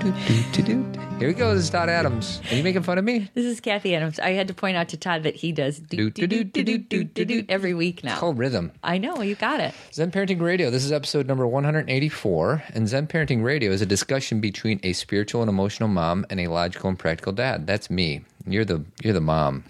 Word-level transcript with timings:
Here 0.00 1.28
we 1.28 1.34
go. 1.34 1.54
This 1.54 1.64
is 1.64 1.70
Todd 1.70 1.90
Adams. 1.90 2.40
Are 2.50 2.54
you 2.54 2.62
making 2.62 2.84
fun 2.84 2.96
of 2.96 3.04
me? 3.04 3.28
This 3.34 3.44
is 3.44 3.60
Cathy 3.60 3.94
Adams. 3.94 4.18
I 4.18 4.30
had 4.30 4.48
to 4.48 4.54
point 4.54 4.78
out 4.78 4.88
to 4.88 4.96
Todd 4.96 5.24
that 5.24 5.36
he 5.36 5.52
does 5.52 5.78
do 5.78 6.08
do 6.08 6.26
do 6.26 6.42
do 6.42 6.64
do 6.64 6.78
do 6.78 7.04
do 7.04 7.24
do 7.26 7.44
every 7.50 7.74
week 7.74 8.02
now. 8.02 8.12
It's 8.12 8.20
called 8.20 8.38
rhythm. 8.38 8.72
I 8.82 8.96
know 8.96 9.20
you 9.20 9.34
got 9.34 9.60
it. 9.60 9.74
Zen 9.92 10.10
Parenting 10.10 10.40
Radio. 10.40 10.70
This 10.70 10.86
is 10.86 10.92
episode 10.92 11.26
number 11.26 11.46
184. 11.46 12.62
And 12.72 12.88
Zen 12.88 13.08
Parenting 13.08 13.44
Radio 13.44 13.72
is 13.72 13.82
a 13.82 13.86
discussion 13.86 14.40
between 14.40 14.80
a 14.82 14.94
spiritual 14.94 15.42
and 15.42 15.50
emotional 15.50 15.90
mom 15.90 16.24
and 16.30 16.40
a 16.40 16.48
logical 16.48 16.88
and 16.88 16.98
practical 16.98 17.34
dad. 17.34 17.66
That's 17.66 17.90
me. 17.90 18.22
You're 18.46 18.64
the 18.64 18.82
you're 19.02 19.12
the 19.12 19.20
mom. 19.20 19.64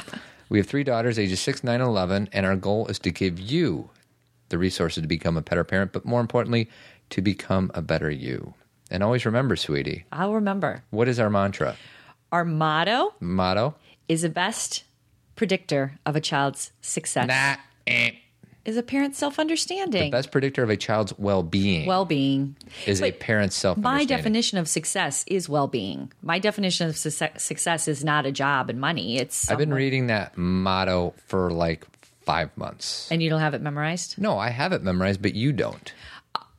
we 0.48 0.56
have 0.56 0.66
three 0.66 0.84
daughters, 0.84 1.18
ages 1.18 1.40
6, 1.40 1.62
9, 1.62 1.74
and 1.82 1.86
11, 1.86 2.30
and 2.32 2.46
our 2.46 2.56
goal 2.56 2.86
is 2.86 2.98
to 3.00 3.10
give 3.10 3.38
you 3.38 3.90
the 4.48 4.56
resources 4.56 5.02
to 5.02 5.08
become 5.08 5.36
a 5.36 5.42
better 5.42 5.62
parent, 5.62 5.92
but 5.92 6.06
more 6.06 6.22
importantly, 6.22 6.70
to 7.10 7.20
become 7.20 7.70
a 7.74 7.82
better 7.82 8.10
you. 8.10 8.54
And 8.90 9.02
always 9.02 9.24
remember, 9.26 9.56
sweetie, 9.56 10.04
I'll 10.12 10.34
remember. 10.34 10.84
what 10.90 11.08
is 11.08 11.18
our 11.18 11.30
mantra? 11.30 11.76
Our 12.32 12.44
motto 12.44 13.14
Motto? 13.20 13.74
is 14.08 14.22
the 14.22 14.28
best 14.28 14.84
predictor 15.36 15.98
of 16.06 16.16
a 16.16 16.20
child's 16.20 16.72
success. 16.80 17.28
Nah. 17.28 17.56
eh. 17.86 18.10
Is 18.64 18.78
a 18.78 18.82
parent's 18.82 19.18
self-understanding, 19.18 20.04
The 20.04 20.10
Best 20.10 20.30
predictor 20.32 20.62
of 20.62 20.70
a 20.70 20.76
child's 20.78 21.12
well-being 21.18 21.86
well-being. 21.86 22.56
is 22.86 23.02
a 23.02 23.12
parent's 23.12 23.56
self 23.56 23.76
My 23.76 24.06
definition 24.06 24.56
of 24.56 24.68
success 24.68 25.22
is 25.26 25.50
well-being. 25.50 26.10
My 26.22 26.38
definition 26.38 26.88
of 26.88 26.96
success, 26.96 27.42
success 27.42 27.88
is 27.88 28.02
not 28.02 28.24
a 28.24 28.32
job 28.32 28.70
and 28.70 28.80
money. 28.80 29.18
It's 29.18 29.50
I've 29.50 29.58
been 29.58 29.74
reading 29.74 30.06
that 30.06 30.38
motto 30.38 31.12
for 31.26 31.50
like 31.50 31.86
five 32.24 32.56
months. 32.56 33.06
and 33.12 33.22
you 33.22 33.28
don't 33.28 33.40
have 33.40 33.52
it 33.52 33.60
memorized. 33.60 34.16
No, 34.18 34.38
I 34.38 34.48
have 34.48 34.72
it 34.72 34.82
memorized, 34.82 35.20
but 35.20 35.34
you 35.34 35.52
don't. 35.52 35.92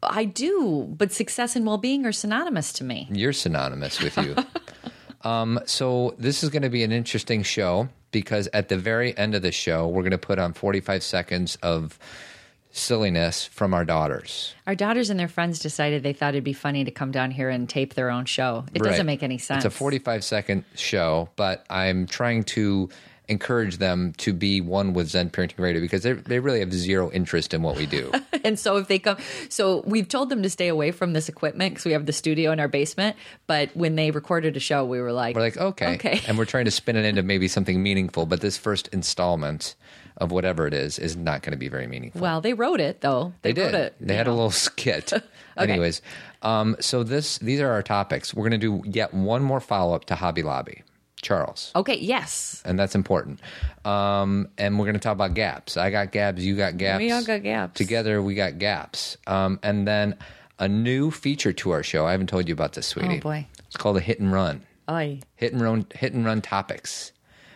I 0.04 0.26
do, 0.26 0.86
but 0.98 1.12
success 1.12 1.56
and 1.56 1.66
well-being 1.66 2.06
are 2.06 2.12
synonymous 2.12 2.74
to 2.74 2.84
me. 2.84 3.08
You're 3.12 3.34
synonymous 3.34 4.02
with 4.02 4.18
you. 4.18 4.36
um, 5.30 5.60
so 5.66 6.16
this 6.18 6.44
is 6.44 6.50
going 6.50 6.64
to 6.64 6.70
be 6.70 6.84
an 6.84 6.92
interesting 6.92 7.44
show 7.44 7.90
because 8.12 8.48
at 8.54 8.70
the 8.70 8.78
very 8.78 9.18
end 9.18 9.36
of 9.36 9.42
the 9.42 9.52
show, 9.52 9.88
we're 9.88 10.04
going 10.04 10.12
to 10.12 10.18
put 10.18 10.40
on 10.40 10.54
45 10.54 11.04
seconds 11.04 11.58
of 11.64 11.98
silliness 12.72 13.46
from 13.46 13.74
our 13.74 13.86
daughters. 13.86 14.54
Our 14.68 14.76
daughters 14.76 15.10
and 15.10 15.18
their 15.20 15.30
friends 15.30 15.60
decided 15.60 16.04
they 16.04 16.14
thought 16.14 16.34
it'd 16.34 16.44
be 16.44 16.54
funny 16.54 16.84
to 16.84 16.92
come 16.92 17.12
down 17.12 17.32
here 17.32 17.50
and 17.50 17.70
tape 17.70 17.94
their 17.94 18.10
own 18.10 18.26
show. 18.26 18.66
It 18.74 18.82
Right. 18.82 18.90
doesn't 18.92 19.06
make 19.06 19.24
any 19.24 19.38
sense. 19.38 19.64
It's 19.64 19.74
a 19.74 19.78
45 19.78 20.24
second 20.24 20.66
show, 20.76 21.30
but 21.38 21.66
I'm 21.70 22.06
trying 22.06 22.44
to 22.46 22.90
encourage 23.28 23.78
them 23.78 24.14
to 24.18 24.34
be 24.34 24.62
one 24.62 24.94
with 24.94 25.10
Zen 25.10 25.30
Parenting 25.30 25.60
Radio 25.60 25.82
because 25.82 26.04
they 26.04 26.14
they 26.14 26.40
really 26.40 26.60
have 26.60 26.74
zero 26.74 27.12
interest 27.12 27.54
in 27.54 27.62
what 27.62 27.76
we 27.78 27.86
do. 27.86 28.12
and 28.44 28.60
so 28.60 28.78
if 28.78 28.88
they 28.88 29.00
come, 29.00 29.18
so 29.50 29.84
we've 29.86 30.08
told 30.08 30.30
them 30.30 30.44
to 30.44 30.50
stay 30.50 30.68
away 30.68 30.92
from 30.92 31.14
this 31.14 31.30
equipment 31.30 31.74
because 31.74 31.86
we 31.86 31.92
have 31.92 32.06
the 32.06 32.14
studio 32.14 32.52
in 32.52 32.60
our 32.60 32.68
basement. 32.68 33.16
But 33.48 33.76
when 33.76 33.96
they 33.96 34.12
recorded 34.12 34.56
a 34.58 34.60
show, 34.60 34.86
we 34.86 35.00
were 35.00 35.12
like, 35.14 35.36
We're 35.36 35.42
like, 35.42 35.58
okay. 35.58 35.96
Okay. 35.96 36.22
And 36.28 36.38
we're 36.38 36.46
trying 36.46 36.66
to 36.66 36.72
spin 36.72 36.96
it 36.96 37.06
into 37.06 37.24
maybe 37.36 37.48
something 37.48 37.82
meaningful, 37.82 38.26
but 38.26 38.42
this 38.42 38.58
first 38.58 38.88
installment 38.90 39.76
of 40.18 40.32
whatever 40.32 40.66
it 40.66 40.74
is 40.74 40.98
is 40.98 41.18
not 41.18 41.42
going 41.42 41.52
to 41.52 41.58
be 41.58 41.68
very 41.68 41.88
meaningful. 41.88 42.22
well, 42.22 42.40
they 42.42 42.54
wrote 42.54 42.80
it 42.80 43.02
though. 43.02 43.34
They, 43.42 43.50
wrote 43.50 43.72
did. 43.72 43.74
It, 43.74 43.96
they 44.00 44.16
had 44.16 44.28
a 44.28 44.32
little 44.34 44.52
skit. 44.52 45.12
Anyways, 45.58 46.02
um, 46.42 46.76
so 46.80 47.04
this 47.04 47.38
these 47.40 47.60
are 47.62 47.70
our 47.72 47.84
topics. 47.84 48.34
We're 48.34 48.48
going 48.48 48.60
to 48.60 48.82
do 48.82 48.90
yet 48.90 49.14
one 49.14 49.44
more 49.44 49.60
follow 49.60 49.96
up 49.96 50.06
to 50.06 50.16
Hobby 50.16 50.44
Lobby, 50.44 50.84
Charles, 51.26 51.72
Okay. 51.76 51.98
Yes. 51.98 52.62
and 52.66 52.78
that's 52.78 52.94
important. 52.96 53.40
Um, 53.84 54.48
and 54.58 54.78
we're 54.78 54.86
going 54.86 54.94
to 54.94 55.00
talk 55.00 55.14
about 55.14 55.34
gaps. 55.34 55.76
I 55.76 55.90
got 55.90 56.12
gaps. 56.12 56.42
You 56.42 56.56
got 56.56 56.78
gaps. 56.78 57.00
We 57.00 57.12
all 57.12 57.24
got 57.24 57.42
gaps. 57.44 57.78
Together, 57.78 58.22
we 58.22 58.36
got 58.36 58.60
gaps. 58.60 59.18
Um, 59.26 59.60
and 59.64 59.88
then 59.88 60.16
a 60.60 60.68
new 60.68 61.10
feature 61.12 61.52
to 61.54 61.72
our 61.72 61.82
show. 61.84 62.06
I 62.06 62.12
haven't 62.12 62.28
told 62.28 62.48
you 62.48 62.54
about 62.54 62.74
this, 62.74 62.86
sweetie. 62.88 63.18
Oh, 63.18 63.22
boy. 63.22 63.48
It's 63.66 63.76
called 63.78 63.98
a 63.98 64.00
hit 64.00 64.20
and 64.20 64.32
run. 64.32 64.62
I. 64.88 65.20
hit 65.36 65.52
and 65.52 65.62
run 65.62 65.88
hit 65.96 66.14
and 66.14 66.24
run 66.26 66.42
topics. 66.42 67.12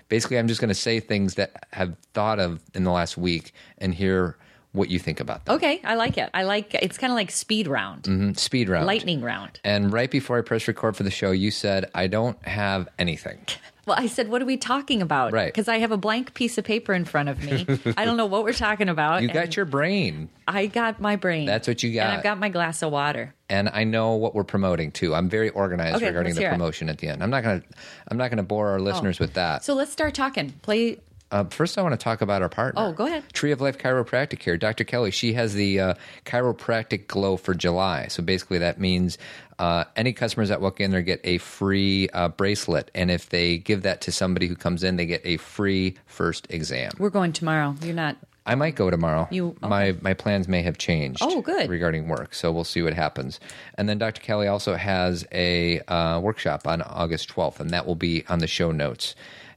Basically, 0.09 0.39
I'm 0.39 0.47
just 0.47 0.59
going 0.59 0.69
to 0.69 0.73
say 0.75 0.99
things 0.99 1.35
that 1.35 1.67
I've 1.71 1.95
thought 2.15 2.39
of 2.39 2.59
in 2.73 2.83
the 2.83 2.91
last 2.91 3.15
week 3.17 3.53
and 3.77 3.93
hear 3.93 4.35
what 4.71 4.89
you 4.89 4.99
think 4.99 5.19
about 5.19 5.45
them. 5.45 5.55
Okay. 5.55 5.81
I 5.83 5.95
like 5.95 6.17
it. 6.17 6.29
I 6.33 6.43
like. 6.43 6.73
It's 6.75 6.97
kind 6.97 7.11
of 7.11 7.15
like 7.15 7.31
speed 7.31 7.67
round, 7.67 8.03
Mhm. 8.03 8.37
Speed 8.37 8.69
round. 8.69 8.85
lightning 8.85 9.21
round. 9.21 9.59
And 9.63 9.91
right 9.91 10.11
before 10.11 10.37
I 10.37 10.41
press 10.41 10.67
record 10.67 10.95
for 10.95 11.03
the 11.03 11.11
show, 11.11 11.31
you 11.31 11.49
said 11.51 11.89
I 11.95 12.07
don't 12.07 12.37
have 12.47 12.87
anything. 12.99 13.39
Well, 13.87 13.97
I 13.99 14.05
said, 14.05 14.29
what 14.29 14.39
are 14.39 14.45
we 14.45 14.55
talking 14.55 15.01
about? 15.01 15.33
Right. 15.33 15.47
Because 15.51 15.67
I 15.67 15.79
have 15.79 15.91
a 15.91 15.97
blank 15.97 16.35
piece 16.35 16.59
of 16.59 16.63
paper 16.63 16.93
in 16.93 17.05
front 17.05 17.27
of 17.27 17.43
me. 17.43 17.65
I 17.97 18.05
don't 18.05 18.17
know 18.17 18.27
what 18.27 18.43
we're 18.43 18.53
talking 18.53 18.87
about. 18.87 19.23
You 19.23 19.29
got 19.29 19.55
your 19.55 19.65
brain, 19.65 20.29
I 20.47 20.67
got 20.67 21.01
my 21.01 21.15
brain. 21.15 21.47
That's 21.47 21.67
what 21.67 21.81
you 21.81 21.95
got. 21.95 22.03
And 22.05 22.17
I've 22.17 22.23
got 22.23 22.37
my 22.37 22.49
glass 22.49 22.83
of 22.83 22.91
water. 22.91 23.33
and 23.49 23.67
I 23.73 23.85
know 23.85 24.13
what 24.13 24.35
we're 24.35 24.43
promoting 24.43 24.91
too. 24.91 25.15
I'm 25.15 25.27
very 25.27 25.49
organized 25.49 25.95
Okay, 25.95 26.05
regarding 26.05 26.35
the 26.35 26.41
hear 26.41 26.49
it. 26.49 26.53
promotion 26.53 26.87
at 26.87 26.99
the 26.99 27.07
end. 27.07 27.23
I'm 27.23 27.31
not 27.31 27.41
gonna 27.41 27.63
I'm 28.09 28.17
not 28.17 28.29
gonna 28.29 28.43
bore 28.43 28.67
our 28.69 28.79
listeners 28.79 29.17
with 29.19 29.33
that. 29.33 29.63
So 29.63 29.73
let's 29.73 29.91
start 29.91 30.13
talking. 30.13 30.51
Play. 30.61 30.99
Uh, 31.31 31.43
first, 31.45 31.77
I 31.77 31.81
want 31.83 31.93
to 31.93 32.03
talk 32.03 32.21
about 32.21 32.41
our 32.41 32.49
partner. 32.49 32.81
Oh, 32.81 32.91
go 32.91 33.05
ahead. 33.05 33.23
Tree 33.33 33.51
of 33.51 33.61
Life 33.61 33.77
Chiropractic 33.77 34.39
Care. 34.39 34.57
Dr. 34.57 34.83
Kelly, 34.83 35.11
she 35.11 35.33
has 35.33 35.53
the 35.53 35.79
uh, 35.79 35.93
chiropractic 36.25 37.07
glow 37.07 37.37
for 37.37 37.53
July. 37.53 38.07
So 38.07 38.23
basically, 38.23 38.57
that 38.59 38.79
means 38.79 39.17
uh, 39.59 39.83
any 39.95 40.13
customers 40.13 40.49
that 40.49 40.61
walk 40.61 40.79
in 40.79 40.91
there 40.91 41.01
get 41.01 41.21
a 41.23 41.37
free 41.37 42.09
uh, 42.09 42.29
bracelet. 42.29 42.89
And 42.95 43.11
if 43.11 43.29
they 43.29 43.57
give 43.57 43.83
that 43.83 44.01
to 44.01 44.11
somebody 44.11 44.47
who 44.47 44.55
comes 44.55 44.83
in, 44.83 44.95
they 44.95 45.05
get 45.05 45.21
a 45.23 45.37
free 45.37 45.95
first 46.07 46.47
exam. 46.49 46.91
We're 46.97 47.09
going 47.09 47.33
tomorrow. 47.33 47.75
You're 47.83 47.93
not. 47.93 48.17
I 48.45 48.55
might 48.55 48.75
go 48.75 48.89
tomorrow. 48.89 49.27
You- 49.29 49.55
my 49.61 49.95
my 50.01 50.15
plans 50.15 50.47
may 50.47 50.63
have 50.63 50.79
changed. 50.79 51.21
Oh, 51.21 51.41
good. 51.41 51.69
regarding 51.69 52.07
work. 52.07 52.33
So 52.33 52.51
we'll 52.51 52.63
see 52.63 52.81
what 52.81 52.93
happens. 52.95 53.39
And 53.75 53.87
then 53.87 53.99
Dr. 53.99 54.21
Kelly 54.21 54.47
also 54.47 54.73
has 54.75 55.23
a 55.31 55.81
uh, 55.81 56.19
workshop 56.19 56.65
on 56.65 56.81
August 56.81 57.29
12th, 57.29 57.59
and 57.59 57.69
that 57.69 57.85
will 57.85 57.93
be 57.95 58.23
on 58.27 58.39
the 58.39 58.47
show 58.47 58.71
notes. 58.71 59.13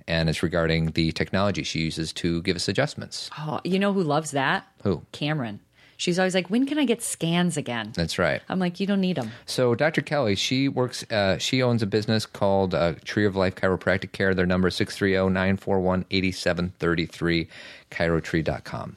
And 0.08 0.28
it's 0.28 0.42
regarding 0.42 0.90
the 0.92 1.12
technology 1.12 1.62
she 1.62 1.80
uses 1.80 2.12
to 2.14 2.42
give 2.42 2.56
us 2.56 2.66
adjustments. 2.68 3.30
Oh, 3.38 3.60
you 3.64 3.78
know 3.78 3.92
who 3.92 4.02
loves 4.02 4.32
that? 4.32 4.66
Who? 4.82 5.02
Cameron. 5.12 5.60
She's 5.98 6.18
always 6.18 6.34
like, 6.34 6.50
when 6.50 6.66
can 6.66 6.80
I 6.80 6.84
get 6.84 7.00
scans 7.00 7.56
again? 7.56 7.92
That's 7.94 8.18
right. 8.18 8.42
I'm 8.48 8.58
like, 8.58 8.80
you 8.80 8.88
don't 8.88 9.00
need 9.00 9.14
them. 9.16 9.30
So 9.46 9.76
Dr. 9.76 10.00
Kelly, 10.00 10.34
she 10.34 10.66
works. 10.68 11.04
Uh, 11.12 11.38
she 11.38 11.62
owns 11.62 11.80
a 11.80 11.86
business 11.86 12.26
called 12.26 12.74
uh, 12.74 12.94
Tree 13.04 13.24
of 13.24 13.36
Life 13.36 13.54
Chiropractic 13.54 14.10
Care. 14.10 14.34
Their 14.34 14.46
number 14.46 14.66
is 14.68 14.74
630-941-8733, 14.74 17.46
chirotree.com. 17.90 18.96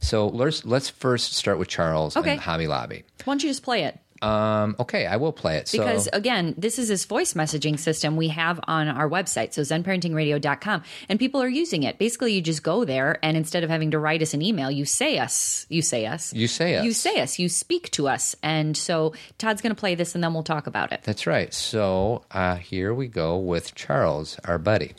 So 0.00 0.28
let's 0.28 0.64
let's 0.64 0.88
first 0.88 1.34
start 1.34 1.58
with 1.58 1.68
Charles 1.68 2.16
Okay. 2.16 2.32
and 2.32 2.40
Hobby 2.40 2.66
Lobby. 2.68 3.04
Why 3.24 3.32
don't 3.32 3.42
you 3.42 3.50
just 3.50 3.62
play 3.62 3.84
it? 3.84 3.98
Um, 4.22 4.76
okay, 4.80 5.06
I 5.06 5.16
will 5.16 5.32
play 5.32 5.56
it. 5.58 5.68
So, 5.68 5.78
Because 5.78 6.08
again, 6.12 6.54
this 6.56 6.78
is 6.78 6.88
this 6.88 7.04
voice 7.04 7.34
messaging 7.34 7.78
system 7.78 8.16
we 8.16 8.28
have 8.28 8.58
on 8.66 8.88
our 8.88 9.08
website, 9.08 9.52
so 9.52 9.62
zenparentingradio.com, 9.62 10.82
and 11.08 11.18
people 11.18 11.42
are 11.42 11.48
using 11.48 11.82
it. 11.82 11.98
Basically, 11.98 12.32
you 12.32 12.40
just 12.40 12.62
go 12.62 12.84
there 12.84 13.18
and 13.22 13.36
instead 13.36 13.62
of 13.64 13.70
having 13.70 13.90
to 13.90 13.98
write 13.98 14.22
us 14.22 14.32
an 14.34 14.42
email, 14.42 14.70
you 14.70 14.84
say 14.84 15.18
us, 15.18 15.66
you 15.68 15.82
say 15.82 16.06
us, 16.06 16.32
You 16.32 16.48
say 16.48 16.76
us. 16.76 16.84
you 16.84 16.92
say 16.92 17.20
us, 17.20 17.38
you 17.38 17.48
speak 17.48 17.90
to 17.92 18.08
us. 18.08 18.34
And 18.42 18.76
so 18.76 19.12
Todd's 19.38 19.60
going 19.60 19.74
to 19.74 19.78
play 19.78 19.94
this 19.94 20.14
and 20.14 20.24
then 20.24 20.32
we'll 20.32 20.42
talk 20.42 20.66
about 20.66 20.92
it. 20.92 21.00
that's 21.04 21.26
right. 21.26 21.52
So 21.52 22.24
uh, 22.30 22.56
here 22.56 22.94
we 22.94 23.08
go 23.08 23.36
with 23.36 23.74
Charles, 23.74 24.38
our 24.44 24.58
buddy. 24.58 24.94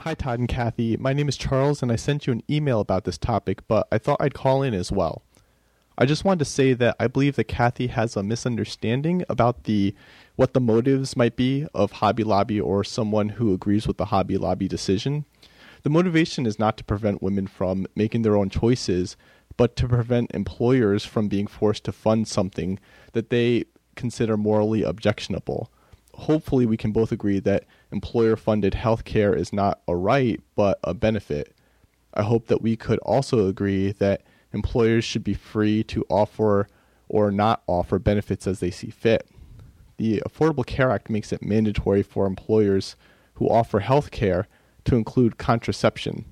Hi, 0.00 0.14
Todd 0.14 0.38
and 0.38 0.48
Cathy. 0.48 0.96
My 0.96 1.12
name 1.12 1.28
is 1.28 1.36
Charles, 1.36 1.82
and 1.82 1.92
I 1.92 1.96
sent 1.96 2.26
you 2.26 2.32
an 2.32 2.42
email 2.48 2.80
about 2.80 3.04
this 3.04 3.18
topic, 3.18 3.66
but 3.68 3.86
I 3.92 3.98
thought 3.98 4.16
I'd 4.20 4.32
call 4.32 4.62
in 4.62 4.72
as 4.72 4.90
well. 4.90 5.22
I 6.02 6.06
just 6.06 6.24
wanted 6.24 6.38
to 6.38 6.44
say 6.46 6.72
that 6.72 6.96
I 6.98 7.08
believe 7.08 7.36
that 7.36 7.44
Cathy 7.44 7.88
has 7.88 8.16
a 8.16 8.22
misunderstanding 8.22 9.22
about 9.28 9.64
the 9.64 9.94
what 10.34 10.54
the 10.54 10.60
motives 10.60 11.14
might 11.14 11.36
be 11.36 11.66
of 11.74 11.92
Hobby 11.92 12.24
Lobby 12.24 12.58
or 12.58 12.82
someone 12.82 13.28
who 13.28 13.52
agrees 13.52 13.86
with 13.86 13.98
the 13.98 14.06
Hobby 14.06 14.38
Lobby 14.38 14.66
decision. 14.66 15.26
The 15.82 15.90
motivation 15.90 16.46
is 16.46 16.58
not 16.58 16.78
to 16.78 16.84
prevent 16.84 17.22
women 17.22 17.46
from 17.46 17.86
making 17.94 18.22
their 18.22 18.34
own 18.34 18.48
choices, 18.48 19.18
but 19.58 19.76
to 19.76 19.86
prevent 19.86 20.30
employers 20.32 21.04
from 21.04 21.28
being 21.28 21.46
forced 21.46 21.84
to 21.84 21.92
fund 21.92 22.26
something 22.26 22.78
that 23.12 23.28
they 23.28 23.66
consider 23.94 24.38
morally 24.38 24.82
objectionable. 24.82 25.70
Hopefully, 26.14 26.64
we 26.64 26.78
can 26.78 26.92
both 26.92 27.12
agree 27.12 27.40
that 27.40 27.66
employer 27.92 28.36
funded 28.36 28.72
healthcare 28.72 29.36
is 29.36 29.52
not 29.52 29.82
a 29.86 29.94
right, 29.94 30.40
but 30.56 30.80
a 30.82 30.94
benefit. 30.94 31.54
I 32.14 32.22
hope 32.22 32.46
that 32.46 32.62
we 32.62 32.74
could 32.74 32.98
also 33.00 33.48
agree 33.48 33.92
that 33.92 34.22
employers 34.52 35.04
should 35.04 35.24
be 35.24 35.34
free 35.34 35.82
to 35.84 36.04
offer 36.08 36.68
or 37.08 37.30
not 37.30 37.62
offer 37.66 37.98
benefits 37.98 38.46
as 38.46 38.60
they 38.60 38.70
see 38.70 38.90
fit. 38.90 39.28
The 39.96 40.22
Affordable 40.26 40.64
Care 40.64 40.90
Act 40.90 41.10
makes 41.10 41.32
it 41.32 41.42
mandatory 41.42 42.02
for 42.02 42.26
employers 42.26 42.96
who 43.34 43.48
offer 43.48 43.80
health 43.80 44.10
care 44.10 44.48
to 44.84 44.96
include 44.96 45.38
contraception. 45.38 46.24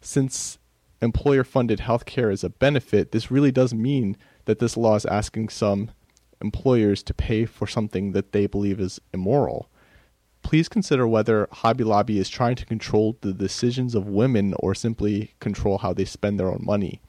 Since 0.00 0.58
employer 1.00 1.44
funded 1.44 1.80
health 1.80 2.04
care 2.04 2.30
is 2.30 2.44
a 2.44 2.50
benefit, 2.50 3.12
this 3.12 3.30
really 3.30 3.52
does 3.52 3.72
mean 3.72 4.16
that 4.44 4.58
this 4.58 4.76
law 4.76 4.96
is 4.96 5.06
asking 5.06 5.48
some 5.48 5.90
employers 6.40 7.02
to 7.04 7.14
pay 7.14 7.44
for 7.44 7.66
something 7.66 8.12
that 8.12 8.32
they 8.32 8.46
believe 8.46 8.80
is 8.80 9.00
immoral. 9.12 9.68
Please 10.42 10.68
consider 10.68 11.06
whether 11.06 11.48
Hobby 11.50 11.84
Lobby 11.84 12.18
is 12.18 12.28
trying 12.28 12.56
to 12.56 12.66
control 12.66 13.18
the 13.20 13.32
decisions 13.32 13.94
of 13.94 14.06
women 14.06 14.54
or 14.60 14.74
simply 14.74 15.34
control 15.40 15.78
how 15.78 15.92
they 15.92 16.04
spend 16.04 16.38
their 16.38 16.48
own 16.48 16.62
money. 16.62 17.00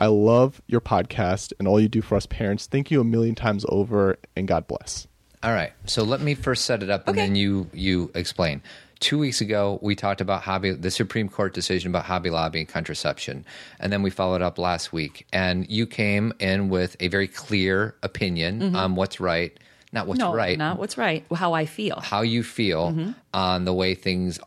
I 0.00 0.06
love 0.06 0.60
your 0.66 0.80
podcast 0.80 1.52
and 1.58 1.66
all 1.68 1.80
you 1.80 1.88
do 1.88 2.02
for 2.02 2.16
us 2.16 2.26
parents. 2.26 2.66
Thank 2.66 2.90
you 2.90 3.00
a 3.00 3.04
million 3.04 3.34
times 3.34 3.64
over, 3.68 4.16
and 4.36 4.46
God 4.48 4.66
bless. 4.66 5.06
All 5.42 5.52
right. 5.52 5.72
So 5.86 6.02
let 6.02 6.20
me 6.20 6.34
first 6.34 6.64
set 6.64 6.82
it 6.82 6.90
up, 6.90 7.06
and 7.08 7.16
Okay. 7.16 7.26
then 7.26 7.34
you 7.36 7.68
you 7.72 8.10
explain. 8.14 8.62
Two 9.00 9.18
weeks 9.18 9.40
ago, 9.40 9.78
we 9.80 9.94
talked 9.94 10.20
about 10.20 10.42
Hobby, 10.42 10.72
the 10.72 10.90
Supreme 10.90 11.28
Court 11.28 11.54
decision 11.54 11.90
about 11.92 12.04
Hobby 12.04 12.30
Lobby 12.30 12.58
and 12.58 12.68
contraception, 12.68 13.44
and 13.78 13.92
then 13.92 14.02
we 14.02 14.10
followed 14.10 14.42
up 14.42 14.58
last 14.58 14.92
week. 14.92 15.24
And 15.32 15.68
you 15.70 15.86
came 15.86 16.32
in 16.40 16.68
with 16.68 16.96
a 16.98 17.06
very 17.06 17.28
clear 17.28 17.94
opinion 18.02 18.74
on 18.74 18.96
what's 18.96 19.20
right, 19.20 19.56
not 19.92 20.08
what's 20.08 20.18
Mm-hmm. 20.20 20.30
no, 20.32 20.36
right, 20.36 20.58
not 20.58 20.78
what's 20.80 20.98
right. 20.98 21.24
How 21.32 21.52
I 21.52 21.66
feel 21.66 22.00
how 22.00 22.22
you 22.22 22.42
feel 22.42 22.90
Mm-hmm. 22.90 23.10
on 23.34 23.64
the 23.64 23.72
way 23.72 23.94
things 23.94 24.40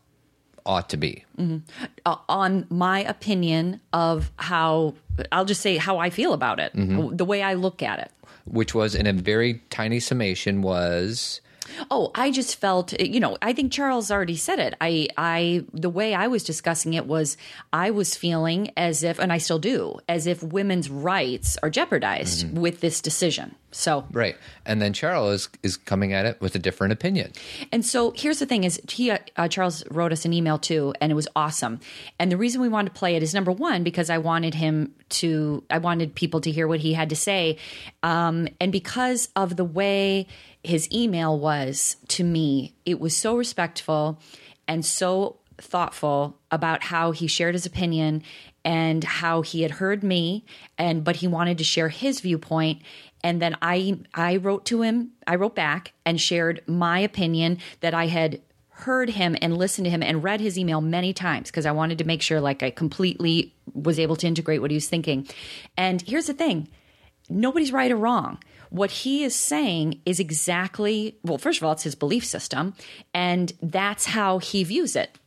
ought 0.65 0.89
to 0.89 0.97
be. 0.97 1.25
uh, 2.05 2.15
on 2.29 2.65
my 2.69 2.99
opinion 3.03 3.79
of 3.93 4.31
how 4.37 4.93
I'll 5.31 5.45
just 5.45 5.61
say 5.61 5.77
how 5.77 5.97
I 5.97 6.09
feel 6.09 6.33
about 6.33 6.59
it, 6.59 6.73
Mm-hmm. 6.75 7.15
the 7.17 7.25
way 7.25 7.41
I 7.43 7.53
look 7.55 7.81
at 7.83 7.99
it. 7.99 8.11
Which 8.45 8.73
was 8.73 8.95
in 8.95 9.05
a 9.07 9.13
very 9.13 9.61
tiny 9.69 9.99
summation 9.99 10.61
was 10.61 11.41
Oh, 11.89 12.11
I 12.15 12.31
just 12.31 12.55
felt, 12.57 12.99
you 12.99 13.19
know, 13.19 13.37
I 13.41 13.53
think 13.53 13.71
Charles 13.71 14.11
already 14.11 14.35
said 14.35 14.59
it. 14.59 14.75
I, 14.81 15.07
I, 15.17 15.63
the 15.73 15.89
way 15.89 16.13
I 16.13 16.27
was 16.27 16.43
discussing 16.43 16.93
it 16.93 17.05
was 17.05 17.37
I 17.73 17.91
was 17.91 18.15
feeling 18.15 18.71
as 18.77 19.03
if, 19.03 19.19
and 19.19 19.31
I 19.31 19.37
still 19.37 19.59
do, 19.59 19.99
as 20.09 20.27
if 20.27 20.41
women's 20.43 20.89
rights 20.89 21.57
are 21.63 21.69
jeopardized 21.69 22.45
Mm-hmm. 22.47 22.59
with 22.61 22.79
this 22.81 23.01
decision. 23.01 23.55
So, 23.73 24.05
right, 24.11 24.35
and 24.65 24.81
then 24.81 24.91
Charles 24.91 25.33
is 25.33 25.49
is 25.63 25.77
coming 25.77 26.11
at 26.11 26.25
it 26.25 26.41
with 26.41 26.55
a 26.55 26.59
different 26.59 26.91
opinion. 26.91 27.31
and 27.71 27.85
so 27.85 28.11
here's 28.15 28.39
the 28.39 28.45
thing: 28.45 28.65
is 28.65 28.81
he, 28.89 29.11
uh, 29.11 29.47
Charles 29.47 29.83
wrote 29.89 30.11
us 30.11 30.25
an 30.25 30.33
email 30.33 30.57
too, 30.57 30.93
and 30.99 31.09
it 31.11 31.15
was 31.15 31.27
awesome. 31.37 31.79
And 32.19 32.29
the 32.31 32.35
reason 32.37 32.59
we 32.59 32.67
wanted 32.67 32.93
to 32.93 32.99
play 32.99 33.15
it 33.15 33.23
is 33.23 33.33
number 33.33 33.51
one 33.51 33.83
because 33.83 34.09
I 34.09 34.17
wanted 34.17 34.55
him 34.55 34.93
to, 35.21 35.63
I 35.69 35.77
wanted 35.77 36.15
people 36.15 36.41
to 36.41 36.51
hear 36.51 36.67
what 36.67 36.81
he 36.81 36.91
had 36.93 37.09
to 37.09 37.15
say, 37.15 37.57
um, 38.03 38.47
and 38.59 38.71
because 38.73 39.29
of 39.37 39.55
the 39.55 39.63
way 39.65 40.27
his 40.63 40.91
email 40.91 41.37
was 41.37 41.97
to 42.09 42.23
me, 42.23 42.75
it 42.85 42.99
was 42.99 43.15
so 43.15 43.35
respectful 43.35 44.19
and 44.67 44.85
so 44.85 45.37
thoughtful 45.57 46.37
about 46.49 46.83
how 46.83 47.11
he 47.11 47.27
shared 47.27 47.55
his 47.55 47.65
opinion 47.65 48.23
and 48.63 49.03
how 49.03 49.41
he 49.41 49.61
had 49.63 49.71
heard 49.71 50.03
me 50.03 50.45
and 50.77 51.03
but 51.03 51.17
he 51.17 51.27
wanted 51.27 51.57
to 51.57 51.63
share 51.63 51.89
his 51.89 52.19
viewpoint 52.19 52.81
and 53.23 53.41
then 53.41 53.55
I 53.61 53.99
I 54.13 54.37
wrote 54.37 54.65
to 54.65 54.81
him 54.81 55.11
I 55.27 55.35
wrote 55.35 55.55
back 55.55 55.93
and 56.05 56.19
shared 56.19 56.61
my 56.67 56.99
opinion 56.99 57.59
that 57.81 57.93
I 57.93 58.07
had 58.07 58.41
heard 58.81 59.11
him 59.11 59.37
and 59.41 59.57
listened 59.57 59.85
to 59.85 59.91
him 59.91 60.01
and 60.01 60.23
read 60.23 60.39
his 60.39 60.57
email 60.57 60.81
many 60.81 61.13
times 61.13 61.49
because 61.49 61.65
I 61.65 61.71
wanted 61.71 61.99
to 61.99 62.03
make 62.03 62.21
sure 62.21 62.41
like 62.41 62.63
I 62.63 62.71
completely 62.71 63.53
was 63.73 63.99
able 63.99 64.15
to 64.17 64.27
integrate 64.27 64.61
what 64.61 64.71
he 64.71 64.75
was 64.75 64.89
thinking. 64.89 65.27
And 65.77 66.01
here's 66.01 66.27
the 66.27 66.33
thing 66.33 66.67
nobody's 67.29 67.71
right 67.71 67.91
or 67.91 67.97
wrong. 67.97 68.39
What 68.71 68.89
he 68.89 69.23
is 69.25 69.35
saying 69.35 69.99
is 70.05 70.21
exactly, 70.21 71.17
well, 71.23 71.37
first 71.37 71.59
of 71.59 71.65
all, 71.65 71.73
it's 71.73 71.83
his 71.83 71.93
belief 71.93 72.25
system, 72.25 72.73
and 73.13 73.51
that's 73.61 74.05
how 74.05 74.37
he 74.39 74.63
views 74.63 74.95
it. 74.95 75.17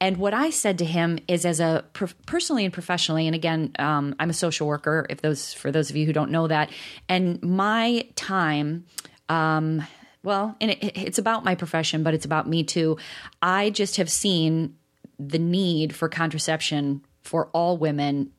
And 0.00 0.16
what 0.16 0.32
I 0.32 0.48
said 0.48 0.78
to 0.78 0.84
him 0.86 1.18
is, 1.28 1.44
as 1.44 1.60
a 1.60 1.84
personally 2.24 2.64
and 2.64 2.72
professionally, 2.72 3.26
and 3.26 3.34
again, 3.34 3.72
um, 3.78 4.16
I'm 4.18 4.30
a 4.30 4.34
social 4.34 4.66
worker. 4.66 5.06
If 5.10 5.20
those, 5.20 5.52
for 5.52 5.70
those 5.70 5.90
of 5.90 5.96
you 5.96 6.06
who 6.06 6.14
don't 6.14 6.30
know 6.30 6.46
that, 6.48 6.70
and 7.06 7.42
my 7.42 8.08
time, 8.14 8.86
um, 9.28 9.86
well, 10.22 10.56
and 10.60 10.70
it, 10.70 10.96
it's 10.96 11.18
about 11.18 11.44
my 11.44 11.54
profession, 11.54 12.02
but 12.02 12.14
it's 12.14 12.24
about 12.24 12.48
me 12.48 12.64
too. 12.64 12.96
I 13.42 13.68
just 13.68 13.96
have 13.96 14.10
seen 14.10 14.74
the 15.18 15.38
need 15.38 15.94
for 15.94 16.08
contraception 16.08 17.02
for 17.22 17.48
all 17.52 17.76
women 17.76 18.32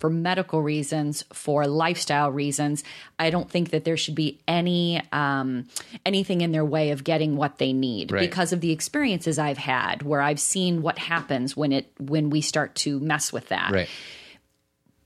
for 0.00 0.10
medical 0.10 0.60
reasons, 0.60 1.24
for 1.32 1.66
lifestyle 1.66 2.30
reasons. 2.30 2.84
I 3.18 3.30
don't 3.30 3.48
think 3.50 3.70
that 3.70 3.84
there 3.84 3.96
should 3.96 4.14
be 4.14 4.40
any 4.46 5.00
um, 5.12 5.66
anything 6.04 6.40
in 6.40 6.52
their 6.52 6.64
way 6.64 6.90
of 6.90 7.04
getting 7.04 7.36
what 7.36 7.58
they 7.58 7.72
need 7.72 8.12
Right. 8.12 8.20
because 8.28 8.52
of 8.52 8.60
the 8.60 8.70
experiences 8.72 9.38
I've 9.38 9.58
had 9.58 10.02
where 10.02 10.20
I've 10.20 10.40
seen 10.40 10.82
what 10.82 10.98
happens 10.98 11.56
when 11.56 11.72
it 11.72 11.90
when 11.98 12.28
we 12.30 12.40
start 12.40 12.74
to 12.76 12.98
mess 13.00 13.32
with 13.32 13.48
that. 13.48 13.70
Right. 13.72 13.88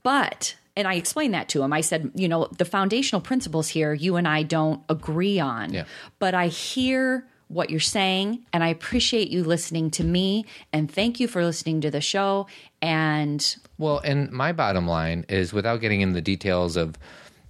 But 0.03 0.55
and 0.75 0.87
I 0.87 0.93
explained 0.95 1.33
that 1.33 1.49
to 1.49 1.61
him. 1.61 1.73
I 1.73 1.81
said, 1.81 2.11
you 2.15 2.27
know, 2.27 2.47
the 2.57 2.65
foundational 2.65 3.21
principles 3.21 3.67
here 3.67 3.93
you 3.93 4.15
and 4.15 4.27
I 4.27 4.43
don't 4.43 4.81
agree 4.89 5.39
on. 5.39 5.73
Yeah. 5.73 5.85
But 6.19 6.33
I 6.33 6.47
hear 6.47 7.27
what 7.49 7.69
you're 7.69 7.79
saying 7.79 8.45
and 8.53 8.63
I 8.63 8.69
appreciate 8.69 9.29
you 9.29 9.43
listening 9.43 9.91
to 9.91 10.03
me 10.03 10.45
and 10.71 10.89
thank 10.89 11.19
you 11.19 11.27
for 11.27 11.43
listening 11.43 11.81
to 11.81 11.91
the 11.91 11.99
show 11.99 12.47
and 12.81 13.55
Well, 13.77 13.99
and 13.99 14.31
my 14.31 14.53
bottom 14.53 14.87
line 14.87 15.25
is 15.27 15.51
without 15.51 15.81
getting 15.81 16.01
in 16.01 16.13
the 16.13 16.21
details 16.21 16.77
of, 16.77 16.95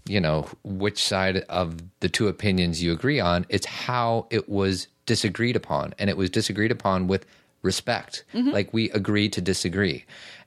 you 0.08 0.20
know, 0.20 0.48
which 0.64 1.04
side 1.04 1.38
of 1.50 1.78
the 2.00 2.10
two 2.10 2.28
opinions 2.28 2.82
you 2.82 2.92
agree 2.92 3.20
on, 3.20 3.46
it's 3.50 3.66
how 3.66 4.26
it 4.32 4.50
was 4.50 4.88
disagreed 5.06 5.56
upon. 5.56 5.94
And 6.00 6.10
it 6.10 6.18
was 6.18 6.30
disagreed 6.30 6.72
upon 6.72 7.08
with 7.08 7.26
respect. 7.62 8.24
Mm-hmm. 8.34 8.50
Like 8.50 8.74
we 8.74 8.90
agree 8.92 9.30
to 9.30 9.42
disagree. 9.42 10.06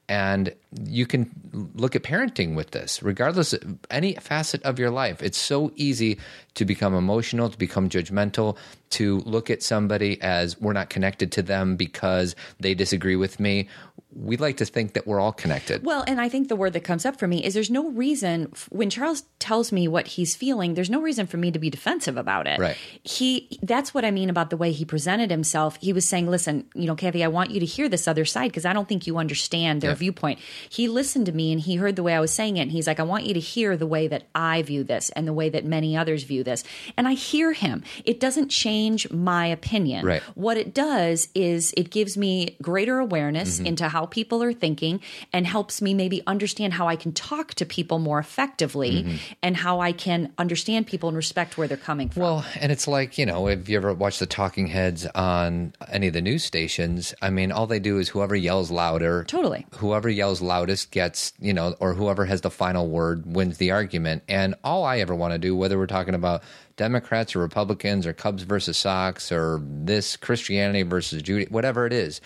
And 0.08 0.54
you 0.84 1.06
can 1.06 1.30
look 1.74 1.96
at 1.96 2.02
parenting 2.02 2.54
with 2.54 2.72
this, 2.72 3.02
regardless 3.02 3.52
of 3.52 3.78
any 3.90 4.14
facet 4.14 4.62
of 4.64 4.78
your 4.78 4.90
life. 4.90 5.22
It's 5.22 5.38
so 5.38 5.72
easy 5.76 6.18
to 6.54 6.64
become 6.64 6.94
emotional, 6.94 7.48
to 7.48 7.56
become 7.56 7.88
judgmental, 7.88 8.56
to 8.90 9.20
look 9.20 9.48
at 9.48 9.62
somebody 9.62 10.20
as 10.20 10.60
we're 10.60 10.74
not 10.74 10.90
connected 10.90 11.32
to 11.32 11.42
them 11.42 11.76
because 11.76 12.36
they 12.60 12.74
disagree 12.74 13.16
with 13.16 13.40
me. 13.40 13.68
We 14.14 14.36
like 14.36 14.58
to 14.58 14.64
think 14.66 14.92
that 14.94 15.06
we're 15.06 15.20
all 15.20 15.32
connected. 15.32 15.84
Well, 15.84 16.04
and 16.06 16.20
I 16.20 16.28
think 16.28 16.48
the 16.48 16.56
word 16.56 16.74
that 16.74 16.84
comes 16.84 17.06
up 17.06 17.18
for 17.18 17.26
me 17.26 17.42
is 17.44 17.54
there's 17.54 17.70
no 17.70 17.90
reason 17.90 18.52
when 18.70 18.90
Charles 18.90 19.22
tells 19.38 19.72
me 19.72 19.88
what 19.88 20.06
he's 20.06 20.36
feeling, 20.36 20.74
there's 20.74 20.90
no 20.90 21.00
reason 21.00 21.26
for 21.26 21.36
me 21.38 21.50
to 21.50 21.58
be 21.58 21.70
defensive 21.70 22.16
about 22.16 22.46
it. 22.46 22.60
Right. 22.60 22.76
He 23.02 23.58
that's 23.62 23.94
what 23.94 24.04
I 24.04 24.10
mean 24.10 24.28
about 24.30 24.50
the 24.50 24.56
way 24.56 24.72
he 24.72 24.84
presented 24.84 25.30
himself. 25.30 25.78
He 25.80 25.92
was 25.92 26.06
saying, 26.08 26.28
"Listen, 26.30 26.66
you 26.74 26.86
know, 26.86 26.94
Cathy, 26.94 27.24
I 27.24 27.28
want 27.28 27.50
you 27.50 27.60
to 27.60 27.66
hear 27.66 27.88
this 27.88 28.06
other 28.06 28.24
side 28.24 28.48
because 28.48 28.64
I 28.66 28.72
don't 28.72 28.88
think 28.88 29.06
you 29.06 29.18
understand 29.18 29.80
their 29.80 29.90
Yeah. 29.90 29.96
viewpoint." 29.96 30.38
He 30.68 30.88
listened 30.88 31.26
to 31.26 31.32
me 31.32 31.50
and 31.52 31.60
he 31.60 31.76
heard 31.76 31.96
the 31.96 32.02
way 32.02 32.14
I 32.14 32.20
was 32.20 32.32
saying 32.32 32.58
it, 32.58 32.62
and 32.62 32.70
he's 32.72 32.86
like, 32.86 33.00
"I 33.00 33.04
want 33.04 33.24
you 33.26 33.34
to 33.34 33.40
hear 33.40 33.76
the 33.76 33.86
way 33.86 34.08
that 34.08 34.24
I 34.34 34.62
view 34.62 34.84
this 34.84 35.10
and 35.10 35.26
the 35.26 35.32
way 35.32 35.48
that 35.48 35.64
many 35.64 35.96
others 35.96 36.24
view 36.24 36.44
this." 36.44 36.64
And 36.96 37.08
I 37.08 37.14
hear 37.14 37.52
him. 37.52 37.82
It 38.04 38.20
doesn't 38.20 38.48
change 38.48 39.10
my 39.10 39.46
opinion. 39.46 40.04
Right. 40.04 40.22
What 40.34 40.56
it 40.56 40.74
does 40.74 41.28
is 41.34 41.72
it 41.76 41.90
gives 41.90 42.16
me 42.16 42.56
greater 42.60 42.98
awareness 42.98 43.56
Mm-hmm. 43.56 43.66
into 43.66 43.88
how 43.88 44.01
people 44.06 44.42
are 44.42 44.52
thinking 44.52 45.00
and 45.32 45.46
helps 45.46 45.80
me 45.82 45.94
maybe 45.94 46.22
understand 46.26 46.72
how 46.74 46.88
I 46.88 46.96
can 46.96 47.12
talk 47.12 47.54
to 47.54 47.66
people 47.66 47.98
more 47.98 48.18
effectively 48.18 48.72
Mm-hmm. 48.72 49.16
and 49.42 49.56
how 49.56 49.80
I 49.80 49.92
can 49.92 50.32
understand 50.38 50.86
people 50.86 51.08
and 51.08 51.16
respect 51.16 51.56
where 51.56 51.66
they're 51.68 51.76
coming 51.76 52.08
from. 52.08 52.22
Well, 52.22 52.44
and 52.60 52.70
it's 52.72 52.86
like, 52.86 53.18
you 53.18 53.26
know, 53.26 53.48
if 53.48 53.68
you 53.68 53.76
ever 53.76 53.92
watch 53.94 54.18
the 54.18 54.26
talking 54.26 54.66
heads 54.66 55.06
on 55.06 55.72
any 55.90 56.08
of 56.08 56.12
the 56.12 56.20
news 56.20 56.44
stations, 56.44 57.14
I 57.22 57.30
mean, 57.30 57.52
all 57.52 57.66
they 57.66 57.78
do 57.78 57.98
is 57.98 58.08
whoever 58.08 58.34
yells 58.36 58.70
louder. 58.70 59.24
Totally. 59.24 59.66
Whoever 59.76 60.08
yells 60.08 60.40
loudest 60.40 60.90
gets, 60.90 61.32
you 61.40 61.52
know, 61.52 61.74
or 61.80 61.94
whoever 61.94 62.24
has 62.24 62.40
the 62.40 62.50
final 62.50 62.88
word 62.88 63.24
wins 63.26 63.58
the 63.58 63.70
argument. 63.70 64.22
And 64.28 64.54
all 64.64 64.84
I 64.84 64.98
ever 64.98 65.14
want 65.14 65.32
to 65.32 65.38
do, 65.38 65.56
whether 65.56 65.78
we're 65.78 65.86
talking 65.86 66.14
about 66.14 66.42
Democrats 66.76 67.36
or 67.36 67.40
Republicans 67.40 68.06
or 68.06 68.12
Cubs 68.12 68.42
versus 68.42 68.78
Sox 68.78 69.30
or 69.30 69.60
this 69.62 70.16
Christianity 70.16 70.82
versus 70.82 71.22
Judy, 71.22 71.46
whatever 71.50 71.86
it 71.86 71.92
is, 71.92 72.20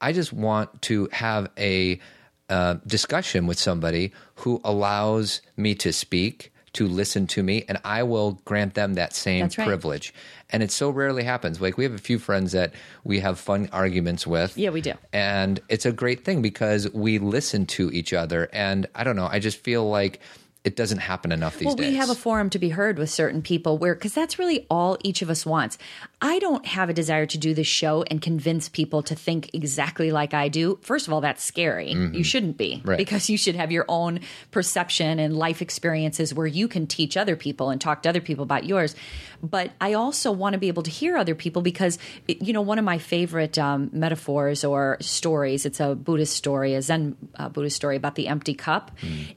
I 0.00 0.12
just 0.12 0.32
want 0.32 0.82
to 0.82 1.08
have 1.12 1.50
a 1.58 2.00
uh, 2.48 2.74
discussion 2.86 3.46
with 3.46 3.58
somebody 3.58 4.12
who 4.36 4.60
allows 4.64 5.40
me 5.56 5.74
to 5.76 5.92
speak, 5.92 6.52
to 6.72 6.86
listen 6.86 7.26
to 7.28 7.42
me, 7.42 7.64
and 7.68 7.78
I 7.84 8.02
will 8.02 8.40
grant 8.44 8.74
them 8.74 8.94
that 8.94 9.14
same 9.14 9.44
right. 9.44 9.66
privilege. 9.66 10.12
And 10.50 10.62
it 10.62 10.70
so 10.70 10.90
rarely 10.90 11.22
happens. 11.22 11.60
Like 11.60 11.76
we 11.76 11.84
have 11.84 11.94
a 11.94 11.98
few 11.98 12.18
friends 12.18 12.52
that 12.52 12.74
we 13.04 13.20
have 13.20 13.38
fun 13.38 13.68
arguments 13.72 14.26
with. 14.26 14.56
Yeah, 14.56 14.70
we 14.70 14.80
do. 14.80 14.94
And 15.12 15.60
it's 15.68 15.86
a 15.86 15.92
great 15.92 16.24
thing 16.24 16.42
because 16.42 16.90
we 16.92 17.18
listen 17.18 17.66
to 17.66 17.90
each 17.92 18.12
other. 18.12 18.48
And 18.52 18.88
I 18.94 19.04
don't 19.04 19.16
know, 19.16 19.28
I 19.30 19.38
just 19.38 19.58
feel 19.58 19.88
like 19.88 20.20
it 20.62 20.76
doesn't 20.76 20.98
happen 20.98 21.32
enough 21.32 21.58
these 21.58 21.66
well, 21.66 21.74
days. 21.74 21.84
Well, 21.84 21.92
we 21.92 21.96
have 21.96 22.10
a 22.10 22.14
forum 22.14 22.50
to 22.50 22.58
be 22.58 22.68
heard 22.68 22.98
with 22.98 23.08
certain 23.08 23.40
people 23.40 23.78
where, 23.78 23.94
because 23.94 24.14
that's 24.14 24.38
really 24.38 24.66
all 24.68 24.98
each 25.02 25.22
of 25.22 25.30
us 25.30 25.46
wants. 25.46 25.78
I 26.20 26.38
don't 26.38 26.66
have 26.66 26.90
a 26.90 26.92
desire 26.92 27.24
to 27.26 27.38
do 27.38 27.54
this 27.54 27.66
show 27.66 28.02
and 28.10 28.20
convince 28.20 28.68
people 28.68 29.02
to 29.04 29.14
think 29.14 29.50
exactly 29.54 30.12
like 30.12 30.34
I 30.34 30.48
do. 30.48 30.78
First 30.82 31.06
of 31.06 31.14
all, 31.14 31.22
that's 31.22 31.42
scary. 31.42 31.92
You 31.92 32.24
shouldn't 32.24 32.56
be 32.56 32.70
Mm-hmm. 32.70 32.88
Right. 32.88 32.98
because 32.98 33.28
you 33.28 33.36
should 33.36 33.56
have 33.56 33.72
your 33.72 33.84
own 33.88 34.20
perception 34.50 35.18
and 35.18 35.36
life 35.36 35.60
experiences 35.60 36.32
where 36.32 36.46
you 36.46 36.68
can 36.68 36.86
teach 36.86 37.16
other 37.16 37.36
people 37.36 37.70
and 37.70 37.80
talk 37.80 38.02
to 38.02 38.08
other 38.08 38.20
people 38.20 38.42
about 38.44 38.64
yours. 38.64 38.94
But 39.42 39.72
I 39.80 39.94
also 39.94 40.30
want 40.30 40.52
to 40.52 40.58
be 40.58 40.68
able 40.68 40.82
to 40.84 40.90
hear 40.90 41.16
other 41.16 41.34
people 41.34 41.62
because, 41.62 41.98
you 42.28 42.52
know, 42.52 42.60
one 42.60 42.78
of 42.78 42.84
my 42.84 42.98
favorite 42.98 43.58
um, 43.58 43.90
metaphors 43.92 44.62
or 44.62 44.98
stories, 45.00 45.66
it's 45.66 45.80
a 45.80 45.94
Buddhist 45.94 46.36
story, 46.36 46.74
a 46.74 46.82
Zen 46.82 47.16
uh, 47.36 47.48
Buddhist 47.48 47.76
story 47.76 47.96
about 47.96 48.14
the 48.14 48.28
empty 48.28 48.54
cup, 48.54 48.92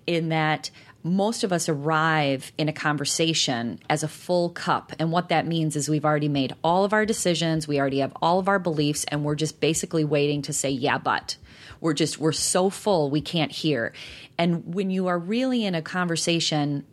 in 0.06 0.30
that 0.30 0.70
most 1.04 1.44
of 1.44 1.52
us 1.52 1.68
arrive 1.68 2.52
in 2.58 2.70
a 2.70 2.74
conversation 2.74 3.80
as 3.90 4.04
a 4.04 4.08
full 4.08 4.50
cup. 4.50 4.94
And 5.00 5.12
what 5.12 5.30
that 5.30 5.46
means 5.46 5.76
is 5.76 5.90
we've 5.90 6.06
already 6.06 6.30
made 6.30 6.56
all 6.64 6.86
of 6.86 6.94
our 6.94 7.06
decisions, 7.06 7.68
we 7.68 7.80
already 7.80 8.00
have 8.00 8.14
all 8.22 8.40
of 8.40 8.48
our 8.48 8.60
beliefs, 8.60 9.04
and 9.06 9.24
we're 9.24 9.36
just 9.36 9.60
basically 9.60 10.06
waiting 10.06 10.42
to 10.44 10.54
say, 10.54 10.70
yeah, 10.70 10.98
but. 10.98 11.38
We're 11.82 11.94
just 11.94 12.18
we're 12.18 12.32
so 12.32 12.70
full 12.70 13.10
we 13.10 13.20
can't 13.20 13.52
hear. 13.52 13.92
And 14.38 14.74
when 14.74 14.90
you 14.90 15.08
are 15.08 15.20
really 15.20 15.66
in 15.66 15.76
a 15.76 15.82
conversation, 15.82 16.86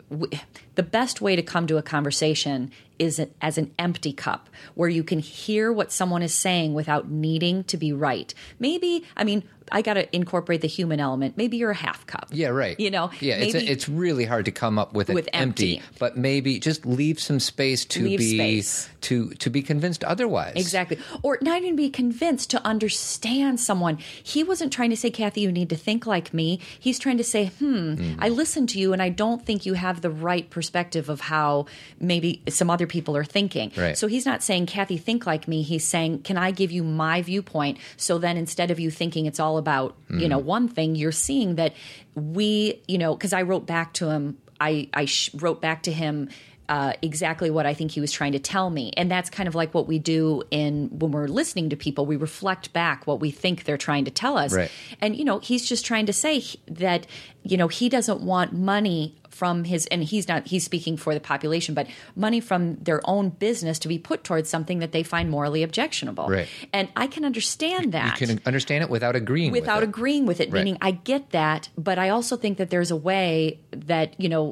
the 0.74 0.82
best 0.82 1.20
way 1.20 1.36
to 1.36 1.42
come 1.42 1.68
to 1.68 1.76
a 1.76 1.82
conversation 1.82 2.72
is 2.98 3.24
as 3.40 3.56
an 3.56 3.72
empty 3.78 4.12
cup 4.12 4.50
where 4.74 4.88
you 4.88 5.04
can 5.04 5.20
hear 5.20 5.72
what 5.72 5.92
someone 5.92 6.22
is 6.22 6.34
saying 6.34 6.74
without 6.74 7.08
needing 7.08 7.62
to 7.64 7.76
be 7.76 7.92
right. 7.92 8.34
Maybe, 8.58 9.04
I 9.16 9.22
mean, 9.22 9.44
I 9.72 9.82
got 9.82 9.94
to 9.94 10.14
incorporate 10.14 10.60
the 10.60 10.68
human 10.68 11.00
element. 11.00 11.36
Maybe 11.36 11.56
you're 11.56 11.70
a 11.70 11.74
half 11.74 12.06
cup. 12.06 12.28
Yeah, 12.32 12.48
right. 12.48 12.78
You 12.78 12.90
know, 12.90 13.10
yeah, 13.20 13.36
it's 13.36 13.54
maybe- 13.54 13.68
it's 13.68 13.88
really 13.88 14.24
hard 14.24 14.44
to 14.46 14.50
come 14.50 14.78
up 14.78 14.92
with 14.94 15.08
an 15.08 15.14
With 15.14 15.28
empty. 15.32 15.82
but 15.98 16.16
maybe 16.16 16.58
just 16.58 16.84
leave 16.86 17.18
some 17.20 17.40
space 17.40 17.84
to 17.86 18.02
Leave 18.02 18.18
be 18.18 18.34
space. 18.36 18.88
to 19.02 19.30
to 19.30 19.50
be 19.50 19.62
convinced 19.62 20.04
otherwise. 20.04 20.54
Exactly. 20.56 20.98
Or 21.22 21.38
not 21.42 21.58
even 21.62 21.76
be 21.76 21.90
convinced 21.90 22.50
to 22.50 22.64
understand 22.66 23.60
someone. 23.60 23.98
He 24.22 24.42
wasn't 24.44 24.72
trying 24.72 24.90
to 24.90 24.96
say, 24.96 25.10
Cathy, 25.10 25.40
you 25.42 25.52
need 25.52 25.68
to 25.70 25.76
think 25.76 26.06
like 26.06 26.34
me. 26.34 26.60
He's 26.78 26.98
trying 26.98 27.18
to 27.18 27.24
say, 27.24 27.46
hmm, 27.46 27.70
Mm-hmm. 27.80 28.20
I 28.22 28.28
listened 28.28 28.68
to 28.70 28.78
you 28.78 28.92
and 28.92 29.00
I 29.02 29.08
don't 29.08 29.44
think 29.44 29.64
you 29.66 29.74
have 29.74 30.00
the 30.00 30.10
right 30.10 30.48
perspective 30.50 31.08
of 31.08 31.20
how 31.20 31.66
maybe 31.98 32.42
some 32.48 32.68
other 32.70 32.86
people 32.86 33.16
are 33.16 33.24
thinking. 33.24 33.72
Right. 33.76 33.96
So 33.96 34.06
he's 34.06 34.26
not 34.26 34.42
saying, 34.42 34.66
Cathy, 34.66 34.96
think 34.96 35.26
like 35.26 35.48
me. 35.48 35.62
He's 35.62 35.84
saying, 35.84 36.22
can 36.22 36.36
I 36.36 36.50
give 36.50 36.70
you 36.70 36.82
my 36.84 37.22
viewpoint? 37.22 37.78
So 37.96 38.18
then 38.18 38.36
instead 38.36 38.70
of 38.70 38.78
you 38.80 38.90
thinking 38.90 39.26
it's 39.26 39.40
all 39.40 39.58
about, 39.60 39.96
you 40.08 40.28
know, 40.28 40.38
one 40.38 40.66
thing, 40.66 40.96
you're 40.96 41.12
seeing 41.12 41.54
that 41.54 41.74
we, 42.16 42.82
you 42.88 42.98
know, 42.98 43.14
because 43.14 43.32
I 43.32 43.42
wrote 43.42 43.66
back 43.66 43.92
to 43.94 44.10
him, 44.10 44.38
I, 44.60 44.88
I 44.92 45.04
sh- 45.04 45.30
wrote 45.34 45.60
back 45.60 45.84
to 45.84 45.92
him 45.92 46.28
uh, 46.70 46.92
exactly 47.02 47.50
what 47.50 47.66
I 47.66 47.74
think 47.74 47.90
he 47.90 48.00
was 48.00 48.12
trying 48.12 48.30
to 48.30 48.38
tell 48.38 48.70
me. 48.70 48.92
And 48.96 49.10
that's 49.10 49.28
kind 49.28 49.48
of 49.48 49.56
like 49.56 49.74
what 49.74 49.88
we 49.88 49.98
do 49.98 50.44
in 50.52 50.88
when 50.92 51.10
we're 51.10 51.26
listening 51.26 51.70
to 51.70 51.76
people. 51.76 52.06
We 52.06 52.14
reflect 52.14 52.72
back 52.72 53.08
what 53.08 53.18
we 53.18 53.32
think 53.32 53.64
they're 53.64 53.76
trying 53.76 54.04
to 54.04 54.10
tell 54.12 54.38
us. 54.38 54.54
Right. 54.54 54.70
And 55.00 55.16
you 55.16 55.24
know, 55.24 55.40
he's 55.40 55.68
just 55.68 55.84
trying 55.84 56.06
to 56.06 56.12
say 56.12 56.44
that 56.68 57.08
you 57.42 57.56
know 57.56 57.66
he 57.66 57.88
doesn't 57.88 58.20
want 58.20 58.52
money 58.52 59.19
from 59.40 59.64
his 59.64 59.86
and 59.86 60.04
he's 60.04 60.28
not 60.28 60.46
he's 60.52 60.64
speaking 60.70 60.98
for 61.04 61.14
the 61.14 61.20
population 61.32 61.72
but 61.74 61.86
money 62.14 62.40
from 62.48 62.76
their 62.88 63.00
own 63.14 63.30
business 63.30 63.78
to 63.78 63.88
be 63.88 63.98
put 64.10 64.22
towards 64.22 64.50
something 64.50 64.80
that 64.80 64.92
they 64.92 65.02
find 65.02 65.30
morally 65.30 65.62
objectionable 65.68 66.26
Right. 66.28 66.46
and 66.74 66.88
i 66.94 67.06
can 67.14 67.24
understand 67.24 67.92
that 67.92 68.20
You 68.20 68.26
can 68.26 68.40
understand 68.44 68.84
it 68.84 68.90
without 68.90 69.16
agreeing 69.16 69.50
without 69.50 69.80
with 69.80 69.88
it. 69.88 69.88
agreeing 69.94 70.26
with 70.26 70.40
it 70.42 70.48
Right. 70.52 70.60
meaning 70.62 70.76
i 70.82 70.90
get 70.90 71.30
that 71.30 71.70
but 71.78 71.96
i 71.98 72.10
also 72.10 72.36
think 72.36 72.58
that 72.58 72.68
there's 72.68 72.90
a 72.90 73.00
way 73.10 73.58
that 73.92 74.08
you 74.20 74.28
know 74.28 74.44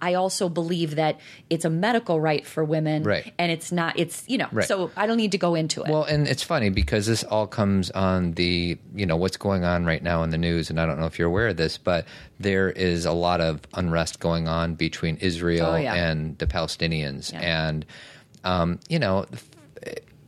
I 0.00 0.14
also 0.14 0.48
believe 0.48 0.96
that 0.96 1.18
it's 1.50 1.64
a 1.64 1.70
medical 1.70 2.20
right 2.20 2.46
for 2.46 2.64
women, 2.64 3.02
Right. 3.02 3.32
And 3.38 3.50
it's 3.52 3.72
not. 3.72 3.98
It's 3.98 4.24
you 4.26 4.38
know. 4.38 4.48
Right. 4.52 4.66
So 4.66 4.90
I 4.96 5.06
don't 5.06 5.16
need 5.16 5.32
to 5.32 5.38
go 5.38 5.54
into 5.54 5.82
it. 5.82 5.90
Well, 5.90 6.04
and 6.04 6.26
it's 6.28 6.42
funny 6.42 6.70
because 6.70 7.06
this 7.06 7.24
all 7.24 7.46
comes 7.46 7.90
on 7.90 8.32
the, 8.32 8.78
you 8.94 9.06
know, 9.06 9.16
what's 9.16 9.36
going 9.36 9.64
on 9.64 9.84
right 9.84 10.02
now 10.02 10.22
in 10.22 10.30
the 10.30 10.38
news. 10.38 10.70
And 10.70 10.80
I 10.80 10.86
don't 10.86 10.98
know 10.98 11.06
if 11.06 11.18
you're 11.18 11.28
aware 11.28 11.48
of 11.48 11.56
this, 11.56 11.78
but 11.78 12.06
there 12.38 12.70
is 12.70 13.04
a 13.04 13.12
lot 13.12 13.40
of 13.40 13.60
unrest 13.74 14.20
going 14.20 14.48
on 14.48 14.74
between 14.74 15.16
Israel 15.16 15.66
Oh, 15.72 15.76
yeah. 15.76 15.94
and 15.94 16.38
the 16.38 16.46
Palestinians. 16.46 17.32
Yeah. 17.32 17.68
And, 17.68 17.86
um, 18.44 18.80
you 18.88 18.98
know, 18.98 19.26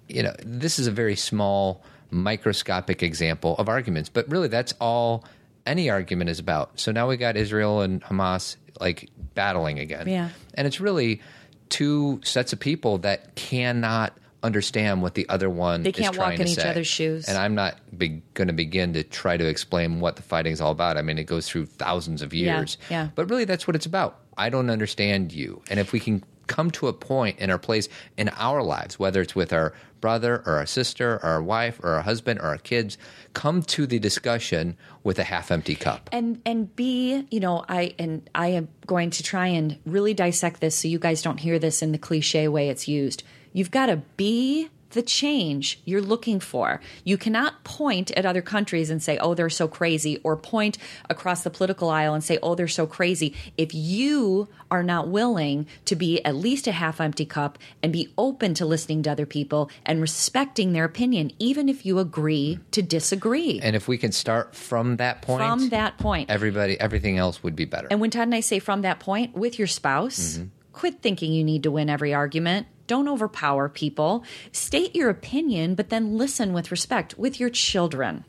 you 0.08 0.22
know, 0.22 0.34
this 0.44 0.78
is 0.78 0.86
a 0.86 0.90
very 0.90 1.16
small, 1.16 1.82
microscopic 2.10 3.02
example 3.02 3.54
of 3.58 3.68
arguments, 3.68 4.08
but 4.08 4.28
really 4.28 4.48
that's 4.48 4.74
all 4.80 5.24
any 5.66 5.90
argument 5.90 6.30
is 6.30 6.38
about. 6.38 6.78
So 6.80 6.90
now 6.90 7.08
we 7.08 7.16
got 7.16 7.36
Israel 7.36 7.82
and 7.82 8.02
Hamas 8.02 8.56
like 8.80 9.08
battling 9.34 9.78
again. 9.78 10.08
Yeah. 10.08 10.30
And 10.54 10.66
it's 10.66 10.80
really 10.80 11.20
two 11.68 12.20
sets 12.24 12.52
of 12.52 12.60
people 12.60 12.98
that 12.98 13.34
cannot 13.34 14.16
understand 14.42 15.02
what 15.02 15.14
the 15.14 15.28
other 15.28 15.50
one 15.50 15.82
They 15.82 15.90
is 15.90 15.96
can't 15.96 16.16
walk 16.16 16.40
in 16.40 16.48
each 16.48 16.56
say. 16.56 16.68
other's 16.70 16.86
shoes. 16.86 17.28
And 17.28 17.36
I'm 17.36 17.54
not 17.54 17.76
be- 17.96 18.22
going 18.34 18.48
to 18.48 18.54
begin 18.54 18.94
to 18.94 19.02
try 19.02 19.36
to 19.36 19.46
explain 19.46 20.00
what 20.00 20.16
the 20.16 20.22
fighting 20.22 20.52
is 20.52 20.60
all 20.62 20.72
about. 20.72 20.96
I 20.96 21.02
mean, 21.02 21.18
it 21.18 21.24
goes 21.24 21.46
through 21.46 21.66
thousands 21.66 22.22
of 22.22 22.32
Yeah, 22.32 22.56
years. 22.58 22.78
yeah. 22.90 23.08
But 23.14 23.28
really, 23.28 23.44
that's 23.44 23.66
what 23.66 23.76
it's 23.76 23.84
about. 23.86 24.18
I 24.38 24.48
don't 24.48 24.70
understand 24.70 25.32
you. 25.32 25.62
And 25.70 25.78
if 25.78 25.92
we 25.92 26.00
can 26.00 26.24
come 26.46 26.70
to 26.72 26.88
a 26.88 26.92
point 26.92 27.38
in 27.38 27.50
our 27.50 27.58
place 27.58 27.88
in 28.16 28.28
our 28.30 28.62
lives, 28.62 28.98
whether 28.98 29.20
it's 29.20 29.34
with 29.36 29.52
our 29.52 29.74
brother 30.00 30.42
or 30.46 30.60
a 30.60 30.66
sister 30.66 31.20
or 31.22 31.36
a 31.36 31.42
wife 31.42 31.80
or 31.82 31.94
a 31.96 32.02
husband 32.02 32.40
or 32.40 32.46
our 32.46 32.58
kids, 32.58 32.98
come 33.34 33.62
to 33.62 33.86
the 33.86 33.98
discussion 33.98 34.76
with 35.04 35.18
a 35.18 35.24
half 35.24 35.50
empty 35.50 35.74
cup. 35.74 36.08
and 36.12 36.40
and 36.44 36.74
b 36.76 37.26
you 37.30 37.40
know 37.40 37.64
i 37.68 37.94
and 37.98 38.28
i 38.34 38.48
am 38.48 38.68
going 38.86 39.10
to 39.10 39.22
try 39.22 39.46
and 39.46 39.78
really 39.86 40.14
dissect 40.14 40.60
this 40.60 40.76
so 40.76 40.88
you 40.88 40.98
guys 40.98 41.22
don't 41.22 41.40
hear 41.40 41.58
this 41.58 41.82
in 41.82 41.92
the 41.92 41.98
cliche 41.98 42.48
way 42.48 42.68
it's 42.68 42.86
used 42.88 43.22
you've 43.52 43.70
got 43.70 43.86
to 43.86 43.96
be 44.16 44.68
the 44.90 45.02
change 45.02 45.80
you're 45.84 46.00
looking 46.00 46.40
for 46.40 46.80
you 47.04 47.16
cannot 47.16 47.62
point 47.64 48.10
at 48.12 48.26
other 48.26 48.42
countries 48.42 48.90
and 48.90 49.02
say 49.02 49.16
oh 49.18 49.34
they're 49.34 49.48
so 49.48 49.68
crazy 49.68 50.18
or 50.24 50.36
point 50.36 50.76
across 51.08 51.42
the 51.44 51.50
political 51.50 51.88
aisle 51.90 52.12
and 52.14 52.24
say 52.24 52.38
oh 52.42 52.54
they're 52.54 52.66
so 52.68 52.86
crazy 52.86 53.34
if 53.56 53.72
you 53.74 54.48
are 54.70 54.82
not 54.82 55.08
willing 55.08 55.66
to 55.84 55.94
be 55.96 56.24
at 56.24 56.34
least 56.34 56.66
a 56.66 56.72
half 56.72 57.00
empty 57.00 57.24
cup 57.24 57.58
and 57.82 57.92
be 57.92 58.08
open 58.18 58.52
to 58.54 58.66
listening 58.66 59.02
to 59.02 59.10
other 59.10 59.26
people 59.26 59.70
and 59.86 60.00
respecting 60.00 60.72
their 60.72 60.84
opinion 60.84 61.30
even 61.38 61.68
if 61.68 61.86
you 61.86 61.98
agree 61.98 62.58
to 62.70 62.82
disagree 62.82 63.60
And 63.62 63.76
if 63.76 63.86
we 63.88 63.96
can 63.98 64.12
start 64.12 64.54
from 64.54 64.96
that 64.96 65.22
point, 65.22 65.40
from 65.42 65.68
that 65.70 65.98
point 65.98 66.30
everybody, 66.30 66.78
everything 66.80 67.16
else 67.18 67.42
would 67.42 67.54
be 67.56 67.64
better. 67.64 67.88
and 67.90 68.00
when 68.00 68.10
Todd 68.10 68.22
and 68.24 68.34
I 68.34 68.40
say 68.40 68.58
from 68.58 68.82
that 68.82 68.98
point 69.00 69.34
with 69.34 69.58
your 69.58 69.68
spouse, 69.68 70.38
Mm-hmm. 70.38 70.48
quit 70.72 71.02
thinking 71.02 71.32
you 71.32 71.44
need 71.44 71.62
to 71.64 71.70
win 71.70 71.88
every 71.90 72.12
argument. 72.14 72.66
Don't 72.90 73.06
overpower 73.06 73.68
people. 73.68 74.24
State 74.50 74.96
your 74.96 75.10
opinion, 75.10 75.76
but 75.76 75.90
then 75.90 76.18
listen 76.18 76.52
with 76.52 76.72
respect 76.72 77.16
with 77.16 77.38
your 77.38 77.48
children. 77.48 78.24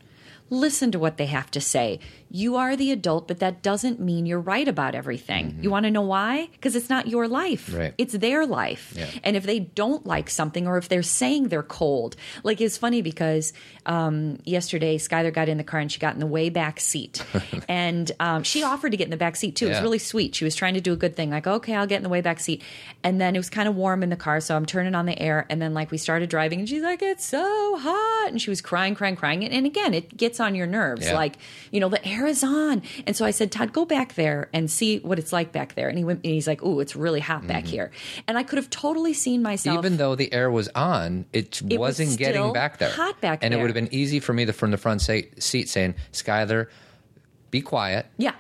Listen 0.52 0.92
to 0.92 1.00
what 1.00 1.18
they 1.18 1.26
have 1.26 1.50
to 1.50 1.60
say. 1.60 2.00
You 2.32 2.56
are 2.56 2.76
the 2.76 2.92
adult, 2.92 3.28
but 3.28 3.40
that 3.40 3.62
doesn't 3.62 4.00
mean 4.00 4.26
you're 4.26 4.40
right 4.40 4.68
about 4.68 4.96
everything. 4.96 5.60
You 5.62 5.70
want 5.70 5.86
to 5.86 5.92
know 5.92 6.02
why? 6.02 6.48
Because 6.54 6.76
it's 6.76 6.90
not 6.90 7.08
your 7.08 7.28
life. 7.28 7.68
Mm-hmm. 7.68 7.78
Right. 7.78 7.94
It's 7.98 8.14
their 8.14 8.46
life. 8.46 8.94
Yeah. 8.96 9.08
And 9.24 9.36
if 9.36 9.44
they 9.44 9.60
don't 9.60 10.06
like 10.06 10.30
something 10.30 10.68
or 10.68 10.78
if 10.78 10.88
they're 10.88 11.04
saying 11.04 11.50
they're 11.50 11.62
cold, 11.62 12.16
like 12.44 12.62
it's 12.62 12.78
funny 12.78 13.02
because 13.02 13.54
um, 13.86 14.40
yesterday 14.46 14.98
Skylar 14.98 15.34
got 15.34 15.50
in 15.50 15.58
the 15.58 15.64
car 15.64 15.80
and 15.80 15.92
she 15.92 16.00
got 16.00 16.14
in 16.14 16.20
the 16.20 16.26
way 16.28 16.50
back 16.50 16.80
seat. 16.80 17.24
and 17.68 18.12
um, 18.20 18.44
she 18.44 18.64
offered 18.64 18.92
to 18.92 18.98
get 18.98 19.06
in 19.06 19.12
the 19.12 19.18
back 19.18 19.36
seat 19.36 19.56
too. 19.56 19.68
It 19.68 19.72
was 19.72 19.82
really 19.82 20.00
sweet. 20.00 20.36
She 20.36 20.46
was 20.46 20.56
trying 20.56 20.76
to 20.76 20.82
do 20.82 20.94
a 20.94 20.98
good 20.98 21.16
thing, 21.16 21.32
like, 21.32 21.48
okay, 21.48 21.76
I'll 21.76 21.88
get 21.88 21.98
in 21.98 22.04
the 22.04 22.10
way 22.10 22.22
back 22.22 22.40
seat. 22.40 22.62
And 23.04 23.20
then 23.20 23.36
it 23.36 23.40
was 23.40 23.50
kind 23.50 23.68
of 23.68 23.76
warm 23.76 24.04
in 24.04 24.10
the 24.10 24.16
car. 24.16 24.40
So 24.40 24.56
I'm 24.56 24.66
turning 24.66 24.96
on 24.96 25.06
the 25.06 25.20
air. 25.20 25.46
And 25.50 25.62
then, 25.62 25.74
like, 25.74 25.92
we 25.92 25.98
started 25.98 26.30
driving 26.30 26.60
and 26.60 26.70
she's 26.70 26.84
like, 26.84 27.02
it's 27.02 27.26
so 27.26 27.78
hot. 27.78 28.28
And 28.30 28.42
she 28.42 28.50
was 28.50 28.62
crying, 28.62 28.96
crying, 28.96 29.16
crying. 29.16 29.44
And, 29.44 29.54
and 29.54 29.66
again, 29.66 29.94
it 29.94 30.16
gets 30.16 30.40
on 30.40 30.56
your 30.56 30.68
nerves. 30.68 31.06
Yeah. 31.08 31.16
Like, 31.16 31.36
you 31.72 31.80
know, 31.80 31.90
the 31.90 32.06
air 32.06 32.21
is 32.26 32.44
on. 32.44 32.82
And 33.08 33.16
so 33.16 33.26
I 33.26 33.32
said, 33.32 33.52
Todd, 33.52 33.74
go 33.74 33.86
back 33.86 34.16
there 34.16 34.50
and 34.54 34.70
see 34.70 35.00
what 35.00 35.20
it's 35.20 35.32
like 35.34 35.52
back 35.52 35.76
there. 35.76 35.90
And 35.90 35.98
he 35.98 36.04
went, 36.04 36.22
and 36.24 36.34
he's 36.34 36.48
like, 36.48 36.64
ooh, 36.64 36.80
it's 36.80 36.96
really 36.96 37.20
hot 37.20 37.48
back 37.48 37.66
here. 37.66 37.92
And 38.28 38.38
I 38.38 38.44
could 38.44 38.58
have 38.58 38.70
totally 38.70 39.14
seen 39.14 39.42
myself. 39.42 39.78
Mm-hmm. 39.78 39.86
Even 39.86 39.98
though 39.98 40.16
the 40.16 40.32
air 40.34 40.50
was 40.52 40.68
on, 40.76 41.26
it, 41.34 41.62
It 41.62 41.80
was 41.80 42.00
wasn't 42.00 42.18
getting 42.18 42.54
back 42.54 42.78
there. 42.78 42.92
hot 42.92 43.20
back 43.22 43.40
and 43.44 43.54
it 43.54 43.58
would 43.58 43.68
have 43.68 43.74
been 43.76 43.94
easy 43.94 44.20
for 44.20 44.34
me 44.34 44.46
to, 44.46 44.54
from 44.54 44.72
the 44.72 44.78
front 44.78 45.02
sa- 45.02 45.20
seat 45.40 45.70
saying, 45.70 45.96
Skylar, 46.12 46.68
be 47.50 47.62
quiet. 47.62 48.06
yeah. 48.18 48.34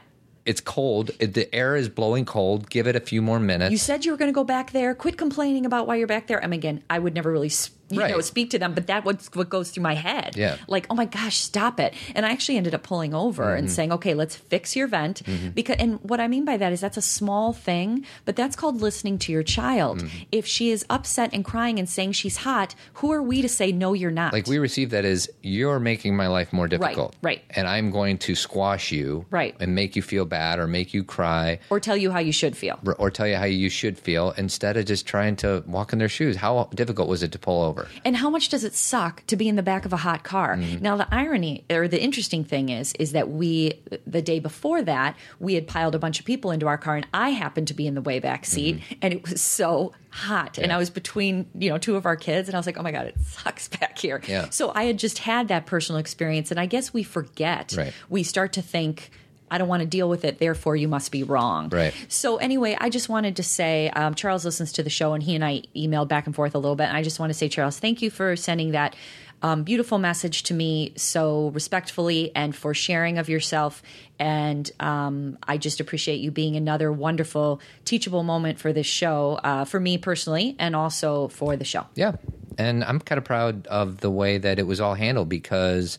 It's 0.43 0.59
cold. 0.59 1.09
The 1.19 1.53
air 1.53 1.75
is 1.75 1.87
blowing 1.87 2.25
cold. 2.25 2.67
Give 2.67 2.87
it 2.87 2.95
a 2.95 2.99
few 2.99 3.21
more 3.21 3.39
minutes. 3.39 3.71
You 3.71 3.77
said 3.77 4.05
you 4.05 4.11
were 4.11 4.17
going 4.17 4.31
to 4.31 4.33
go 4.33 4.43
back 4.43 4.71
there. 4.71 4.95
Quit 4.95 5.15
complaining 5.15 5.67
about 5.67 5.85
why 5.85 5.97
you're 5.97 6.07
back 6.07 6.25
there. 6.25 6.43
I 6.43 6.47
mean, 6.47 6.59
again, 6.59 6.83
I 6.89 6.97
would 6.97 7.13
never 7.13 7.31
really 7.31 7.49
s- 7.49 7.69
you 7.91 7.99
Right. 8.01 8.11
know 8.11 8.21
speak 8.21 8.49
to 8.51 8.59
them, 8.59 8.73
but 8.73 8.87
that 8.87 9.05
what's 9.05 9.27
what 9.35 9.49
goes 9.49 9.71
through 9.71 9.83
my 9.83 9.93
head. 9.95 10.35
Yeah. 10.37 10.57
like 10.67 10.85
oh 10.89 10.95
my 10.95 11.05
gosh, 11.05 11.37
stop 11.37 11.79
it! 11.79 11.93
And 12.15 12.25
I 12.25 12.31
actually 12.31 12.57
ended 12.57 12.73
up 12.75 12.83
pulling 12.83 13.13
over 13.13 13.43
Mm-hmm. 13.45 13.57
and 13.57 13.71
saying, 13.71 13.91
okay, 13.93 14.13
let's 14.13 14.35
fix 14.35 14.75
your 14.75 14.87
vent 14.87 15.21
because. 15.55 15.75
And 15.79 15.99
what 16.03 16.19
I 16.19 16.27
mean 16.27 16.45
by 16.45 16.57
that 16.57 16.71
is 16.73 16.81
that's 16.81 16.97
a 16.97 17.01
small 17.01 17.53
thing, 17.53 18.05
but 18.25 18.35
that's 18.35 18.55
called 18.55 18.81
listening 18.81 19.17
to 19.19 19.31
your 19.31 19.43
child. 19.43 19.99
Mm-hmm. 19.99 20.17
If 20.31 20.45
she 20.45 20.69
is 20.71 20.85
upset 20.89 21.31
and 21.33 21.43
crying 21.45 21.79
and 21.79 21.89
saying 21.89 22.11
she's 22.13 22.37
hot, 22.37 22.75
who 22.95 23.11
are 23.11 23.21
we 23.23 23.41
to 23.41 23.49
say 23.49 23.71
no, 23.71 23.93
you're 23.93 24.11
not? 24.11 24.33
like 24.33 24.47
we 24.47 24.59
receive 24.59 24.89
that 24.91 25.05
as 25.05 25.29
you're 25.41 25.79
making 25.79 26.15
my 26.15 26.27
life 26.27 26.53
more 26.53 26.67
difficult. 26.67 27.15
right. 27.21 27.41
And 27.51 27.67
I'm 27.67 27.91
going 27.91 28.17
to 28.19 28.35
squash 28.35 28.91
you. 28.91 29.25
Right. 29.29 29.55
And 29.59 29.73
make 29.75 29.95
you 29.95 30.01
feel 30.01 30.25
bad 30.25 30.59
or 30.59 30.67
make 30.67 30.93
you 30.93 31.03
cry 31.03 31.59
or 31.69 31.79
tell 31.79 31.97
you 31.97 32.11
how 32.11 32.19
you 32.19 32.31
should 32.31 32.55
feel. 32.55 32.79
or, 32.85 32.95
or 32.95 33.09
tell 33.11 33.27
you 33.27 33.35
how 33.37 33.45
you 33.45 33.69
should 33.69 33.97
feel 33.97 34.31
instead 34.37 34.77
of 34.77 34.85
just 34.85 35.05
trying 35.07 35.35
to 35.37 35.63
walk 35.67 35.93
in 35.93 35.99
their 35.99 36.09
shoes. 36.09 36.35
How 36.35 36.69
difficult 36.75 37.07
was 37.09 37.23
it 37.23 37.31
to 37.33 37.39
pull 37.39 37.63
over? 37.63 37.80
And 38.05 38.15
how 38.17 38.29
much 38.29 38.49
does 38.49 38.63
it 38.63 38.73
suck 38.73 39.25
to 39.27 39.35
be 39.35 39.47
in 39.47 39.55
the 39.55 39.63
back 39.63 39.85
of 39.85 39.93
a 39.93 39.97
hot 39.97 40.23
car? 40.23 40.57
Mm-hmm. 40.57 40.81
Now, 40.83 40.97
the 40.97 41.07
irony 41.11 41.65
or 41.69 41.87
the 41.87 42.01
interesting 42.01 42.43
thing 42.43 42.69
is, 42.69 42.93
is 42.99 43.11
that 43.11 43.29
we, 43.29 43.81
the 44.07 44.21
day 44.21 44.39
before 44.39 44.81
that, 44.83 45.15
we 45.39 45.55
had 45.55 45.67
piled 45.67 45.95
a 45.95 45.99
bunch 45.99 46.19
of 46.19 46.25
people 46.25 46.51
into 46.51 46.67
our 46.67 46.77
car, 46.77 46.95
and 46.95 47.07
I 47.13 47.29
happened 47.29 47.67
to 47.67 47.73
be 47.73 47.87
in 47.87 47.95
the 47.95 48.01
way 48.01 48.19
back 48.19 48.45
seat, 48.45 48.81
and 49.01 49.13
it 49.13 49.29
was 49.29 49.41
so 49.41 49.93
hot, 50.09 50.57
and 50.57 50.67
Mm-hmm. 50.67 50.75
I 50.75 50.77
was 50.77 50.89
between 50.89 51.47
you 51.55 51.69
know 51.69 51.77
two 51.77 51.95
of 51.95 52.05
our 52.05 52.15
kids, 52.15 52.47
and 52.49 52.55
I 52.55 52.59
was 52.59 52.65
like, 52.65 52.77
oh 52.77 52.83
my 52.83 52.91
god, 52.91 53.07
it 53.07 53.19
sucks 53.21 53.67
back 53.79 53.97
here. 53.97 54.21
Yeah. 54.27 54.49
So 54.49 54.71
I 54.73 54.83
had 54.83 54.97
just 54.97 55.19
had 55.19 55.47
that 55.49 55.65
personal 55.65 55.99
experience, 55.99 56.51
and 56.51 56.59
I 56.59 56.65
guess 56.65 56.93
we 56.93 57.03
forget. 57.03 57.73
Right. 57.77 57.93
We 58.09 58.23
start 58.23 58.53
to 58.53 58.61
think. 58.61 59.11
I 59.51 59.57
don't 59.57 59.67
want 59.67 59.81
to 59.81 59.87
deal 59.87 60.09
with 60.09 60.25
it, 60.25 60.39
therefore 60.39 60.75
you 60.75 60.87
must 60.87 61.11
be 61.11 61.23
wrong. 61.23 61.69
Right. 61.69 61.93
So 62.07 62.37
anyway, 62.37 62.75
I 62.79 62.89
just 62.89 63.09
wanted 63.09 63.35
to 63.35 63.43
say 63.43 63.89
um, 63.89 64.15
Charles 64.15 64.45
listens 64.45 64.71
to 64.73 64.83
the 64.83 64.89
show, 64.89 65.13
and 65.13 65.21
he 65.21 65.35
and 65.35 65.45
I 65.45 65.63
emailed 65.75 66.07
back 66.07 66.25
and 66.25 66.33
forth 66.33 66.55
a 66.55 66.57
little 66.57 66.75
bit. 66.75 66.85
And 66.85 66.97
I 66.97 67.03
just 67.03 67.19
want 67.19 67.29
to 67.29 67.33
say, 67.33 67.49
Charles, 67.49 67.77
thank 67.77 68.01
you 68.01 68.09
for 68.09 68.35
sending 68.35 68.71
that 68.71 68.95
um, 69.43 69.63
beautiful 69.63 69.97
message 69.97 70.43
to 70.43 70.53
me 70.53 70.93
so 70.95 71.49
respectfully 71.49 72.31
and 72.35 72.55
for 72.55 72.73
sharing 72.73 73.17
of 73.17 73.27
yourself. 73.27 73.81
And 74.19 74.69
um, 74.79 75.37
I 75.43 75.57
just 75.57 75.79
appreciate 75.79 76.19
you 76.19 76.31
being 76.31 76.55
another 76.55 76.91
wonderful 76.91 77.59
teachable 77.85 78.23
moment 78.23 78.59
for 78.59 78.71
this 78.71 78.87
show, 78.87 79.39
uh, 79.43 79.65
for 79.65 79.79
me 79.79 79.97
personally, 79.97 80.55
and 80.59 80.75
also 80.75 81.27
for 81.29 81.55
the 81.55 81.65
show. 81.65 81.87
Yeah. 81.95 82.13
And 82.57 82.83
I'm 82.83 82.99
kind 82.99 83.17
of 83.17 83.23
proud 83.23 83.65
of 83.67 83.97
the 83.97 84.11
way 84.11 84.37
that 84.37 84.59
it 84.59 84.67
was 84.67 84.79
all 84.79 84.93
handled 84.93 85.29
because 85.29 85.97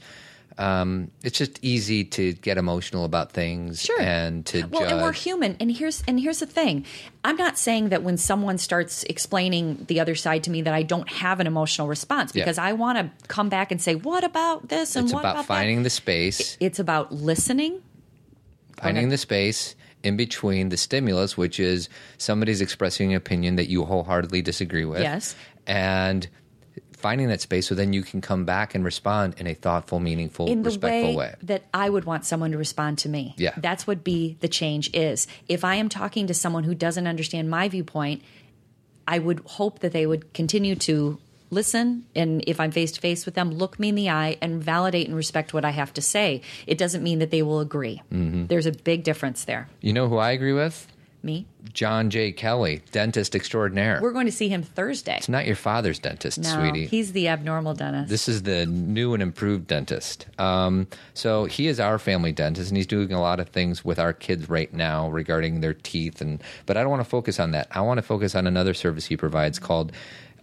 um, 0.63 1.11
it's 1.25 1.39
just 1.39 1.59
easy 1.63 2.05
to 2.05 2.33
get 2.35 2.57
emotional 2.59 3.05
about 3.05 3.33
things 3.33 3.83
Sure. 3.83 4.01
and 4.01 4.47
to 4.47 4.65
well, 4.67 4.83
judge. 4.83 4.93
and 4.93 5.03
we're 5.03 5.13
human. 5.13 5.57
And 5.61 5.71
here's 5.73 6.03
and 6.07 6.21
here's 6.21 6.39
the 6.41 6.47
thing. 6.47 6.85
I'm 7.25 7.37
not 7.37 7.59
saying 7.59 7.89
that 7.89 8.03
when 8.03 8.17
someone 8.17 8.59
starts 8.59 9.03
explaining 9.05 9.85
the 9.89 10.01
other 10.01 10.15
side 10.15 10.45
to 10.45 10.51
me 10.51 10.63
that 10.63 10.75
I 10.75 10.83
don't 10.83 11.09
have 11.09 11.41
an 11.41 11.47
emotional 11.47 11.89
response 11.89 12.33
Yeah. 12.35 12.45
because 12.45 12.59
I 12.59 12.73
want 12.73 12.99
to 12.99 13.27
come 13.29 13.49
back 13.49 13.73
and 13.73 13.81
say, 13.83 13.95
"What 13.95 14.25
about 14.25 14.69
this?" 14.69 14.95
and 14.97 15.05
it's 15.07 15.13
what 15.15 15.21
about, 15.21 15.35
about, 15.37 15.47
finding 15.47 15.79
that? 15.79 15.85
the 15.85 15.91
space, 15.91 16.57
It's 16.61 16.79
about 16.79 17.13
listening. 17.13 17.81
finding 18.81 19.09
the 19.09 19.19
space 19.19 19.75
in 20.03 20.17
between 20.17 20.69
the 20.69 20.77
stimulus, 20.77 21.37
which 21.37 21.61
is 21.61 21.89
somebody's 22.19 22.61
expressing 22.61 23.11
an 23.13 23.17
opinion 23.17 23.57
that 23.57 23.69
you 23.69 23.85
wholeheartedly 23.85 24.43
disagree 24.43 24.85
with. 24.85 25.01
Yes. 25.01 25.35
And 25.67 26.27
finding 27.03 27.29
that 27.29 27.41
space 27.41 27.67
so 27.67 27.75
then 27.75 27.93
you 27.93 28.03
can 28.03 28.21
come 28.21 28.45
back 28.45 28.75
and 28.75 28.85
respond 28.85 29.35
in 29.39 29.47
a 29.47 29.55
thoughtful, 29.55 30.01
meaningful, 30.01 30.47
in 30.47 30.63
the 30.63 30.71
respectful 30.71 31.11
way, 31.11 31.17
way. 31.17 31.35
that 31.43 31.65
I 31.75 31.91
would 31.91 32.05
want 32.05 32.25
someone 32.25 32.53
to 32.53 32.59
respond 32.59 32.99
to 32.99 33.09
me. 33.09 33.35
Yeah. 33.37 33.55
That's 33.57 33.87
what 33.87 34.05
be 34.05 34.37
the 34.41 34.49
change 34.49 34.91
is. 34.95 35.27
If 35.49 35.65
I 35.65 35.75
am 35.75 35.89
talking 35.89 36.29
to 36.29 36.35
someone 36.35 36.65
who 36.65 36.75
doesn't 36.75 37.07
understand 37.07 37.51
my 37.51 37.69
viewpoint, 37.69 38.23
I 39.07 39.19
would 39.19 39.41
hope 39.41 39.81
that 39.81 39.93
they 39.93 40.07
would 40.07 40.33
continue 40.33 40.77
to 40.77 41.19
listen 41.51 42.07
and 42.17 42.43
if 42.47 42.59
I'm 42.59 42.71
face 42.71 42.93
to 42.93 43.01
face 43.01 43.27
with 43.27 43.35
them, 43.35 43.51
look 43.51 43.79
me 43.79 43.91
in 43.91 43.95
the 43.95 44.09
eye 44.09 44.39
and 44.41 44.63
validate 44.63 45.07
and 45.07 45.15
respect 45.15 45.53
what 45.53 45.65
I 45.65 45.71
have 45.71 45.93
to 45.95 46.03
say. 46.03 46.41
It 46.67 46.79
doesn't 46.79 47.03
mean 47.03 47.19
that 47.19 47.31
they 47.31 47.43
will 47.43 47.61
agree. 47.61 48.01
Mm-hmm. 48.11 48.47
There's 48.47 48.67
a 48.67 48.73
big 48.73 49.05
difference 49.05 49.45
there. 49.45 49.69
You 49.81 49.93
know 49.93 50.09
who 50.09 50.17
I 50.17 50.31
agree 50.31 50.55
with? 50.55 50.87
Me? 51.25 51.47
John 51.73 52.11
J. 52.11 52.33
Kelly, 52.33 52.83
dentist 52.91 53.35
extraordinaire. 53.37 54.01
We're 54.03 54.13
going 54.13 54.27
to 54.27 54.33
see 54.33 54.49
him 54.49 54.63
Thursday. 54.63 55.17
it's 55.19 55.29
not 55.29 55.47
your 55.47 55.55
father's 55.57 55.99
dentist, 55.99 56.39
No, 56.39 56.49
sweetie. 56.55 56.87
he's 56.87 57.13
the 57.13 57.29
abnormal 57.29 57.75
dentist. 57.75 58.09
This 58.09 58.29
is 58.29 58.43
the 58.43 58.67
new 58.67 59.15
and 59.15 59.23
improved 59.23 59.69
dentist. 59.69 60.27
Um, 60.39 60.89
so 61.15 61.45
he 61.45 61.69
is 61.69 61.79
our 61.79 61.99
family 61.99 62.33
dentist, 62.33 62.71
and 62.71 62.77
he's 62.77 62.87
doing 62.87 63.13
a 63.13 63.21
lot 63.21 63.39
of 63.41 63.49
things 63.49 63.85
with 63.85 63.99
our 63.99 64.13
kids 64.13 64.49
right 64.49 64.73
now 64.73 65.09
regarding 65.11 65.61
their 65.61 65.75
teeth. 65.75 66.21
And 66.21 66.43
but 66.67 66.77
I 66.77 66.81
don't 66.83 66.91
want 66.91 67.05
to 67.05 67.09
focus 67.09 67.39
on 67.39 67.53
that. 67.53 67.69
I 67.71 67.81
want 67.83 67.99
to 67.99 68.03
focus 68.03 68.35
on 68.35 68.47
another 68.47 68.75
service 68.75 69.07
he 69.07 69.17
provides 69.17 69.59
called 69.59 69.93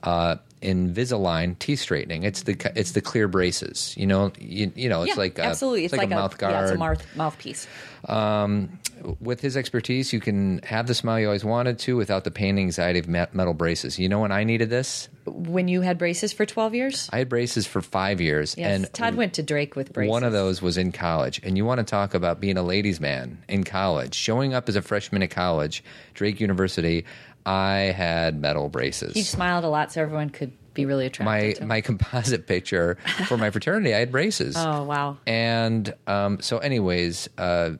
uh, 0.04 0.38
Invisalign 0.62 1.58
teeth 1.60 1.80
straightening. 1.80 2.24
It's 2.24 2.44
the 2.44 2.72
it's 2.76 2.92
the 2.92 3.02
clear 3.02 3.28
braces. 3.28 3.96
You 3.98 4.06
know, 4.06 4.32
you, 4.38 4.72
you 4.76 4.90
know, 4.90 5.04
it's 5.04 5.10
yeah, 5.10 5.16
like 5.16 5.40
a, 5.40 5.44
absolutely. 5.44 5.86
It's, 5.86 5.94
like, 5.94 6.12
a 6.12 6.16
mouth 6.16 6.38
guard. 6.38 6.54
Yeah, 6.54 6.64
it's 6.64 6.72
a 6.72 6.78
mouth, 6.78 7.16
mouthpiece. 7.16 7.66
Um, 8.08 8.78
with 9.22 9.40
his 9.40 9.56
expertise, 9.56 10.12
you 10.12 10.20
can 10.20 10.60
have 10.64 10.88
the 10.88 10.94
smile 10.94 11.20
you 11.20 11.28
always 11.28 11.46
wanted 11.46 11.80
to 11.80 11.96
without 11.96 12.24
the 12.26 12.32
pain 12.32 12.58
and 12.58 12.60
anxiety 12.60 13.00
of 13.00 13.08
metal 13.08 13.54
braces. 13.54 13.98
You 13.98 14.10
know 14.10 14.20
when 14.20 14.32
I 14.32 14.44
needed 14.44 14.70
this? 14.70 15.08
When 15.48 15.68
you 15.68 15.82
had 15.82 15.98
braces 15.98 16.34
for 16.34 16.46
12 16.46 16.76
years? 16.76 17.10
I 17.14 17.20
had 17.20 17.30
braces 17.30 17.66
for 17.66 17.82
five 17.82 18.20
years, 18.20 18.56
Yes. 18.58 18.76
and 18.76 18.94
Todd 18.94 19.16
went 19.16 19.34
to 19.36 19.44
Drake 19.44 19.76
with 19.76 19.94
braces. 19.94 20.10
One 20.12 20.24
of 20.24 20.34
those 20.34 20.62
was 20.62 20.78
in 20.78 20.92
college. 20.92 21.40
And 21.44 21.56
you 21.58 21.64
want 21.66 21.80
to 21.80 21.86
talk 21.86 22.14
about 22.14 22.40
being 22.42 22.58
a 22.58 22.64
ladies' 22.64 23.00
man 23.00 23.44
in 23.48 23.64
college, 23.64 24.16
showing 24.16 24.54
up 24.54 24.68
as 24.68 24.76
a 24.76 24.82
freshman 24.82 25.24
at 25.24 25.30
college, 25.32 25.84
Drake 26.14 26.40
University. 26.42 27.06
I 27.46 27.94
had 27.96 28.40
metal 28.40 28.68
braces. 28.70 29.14
He 29.14 29.24
smiled 29.24 29.64
a 29.64 29.70
lot 29.70 29.92
so 29.94 30.02
everyone 30.02 30.30
could 30.30 30.52
be 30.74 30.86
really 30.86 31.06
attracted 31.06 31.26
my 31.32 31.54
to 31.54 31.62
him. 31.62 31.68
my 31.70 31.82
composite 31.90 32.46
picture 32.46 32.98
for 33.28 33.38
my 33.38 33.50
fraternity, 33.50 33.96
I 33.96 34.00
had 34.00 34.12
braces. 34.12 34.56
Oh, 34.60 34.84
wow. 34.84 35.18
And 35.26 35.94
um, 36.06 36.42
so, 36.42 36.58
anyways, 36.60 37.30
uh, 37.38 37.72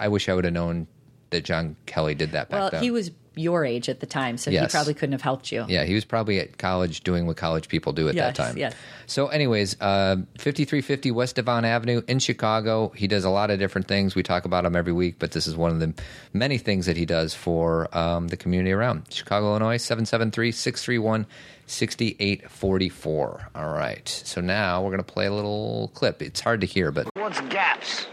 I 0.00 0.08
wish 0.08 0.28
I 0.28 0.34
would 0.34 0.44
have 0.44 0.54
known 0.54 0.86
that 1.30 1.44
John 1.44 1.76
Kelly 1.86 2.14
did 2.14 2.32
that 2.32 2.48
back 2.48 2.60
Well, 2.60 2.70
then. 2.70 2.82
he 2.82 2.90
was 2.90 3.10
your 3.34 3.64
age 3.64 3.88
at 3.88 4.00
the 4.00 4.06
time, 4.06 4.36
so 4.36 4.50
he 4.50 4.66
probably 4.68 4.94
couldn't 4.94 5.12
have 5.12 5.22
helped 5.22 5.50
you. 5.52 5.64
Yeah, 5.68 5.84
he 5.84 5.94
was 5.94 6.04
probably 6.04 6.38
at 6.40 6.58
college 6.58 7.02
doing 7.02 7.26
what 7.26 7.36
college 7.36 7.68
people 7.68 7.92
do 7.92 8.08
at 8.08 8.14
Yes, 8.14 8.36
that 8.36 8.44
time. 8.44 8.56
yes. 8.58 8.74
So, 9.06 9.28
anyways, 9.28 9.80
uh, 9.80 10.16
5350 10.38 11.10
West 11.10 11.36
Devon 11.36 11.64
Avenue 11.64 12.02
in 12.08 12.18
Chicago. 12.18 12.90
He 12.94 13.06
does 13.08 13.24
a 13.24 13.30
lot 13.30 13.50
of 13.50 13.58
different 13.58 13.88
things. 13.88 14.14
We 14.14 14.22
talk 14.22 14.44
about 14.44 14.64
him 14.64 14.76
every 14.76 14.92
week, 14.92 15.16
but 15.18 15.32
this 15.32 15.46
is 15.46 15.56
one 15.56 15.70
of 15.70 15.80
the 15.80 15.94
many 16.32 16.58
things 16.58 16.86
that 16.86 16.96
he 16.96 17.04
does 17.06 17.34
for 17.34 17.94
um, 17.96 18.28
the 18.28 18.36
community 18.36 18.72
around 18.72 19.06
Chicago, 19.10 19.50
Illinois, 19.50 19.76
773 19.78 20.52
631 20.52 21.26
6844. 21.66 23.50
All 23.54 23.68
right. 23.72 24.08
So 24.08 24.40
now 24.40 24.82
we're 24.82 24.90
going 24.90 24.98
to 25.04 25.12
play 25.12 25.26
a 25.26 25.32
little 25.32 25.90
clip. 25.94 26.22
It's 26.22 26.40
hard 26.40 26.60
to 26.60 26.66
hear, 26.66 26.90
but 26.90 27.08
What's 27.14 27.40
gaps? 27.42 28.06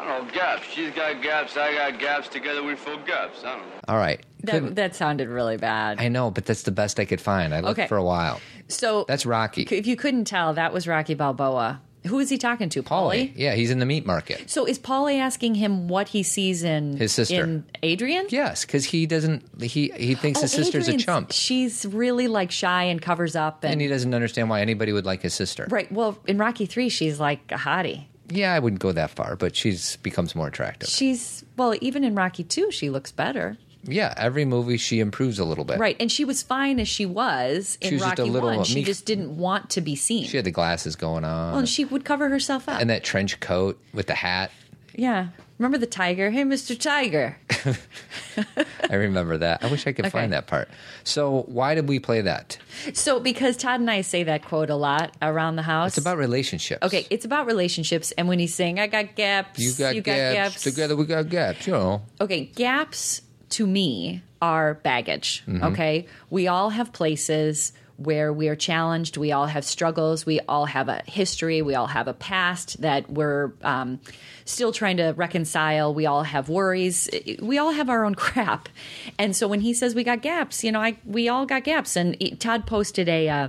I 0.00 0.18
don't 0.18 0.26
know, 0.26 0.32
gaps. 0.34 0.66
She's 0.72 0.90
got 0.94 1.22
gaps, 1.22 1.56
I 1.56 1.74
got 1.74 1.98
gaps. 2.00 2.28
Together 2.28 2.62
we 2.62 2.74
fill 2.76 2.98
gaps. 2.98 3.42
I 3.44 3.56
don't 3.56 3.66
know. 3.66 3.72
all 3.88 3.96
right. 3.98 4.20
Couldn't- 4.44 4.66
That, 4.66 4.74
that 4.76 4.94
sounded 4.96 5.28
really 5.28 5.56
bad. 5.56 6.00
I 6.00 6.08
know, 6.08 6.30
but 6.30 6.46
that's 6.46 6.62
the 6.62 6.70
best 6.72 6.98
I 6.98 7.04
could 7.04 7.20
find. 7.20 7.54
I 7.54 7.60
looked 7.60 7.78
Okay. 7.78 7.88
for 7.88 7.96
a 7.96 8.04
while. 8.04 8.40
so 8.68 9.04
That's 9.08 9.26
Rocky. 9.26 9.62
if 9.70 9.86
you 9.86 9.96
couldn't 9.96 10.24
tell, 10.24 10.54
that 10.54 10.72
was 10.72 10.86
Rocky 10.88 11.14
Balboa. 11.14 11.82
Who 12.06 12.18
is 12.18 12.30
he 12.30 12.38
talking 12.38 12.70
to? 12.70 12.82
Paulie. 12.82 13.28
Paulie? 13.28 13.32
Yeah, 13.36 13.54
he's 13.54 13.70
in 13.70 13.78
the 13.78 13.84
meat 13.84 14.06
market. 14.06 14.48
So 14.48 14.64
is 14.64 14.78
Paulie 14.78 15.18
asking 15.20 15.56
him 15.56 15.86
what 15.86 16.08
he 16.08 16.22
sees 16.22 16.62
in 16.62 16.96
His 16.96 17.12
sister. 17.12 17.44
in 17.44 17.64
Adrian? 17.82 18.24
Yes, 18.30 18.64
because 18.64 18.86
he 18.86 19.04
doesn't. 19.04 19.44
He 19.62 19.92
he 19.94 20.14
thinks 20.14 20.38
Oh, 20.38 20.42
his 20.42 20.52
sister's 20.52 20.84
Adrian's- 20.88 21.02
a 21.02 21.06
chump, 21.06 21.32
She's 21.32 21.84
really 21.84 22.26
like 22.26 22.50
shy 22.52 22.84
and 22.84 23.02
covers 23.02 23.36
up 23.36 23.64
and, 23.64 23.72
and 23.74 23.82
he 23.82 23.86
doesn't 23.88 24.14
understand 24.14 24.48
why 24.48 24.62
anybody 24.62 24.94
would 24.94 25.04
like 25.04 25.20
his 25.20 25.34
sister. 25.34 25.66
right. 25.68 25.92
Well, 25.92 26.16
in 26.26 26.38
Rocky 26.38 26.64
Three, 26.64 26.88
she's 26.88 27.20
like 27.20 27.40
a 27.52 27.56
hottie. 27.58 28.06
Yeah, 28.30 28.54
I 28.54 28.58
wouldn't 28.58 28.80
go 28.80 28.92
that 28.92 29.10
far, 29.10 29.36
but 29.36 29.56
she's 29.56 29.96
becomes 29.96 30.34
more 30.34 30.46
attractive. 30.48 30.88
She's 30.88 31.44
well, 31.56 31.74
even 31.80 32.04
in 32.04 32.14
Rocky 32.14 32.44
Two, 32.44 32.70
she 32.70 32.88
looks 32.90 33.10
better. 33.12 33.58
Yeah, 33.82 34.12
every 34.16 34.44
movie 34.44 34.76
she 34.76 35.00
improves 35.00 35.38
a 35.38 35.44
little 35.44 35.64
bit. 35.64 35.78
Right, 35.78 35.96
and 35.98 36.12
she 36.12 36.24
was 36.24 36.42
fine 36.42 36.78
as 36.80 36.86
she 36.88 37.06
was 37.06 37.78
in 37.80 37.88
She 37.88 37.94
was 37.94 38.02
Rocky 38.04 38.22
little 38.24 38.54
One. 38.54 38.64
She 38.64 38.84
just 38.84 39.06
didn't 39.06 39.36
want 39.38 39.70
to 39.70 39.80
be 39.80 39.96
seen. 39.96 40.24
She 40.26 40.36
had 40.36 40.44
the 40.44 40.50
glasses 40.50 40.96
going 40.96 41.24
on, 41.24 41.50
well, 41.52 41.58
and 41.60 41.68
she 41.68 41.84
would 41.86 42.04
cover 42.04 42.28
herself 42.28 42.68
up. 42.68 42.80
and 42.80 42.90
that 42.90 43.02
trench 43.04 43.40
coat 43.40 43.80
with 43.94 44.06
the 44.06 44.14
hat. 44.14 44.50
yeah, 44.94 45.28
remember 45.60 45.78
the 45.78 45.86
tiger? 45.86 46.30
Hey, 46.30 46.42
Mister 46.42 46.74
Tiger. 46.74 47.36
I 48.90 48.94
remember 48.94 49.36
that. 49.38 49.62
I 49.62 49.68
wish 49.70 49.86
I 49.86 49.92
could 49.92 50.06
Okay. 50.06 50.10
find 50.10 50.32
that 50.32 50.46
part. 50.46 50.68
So 51.04 51.42
why 51.46 51.74
did 51.74 51.88
we 51.88 51.98
play 51.98 52.20
that? 52.22 52.58
So, 52.94 53.20
because 53.20 53.56
Todd 53.56 53.80
and 53.80 53.90
I 53.90 54.00
say 54.00 54.24
that 54.24 54.44
quote 54.44 54.70
a 54.70 54.74
lot 54.76 55.16
around 55.22 55.56
the 55.56 55.62
house. 55.62 55.90
It's 55.96 55.98
about 55.98 56.18
relationships. 56.18 56.82
okay, 56.84 57.06
it's 57.10 57.24
about 57.24 57.46
relationships, 57.46 58.10
and 58.12 58.26
when 58.28 58.38
he's 58.38 58.54
saying, 58.54 58.80
"I 58.80 58.86
got 58.86 59.14
gaps," 59.14 59.58
You 59.60 59.72
got, 59.74 59.94
you 59.94 60.00
got 60.02 60.14
gaps, 60.16 60.62
Together 60.62 60.96
we 60.96 61.04
got 61.04 61.28
gaps. 61.28 61.66
You 61.66 61.74
know. 61.74 62.02
okay, 62.20 62.46
gaps 62.46 63.22
to 63.50 63.66
me 63.66 64.22
are 64.42 64.74
baggage. 64.74 65.42
Mm-hmm. 65.46 65.64
Okay. 65.64 66.06
We 66.30 66.48
all 66.48 66.70
have 66.70 66.92
places 66.92 67.72
where 68.00 68.32
we 68.32 68.48
are 68.48 68.56
challenged. 68.56 69.18
We 69.18 69.30
all 69.30 69.46
have 69.46 69.64
struggles. 69.64 70.24
We 70.24 70.40
all 70.48 70.64
have 70.64 70.88
a 70.88 71.02
history. 71.06 71.60
We 71.60 71.74
all 71.74 71.86
have 71.86 72.08
a 72.08 72.14
past 72.14 72.80
that 72.80 73.10
we're 73.10 73.52
um, 73.62 74.00
still 74.46 74.72
trying 74.72 74.96
to 74.96 75.12
reconcile. 75.16 75.92
We 75.92 76.06
all 76.06 76.22
have 76.22 76.48
worries. 76.48 77.10
We 77.40 77.58
all 77.58 77.72
have 77.72 77.90
our 77.90 78.04
own 78.04 78.14
crap. 78.16 78.70
And 79.18 79.36
so 79.36 79.46
when 79.46 79.60
he 79.60 79.74
says 79.74 79.94
we 79.94 80.02
got 80.02 80.22
gaps, 80.22 80.64
you 80.64 80.72
know, 80.72 80.80
I 80.80 80.96
we 81.04 81.28
all 81.28 81.44
got 81.44 81.64
gaps. 81.64 81.94
And 81.94 82.40
Todd 82.40 82.66
posted 82.66 83.08
a 83.08 83.28
uh, 83.28 83.48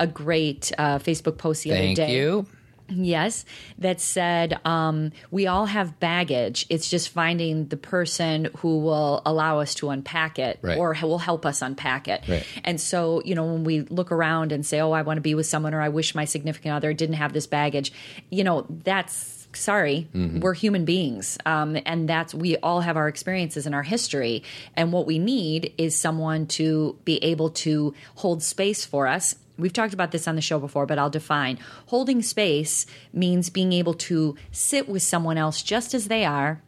a 0.00 0.06
great 0.06 0.72
uh, 0.78 0.98
Facebook 0.98 1.38
post 1.38 1.62
the 1.62 1.70
other 1.70 1.80
Thank 1.80 1.96
day. 1.96 2.16
you. 2.16 2.46
Yes, 2.88 3.44
that 3.78 4.00
said, 4.00 4.60
um, 4.64 5.10
we 5.30 5.46
all 5.46 5.66
have 5.66 5.98
baggage. 5.98 6.66
It's 6.68 6.88
just 6.88 7.08
finding 7.08 7.66
the 7.66 7.76
person 7.76 8.48
who 8.58 8.78
will 8.78 9.22
allow 9.26 9.58
us 9.60 9.74
to 9.76 9.90
unpack 9.90 10.38
it 10.38 10.58
Right. 10.62 10.78
or 10.78 10.96
will 11.02 11.18
help 11.18 11.44
us 11.44 11.62
unpack 11.62 12.06
it. 12.08 12.22
Right. 12.28 12.46
And 12.64 12.80
so, 12.80 13.22
you 13.24 13.34
know, 13.34 13.44
when 13.44 13.64
we 13.64 13.80
look 13.80 14.12
around 14.12 14.52
and 14.52 14.64
say, 14.64 14.80
oh, 14.80 14.92
I 14.92 15.02
want 15.02 15.16
to 15.16 15.20
be 15.22 15.34
with 15.34 15.46
someone 15.46 15.74
or 15.74 15.80
I 15.80 15.88
wish 15.88 16.14
my 16.14 16.24
significant 16.26 16.74
other 16.74 16.92
didn't 16.92 17.16
have 17.16 17.32
this 17.32 17.46
baggage, 17.46 17.92
you 18.30 18.44
know, 18.44 18.66
that's 18.68 19.34
sorry, 19.52 20.06
we're 20.12 20.52
human 20.52 20.84
beings. 20.84 21.38
Um, 21.46 21.78
and 21.86 22.06
that's, 22.06 22.34
we 22.34 22.58
all 22.58 22.82
have 22.82 22.98
our 22.98 23.08
experiences 23.08 23.64
and 23.64 23.74
our 23.74 23.82
history. 23.82 24.42
And 24.76 24.92
what 24.92 25.06
we 25.06 25.18
need 25.18 25.72
is 25.78 25.96
someone 25.96 26.46
to 26.48 26.98
be 27.06 27.16
able 27.24 27.48
to 27.50 27.94
hold 28.16 28.42
space 28.42 28.84
for 28.84 29.06
us. 29.06 29.34
We've 29.58 29.72
talked 29.72 29.94
about 29.94 30.10
this 30.10 30.28
on 30.28 30.36
the 30.36 30.42
show 30.42 30.58
before, 30.58 30.86
but 30.86 30.98
I'll 30.98 31.10
define. 31.10 31.58
Holding 31.86 32.22
space 32.22 32.86
means 33.12 33.50
being 33.50 33.72
able 33.72 33.94
to 33.94 34.36
sit 34.50 34.88
with 34.88 35.02
someone 35.02 35.38
else 35.38 35.62
just 35.62 35.94
as 35.94 36.08
they 36.08 36.24
are 36.24 36.62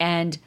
and 0.00 0.38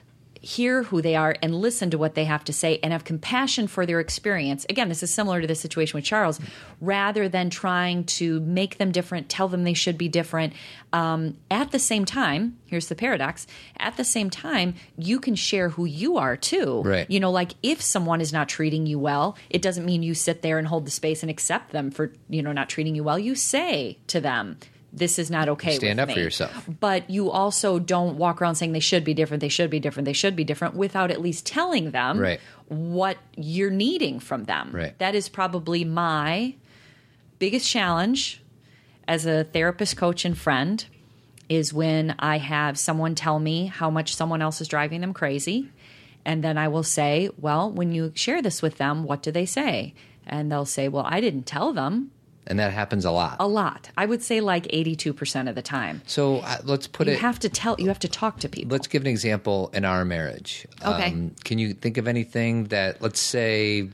hear 0.42 0.84
who 0.84 1.02
they 1.02 1.16
are 1.16 1.36
and 1.42 1.56
listen 1.56 1.90
to 1.90 1.98
what 1.98 2.16
they 2.16 2.26
have 2.26 2.44
to 2.46 2.54
say 2.54 2.80
and 2.84 2.94
have 2.94 3.04
compassion 3.04 3.68
for 3.68 3.86
their 3.86 4.00
experience. 4.00 4.66
Again, 4.70 4.90
this 4.90 5.04
is 5.04 5.14
similar 5.14 5.42
to 5.42 5.48
the 5.48 5.56
situation 5.56 5.98
with 5.98 6.06
Charles, 6.06 6.40
rather 6.80 7.28
than 7.28 7.50
trying 7.50 8.04
to 8.06 8.40
make 8.42 8.78
them 8.78 8.92
different, 8.92 9.30
tell 9.30 9.48
them 9.48 9.64
they 9.64 9.74
should 9.74 9.98
be 9.98 10.08
different. 10.08 10.54
Um, 10.94 11.38
at 11.50 11.72
the 11.72 11.80
same 11.80 12.06
time, 12.06 12.58
here's 12.68 12.88
the 12.88 12.96
paradox 12.96 13.48
at 13.78 13.98
the 13.98 14.04
same 14.04 14.30
time, 14.30 14.76
you 14.98 15.20
can 15.20 15.36
share 15.36 15.70
who 15.70 15.86
you 15.86 16.18
are 16.18 16.38
too. 16.38 16.82
Right. 16.84 17.10
You 17.10 17.20
know, 17.20 17.32
like 17.32 17.54
if 17.64 17.82
someone 17.82 18.22
is 18.22 18.32
not 18.32 18.50
treating 18.50 18.86
you 18.86 19.00
well, 19.00 19.38
it 19.50 19.62
doesn't 19.62 19.86
mean 19.86 20.04
you 20.04 20.14
sit 20.14 20.42
there 20.42 20.58
and 20.58 20.68
hold 20.68 20.86
the 20.86 20.92
space 20.92 21.24
and 21.24 21.30
accept 21.30 21.72
them 21.72 21.92
for, 21.92 22.14
you 22.30 22.42
know, 22.42 22.52
not 22.52 22.70
treating 22.70 22.96
you 22.96 23.04
well. 23.04 23.20
You 23.20 23.36
say 23.36 23.98
to 24.08 24.22
them, 24.22 24.58
this 24.96 25.20
is 25.20 25.30
not 25.30 25.50
okay. 25.50 25.76
Stand 25.76 26.00
up 26.00 26.10
for 26.10 26.20
yourself. 26.20 26.68
But 26.80 27.10
you 27.10 27.30
also 27.30 27.80
don't 27.80 28.18
walk 28.18 28.42
around 28.42 28.56
saying 28.56 28.72
they 28.72 28.80
should 28.80 29.04
be 29.04 29.14
different, 29.14 29.42
they 29.42 29.50
should 29.50 29.70
be 29.70 29.80
different, 29.80 30.06
they 30.06 30.14
should 30.14 30.36
be 30.36 30.44
different 30.46 30.76
without 30.76 31.12
at 31.12 31.22
least 31.22 31.46
telling 31.46 31.92
them 31.92 32.18
Right. 32.18 32.40
what 32.70 33.18
you're 33.36 33.70
needing 33.72 34.20
from 34.20 34.46
them. 34.46 34.72
Right. 34.72 34.98
That 35.00 35.14
is 35.14 35.28
probably 35.30 35.84
my 35.84 36.56
biggest 37.40 37.70
challenge 37.70 38.42
as 39.08 39.26
a 39.26 39.44
therapist, 39.44 39.98
coach, 39.98 40.24
and 40.26 40.38
friend 40.38 40.86
is 41.50 41.74
when 41.74 42.16
I 42.18 42.38
have 42.38 42.80
someone 42.80 43.14
tell 43.14 43.38
me 43.38 43.68
how 43.68 43.90
much 43.90 44.16
someone 44.16 44.42
else 44.42 44.62
is 44.62 44.68
driving 44.68 45.02
them 45.02 45.14
crazy. 45.14 45.70
And 46.24 46.44
then 46.44 46.58
I 46.58 46.70
will 46.70 46.82
say, 46.84 47.30
Well, 47.38 47.70
when 47.70 47.92
you 47.92 48.12
share 48.16 48.42
this 48.42 48.62
with 48.64 48.78
them, 48.78 49.04
what 49.04 49.22
do 49.22 49.32
they 49.32 49.46
say? 49.46 49.94
And 50.26 50.52
they'll 50.52 50.66
say, 50.66 50.88
Well, 50.88 51.06
I 51.06 51.22
didn't 51.22 51.44
tell 51.46 51.72
them. 51.74 52.10
And 52.48 52.60
that 52.60 52.72
happens 52.74 53.06
a 53.06 53.12
lot. 53.12 53.38
A 53.40 53.48
lot. 53.48 53.90
I 53.98 54.06
would 54.06 54.22
say 54.22 54.40
like 54.40 54.66
82% 54.68 55.50
of 55.50 55.56
the 55.56 55.62
time. 55.64 56.02
So 56.06 56.38
uh, 56.38 56.58
let's 56.64 56.88
put 56.88 57.08
You 57.08 57.14
it. 57.14 57.16
You 57.16 57.22
have 57.22 57.40
to 57.40 57.50
tell, 57.50 57.76
you 57.80 57.88
have 57.88 58.00
to 58.00 58.08
talk 58.08 58.40
to 58.42 58.50
people. 58.50 58.72
let's 58.72 58.88
give 58.88 59.02
an 59.02 59.08
example 59.08 59.72
in 59.74 59.84
our 59.86 60.06
marriage. 60.06 60.68
Um, 60.84 60.94
Okay. 60.94 61.16
can 61.44 61.58
you 61.58 61.74
think 61.74 61.98
of 61.98 62.08
anything 62.08 62.66
that, 62.66 63.02
let's 63.02 63.20
say, 63.20 63.90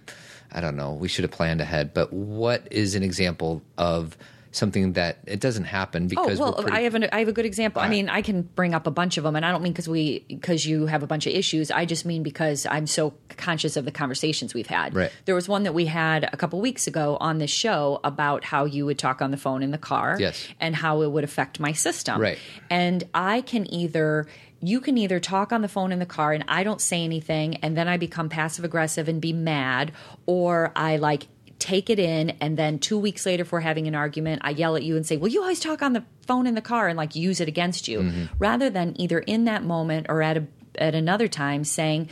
I 0.51 0.59
don't 0.59 0.75
know, 0.75 0.91
we 0.93 1.07
should 1.07 1.23
have 1.23 1.31
planned 1.31 1.61
ahead, 1.61 1.93
but 1.93 2.11
what 2.11 2.67
is 2.71 2.93
an 2.95 3.03
example 3.03 3.61
of 3.77 4.17
something 4.51 4.93
that 4.93 5.19
it 5.25 5.39
doesn't 5.39 5.63
happen 5.63 6.07
because 6.07 6.21
Oh 6.21 6.25
because 6.25 6.39
well, 6.39 6.55
we're 6.57 6.63
pretty, 6.63 6.77
I 6.77 6.81
have 6.81 6.95
an, 6.95 7.07
I 7.11 7.19
have 7.19 7.27
a 7.27 7.33
good 7.33 7.45
example. 7.45 7.81
I 7.81 7.87
mean, 7.87 8.09
I 8.09 8.21
can 8.21 8.41
bring 8.41 8.73
up 8.73 8.85
a 8.85 8.91
bunch 8.91 9.17
of 9.17 9.23
them, 9.23 9.35
and 9.35 9.45
I 9.45 9.51
don't 9.51 9.63
mean 9.63 9.71
because 9.73 9.87
we 9.87 10.25
because 10.27 10.65
you 10.65 10.87
have 10.87 11.03
a 11.03 11.07
bunch 11.07 11.25
of 11.25 11.33
issues. 11.33 11.71
I 11.71 11.85
just 11.85 12.05
mean 12.05 12.21
because 12.23 12.65
I'm 12.65 12.85
so 12.87 13.13
conscious 13.37 13.77
of 13.77 13.85
the 13.85 13.91
conversations 13.91 14.53
we've 14.53 14.67
had. 14.67 14.93
Right. 14.93 15.11
There 15.25 15.35
was 15.35 15.47
one 15.47 15.63
that 15.63 15.73
we 15.73 15.85
had 15.85 16.29
a 16.31 16.37
couple 16.37 16.59
weeks 16.59 16.85
ago 16.87 17.17
on 17.19 17.37
this 17.37 17.51
show 17.51 17.99
about 18.03 18.43
how 18.43 18.65
you 18.65 18.85
would 18.85 18.99
talk 18.99 19.21
on 19.21 19.31
the 19.31 19.37
phone 19.37 19.63
in 19.63 19.71
the 19.71 19.77
car, 19.77 20.17
Yes. 20.19 20.47
and 20.59 20.75
how 20.75 21.01
it 21.01 21.11
would 21.11 21.23
affect 21.23 21.59
my 21.59 21.71
system. 21.71 22.19
Right. 22.19 22.37
And 22.69 23.03
I 23.13 23.41
can 23.41 23.71
either 23.73 24.27
you 24.63 24.79
can 24.79 24.95
either 24.97 25.19
talk 25.19 25.51
on 25.51 25.61
the 25.63 25.67
phone 25.67 25.91
in 25.91 25.97
the 25.97 26.05
car 26.05 26.33
and 26.33 26.43
I 26.47 26.63
don't 26.63 26.79
say 26.81 27.03
anything, 27.03 27.55
and 27.63 27.75
then 27.75 27.87
I 27.87 27.97
become 27.97 28.29
passive 28.29 28.63
aggressive 28.63 29.07
and 29.07 29.19
be 29.21 29.33
mad, 29.33 29.91
or 30.25 30.71
I 30.75 30.97
like 30.97 31.27
take 31.61 31.91
it 31.91 31.99
in 31.99 32.31
and 32.41 32.57
then 32.57 32.79
two 32.79 32.97
weeks 32.97 33.25
later 33.25 33.43
if 33.43 33.51
we're 33.51 33.59
having 33.59 33.87
an 33.87 33.93
argument 33.93 34.41
i 34.43 34.49
yell 34.49 34.75
at 34.75 34.81
you 34.81 34.95
and 34.97 35.05
say 35.05 35.15
well 35.15 35.31
you 35.31 35.39
always 35.39 35.59
talk 35.59 35.83
on 35.83 35.93
the 35.93 36.03
phone 36.25 36.47
in 36.47 36.55
the 36.55 36.61
car 36.61 36.87
and 36.87 36.97
like 36.97 37.15
use 37.15 37.39
it 37.39 37.47
against 37.47 37.87
you 37.87 37.99
mm-hmm. 37.99 38.25
rather 38.39 38.69
than 38.69 38.99
either 38.99 39.19
in 39.19 39.45
that 39.45 39.63
moment 39.63 40.07
or 40.09 40.23
at 40.23 40.37
a 40.37 40.47
at 40.75 40.95
another 40.95 41.27
time 41.27 41.63
saying 41.63 42.09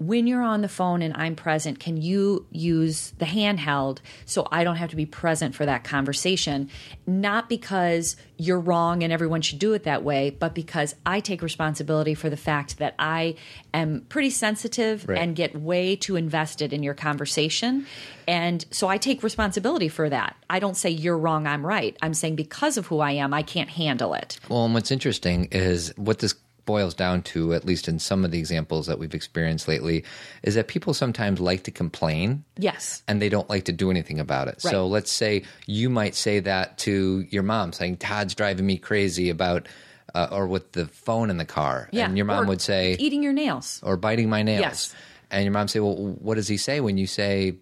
when 0.00 0.26
you're 0.26 0.42
on 0.42 0.62
the 0.62 0.68
phone 0.68 1.02
and 1.02 1.14
I'm 1.14 1.36
present, 1.36 1.78
can 1.78 1.98
you 2.00 2.46
use 2.50 3.12
the 3.18 3.26
handheld 3.26 3.98
so 4.24 4.48
I 4.50 4.64
don't 4.64 4.76
have 4.76 4.88
to 4.90 4.96
be 4.96 5.04
present 5.04 5.54
for 5.54 5.66
that 5.66 5.84
conversation? 5.84 6.70
Not 7.06 7.50
because 7.50 8.16
you're 8.38 8.58
wrong 8.58 9.02
and 9.02 9.12
everyone 9.12 9.42
should 9.42 9.58
do 9.58 9.74
it 9.74 9.82
that 9.84 10.02
way, 10.02 10.30
but 10.30 10.54
because 10.54 10.94
I 11.04 11.20
take 11.20 11.42
responsibility 11.42 12.14
for 12.14 12.30
the 12.30 12.38
fact 12.38 12.78
that 12.78 12.94
I 12.98 13.34
am 13.74 14.00
pretty 14.08 14.30
sensitive 14.30 15.06
Right. 15.06 15.18
and 15.18 15.36
get 15.36 15.54
way 15.60 15.96
too 15.96 16.16
invested 16.16 16.72
in 16.72 16.82
your 16.82 16.94
conversation. 16.94 17.86
And 18.26 18.64
so 18.70 18.88
I 18.88 18.96
take 18.96 19.22
responsibility 19.22 19.88
for 19.88 20.08
that. 20.08 20.34
I 20.48 20.60
don't 20.60 20.78
say 20.78 20.88
you're 20.88 21.18
wrong, 21.18 21.46
I'm 21.46 21.64
right. 21.66 21.94
I'm 22.00 22.14
saying 22.14 22.36
because 22.36 22.78
of 22.78 22.86
who 22.86 23.00
I 23.00 23.12
am, 23.12 23.34
I 23.34 23.42
can't 23.42 23.68
handle 23.68 24.14
it. 24.14 24.38
Well, 24.48 24.64
and 24.64 24.72
what's 24.72 24.90
interesting 24.90 25.48
is 25.52 25.92
what 25.96 26.20
this 26.20 26.34
boils 26.64 26.94
down 26.94 27.22
to, 27.22 27.52
at 27.54 27.64
least 27.64 27.88
in 27.88 27.98
some 27.98 28.24
of 28.24 28.30
the 28.30 28.38
examples 28.38 28.86
that 28.86 28.98
we've 28.98 29.14
experienced 29.14 29.68
lately, 29.68 30.04
is 30.42 30.54
that 30.54 30.68
people 30.68 30.94
sometimes 30.94 31.40
like 31.40 31.62
to 31.64 31.70
complain 31.70 32.44
Yes. 32.58 33.02
and 33.08 33.20
they 33.20 33.28
don't 33.28 33.48
like 33.50 33.64
to 33.64 33.72
do 33.72 33.90
anything 33.90 34.18
about 34.20 34.48
it. 34.48 34.60
So 34.60 34.86
let's 34.86 35.10
say 35.12 35.44
you 35.66 35.90
might 35.90 36.14
say 36.14 36.40
that 36.40 36.78
to 36.78 37.26
your 37.30 37.42
mom, 37.42 37.72
saying, 37.72 37.98
Todd's 37.98 38.34
driving 38.34 38.66
me 38.66 38.76
crazy 38.78 39.30
about, 39.30 39.68
uh, 40.14 40.28
or 40.30 40.46
with 40.46 40.72
the 40.72 40.86
phone 40.86 41.30
in 41.30 41.36
the 41.36 41.44
car. 41.44 41.88
Yeah. 41.92 42.06
And 42.06 42.16
your 42.16 42.26
mom 42.26 42.44
Or 42.44 42.48
would 42.48 42.60
say, 42.60 42.96
eating 42.98 43.22
your 43.22 43.32
nails. 43.32 43.80
or 43.82 43.96
biting 43.96 44.28
my 44.28 44.42
nails. 44.42 44.60
Yes. 44.60 44.94
And 45.30 45.44
your 45.44 45.52
mom 45.52 45.68
say, 45.68 45.80
well, 45.80 45.94
what 45.96 46.34
does 46.34 46.48
he 46.48 46.56
say 46.56 46.80
when 46.80 46.98
you 46.98 47.06
say, 47.06 47.54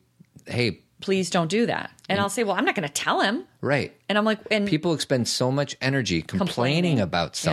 hey, 0.47 0.81
Please 1.01 1.31
don't 1.31 1.47
do 1.49 1.67
that. 1.67 1.93
And 2.09 2.19
I'll 2.19 2.29
say, 2.29 2.43
well, 2.43 2.57
I'm 2.57 2.65
not 2.65 2.75
going 2.75 2.89
to 2.89 2.93
tell 2.93 3.21
him. 3.21 3.45
right. 3.61 3.95
And 4.09 4.19
I'm 4.19 4.25
like, 4.25 4.41
and 4.51 4.67
people 4.67 4.95
expend 4.95 5.29
so 5.29 5.53
much 5.53 5.77
energy 5.81 6.23
complaining, 6.23 6.49
Complaining. 6.49 7.01
about 7.01 7.45
Yeah. 7.45 7.53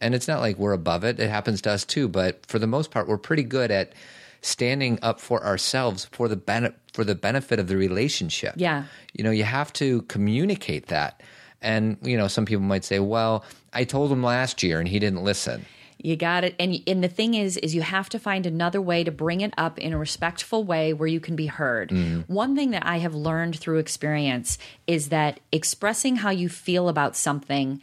And 0.00 0.14
it's 0.14 0.28
not 0.28 0.40
like 0.40 0.56
we're 0.58 0.72
above 0.72 1.04
it 1.04 1.18
it 1.20 1.28
happens 1.30 1.60
to 1.62 1.70
us 1.70 1.84
too 1.84 2.08
but 2.08 2.44
for 2.46 2.58
the 2.58 2.66
most 2.66 2.90
part 2.90 3.08
we're 3.08 3.18
pretty 3.18 3.42
good 3.42 3.70
at 3.70 3.92
standing 4.40 4.98
up 5.02 5.20
for 5.20 5.44
ourselves 5.44 6.06
for 6.12 6.28
the 6.28 6.36
bene- 6.36 6.72
for 6.92 7.04
the 7.04 7.14
benefit 7.14 7.58
of 7.58 7.66
the 7.68 7.76
relationship 7.76 8.54
Yeah. 8.56 8.84
you 9.12 9.24
know 9.24 9.30
you 9.30 9.44
have 9.44 9.72
to 9.74 10.02
communicate 10.02 10.86
that 10.86 11.22
and 11.60 11.96
you 12.02 12.16
know 12.16 12.28
some 12.28 12.44
people 12.44 12.62
might 12.64 12.84
say 12.84 13.00
well 13.00 13.44
i 13.72 13.84
told 13.84 14.12
him 14.12 14.22
last 14.22 14.62
year 14.62 14.78
and 14.78 14.88
he 14.88 14.98
didn't 14.98 15.24
listen 15.24 15.64
You 16.00 16.14
got 16.14 16.44
it. 16.44 16.54
And 16.60 16.78
and 16.86 17.02
the 17.02 17.08
thing 17.08 17.34
is 17.34 17.56
is 17.56 17.74
you 17.74 17.82
have 17.82 18.08
to 18.10 18.20
find 18.20 18.46
another 18.46 18.80
way 18.80 19.02
to 19.02 19.10
bring 19.10 19.40
it 19.40 19.52
up 19.58 19.80
in 19.80 19.92
a 19.92 19.98
respectful 19.98 20.62
way 20.62 20.92
where 20.92 21.08
you 21.08 21.18
can 21.18 21.34
be 21.34 21.46
heard. 21.48 21.90
Mm-hmm. 21.90 22.32
One 22.32 22.54
thing 22.54 22.70
that 22.70 22.86
I 22.86 22.98
have 23.02 23.16
learned 23.16 23.58
through 23.58 23.78
experience 23.80 24.58
is 24.86 25.08
that 25.08 25.40
expressing 25.50 26.14
how 26.22 26.30
you 26.30 26.48
feel 26.48 26.88
about 26.88 27.16
something 27.16 27.80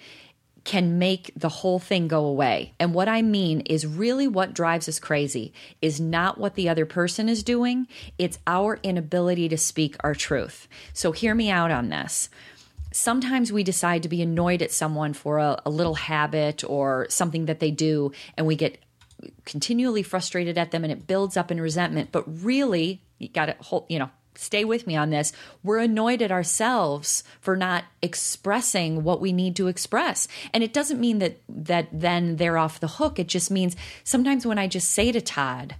can 0.66 1.00
make 1.00 1.32
the 1.36 1.50
whole 1.50 1.80
thing 1.80 2.08
go 2.08 2.26
away. 2.26 2.74
And 2.80 2.94
what 2.94 3.08
I 3.08 3.22
mean 3.22 3.62
is 3.62 3.86
really 3.86 4.28
what 4.28 4.54
drives 4.54 4.90
us 4.90 5.00
crazy 5.00 5.54
is 5.82 6.02
not 6.02 6.38
what 6.38 6.56
the 6.56 6.68
other 6.68 6.86
person 6.86 7.30
is 7.30 7.44
doing, 7.44 7.88
it's 8.18 8.40
our 8.46 8.80
inability 8.84 9.48
to 9.50 9.58
speak 9.58 9.96
our 10.02 10.16
truth. 10.16 10.68
So 10.92 11.14
hear 11.14 11.34
me 11.34 11.50
out 11.50 11.72
on 11.72 11.90
this 11.90 12.30
sometimes 12.96 13.52
we 13.52 13.62
decide 13.62 14.04
to 14.04 14.10
be 14.10 14.22
annoyed 14.22 14.62
at 14.62 14.72
someone 14.72 15.14
for 15.14 15.38
a, 15.38 15.62
a 15.66 15.70
little 15.70 15.96
habit 15.96 16.64
or 16.64 17.08
something 17.10 17.46
that 17.46 17.60
they 17.60 17.70
do, 17.70 18.12
and 18.38 18.48
we 18.48 18.56
get 18.56 18.78
continually 19.46 20.04
frustrated 20.04 20.58
at 20.58 20.72
them 20.72 20.84
and 20.84 20.92
it 20.92 21.08
builds 21.08 21.38
up 21.38 21.52
in 21.52 21.60
resentment. 21.60 22.12
But 22.12 22.24
really, 22.44 23.02
you 23.18 23.28
got 23.28 23.48
to 23.48 23.56
hold, 23.60 23.86
you 23.90 24.00
know, 24.00 24.10
stay 24.38 24.64
with 24.66 24.86
me 24.88 24.96
on 24.96 25.10
this. 25.10 25.34
We're 25.64 25.80
annoyed 25.80 26.22
at 26.22 26.32
ourselves 26.32 27.24
for 27.42 27.56
not 27.56 27.86
expressing 28.02 29.04
what 29.04 29.22
we 29.22 29.32
need 29.32 29.56
to 29.58 29.68
express. 29.68 30.28
And 30.54 30.64
it 30.64 30.74
doesn't 30.74 31.00
mean 31.00 31.20
that 31.20 31.38
that 31.50 31.88
then 31.92 32.38
they're 32.38 32.58
off 32.58 32.80
the 32.80 32.88
hook. 32.88 33.20
It 33.20 33.28
just 33.28 33.50
means 33.52 33.76
sometimes 34.04 34.46
when 34.46 34.60
I 34.60 34.68
just 34.68 34.90
say 34.90 35.12
to 35.12 35.22
Todd, 35.22 35.76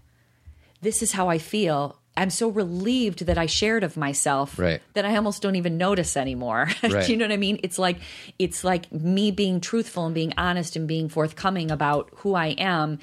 this 0.82 1.02
is 1.02 1.14
how 1.14 1.28
I 1.30 1.38
feel. 1.38 1.98
I'm 2.18 2.30
so 2.30 2.48
relieved 2.48 3.26
that 3.26 3.38
I 3.38 3.46
shared 3.46 3.84
of 3.84 3.98
myself 3.98 4.58
Right. 4.58 4.82
that 4.94 5.04
I 5.06 5.18
almost 5.18 5.42
don't 5.42 5.58
even 5.58 5.78
notice 5.78 6.16
anymore. 6.16 6.70
Right. 6.84 7.06
Do 7.06 7.12
you 7.12 7.18
know 7.18 7.26
what 7.26 7.34
I 7.34 7.38
mean? 7.38 7.60
It's 7.62 7.78
like 7.78 7.98
it's 8.40 8.64
like 8.64 8.90
me 8.92 9.32
being 9.32 9.60
truthful 9.60 10.06
and 10.06 10.16
being 10.16 10.34
honest 10.38 10.78
and 10.78 10.88
being 10.88 11.10
forthcoming 11.10 11.72
about 11.72 12.10
who 12.18 12.34
I 12.36 12.48
am. 12.58 13.00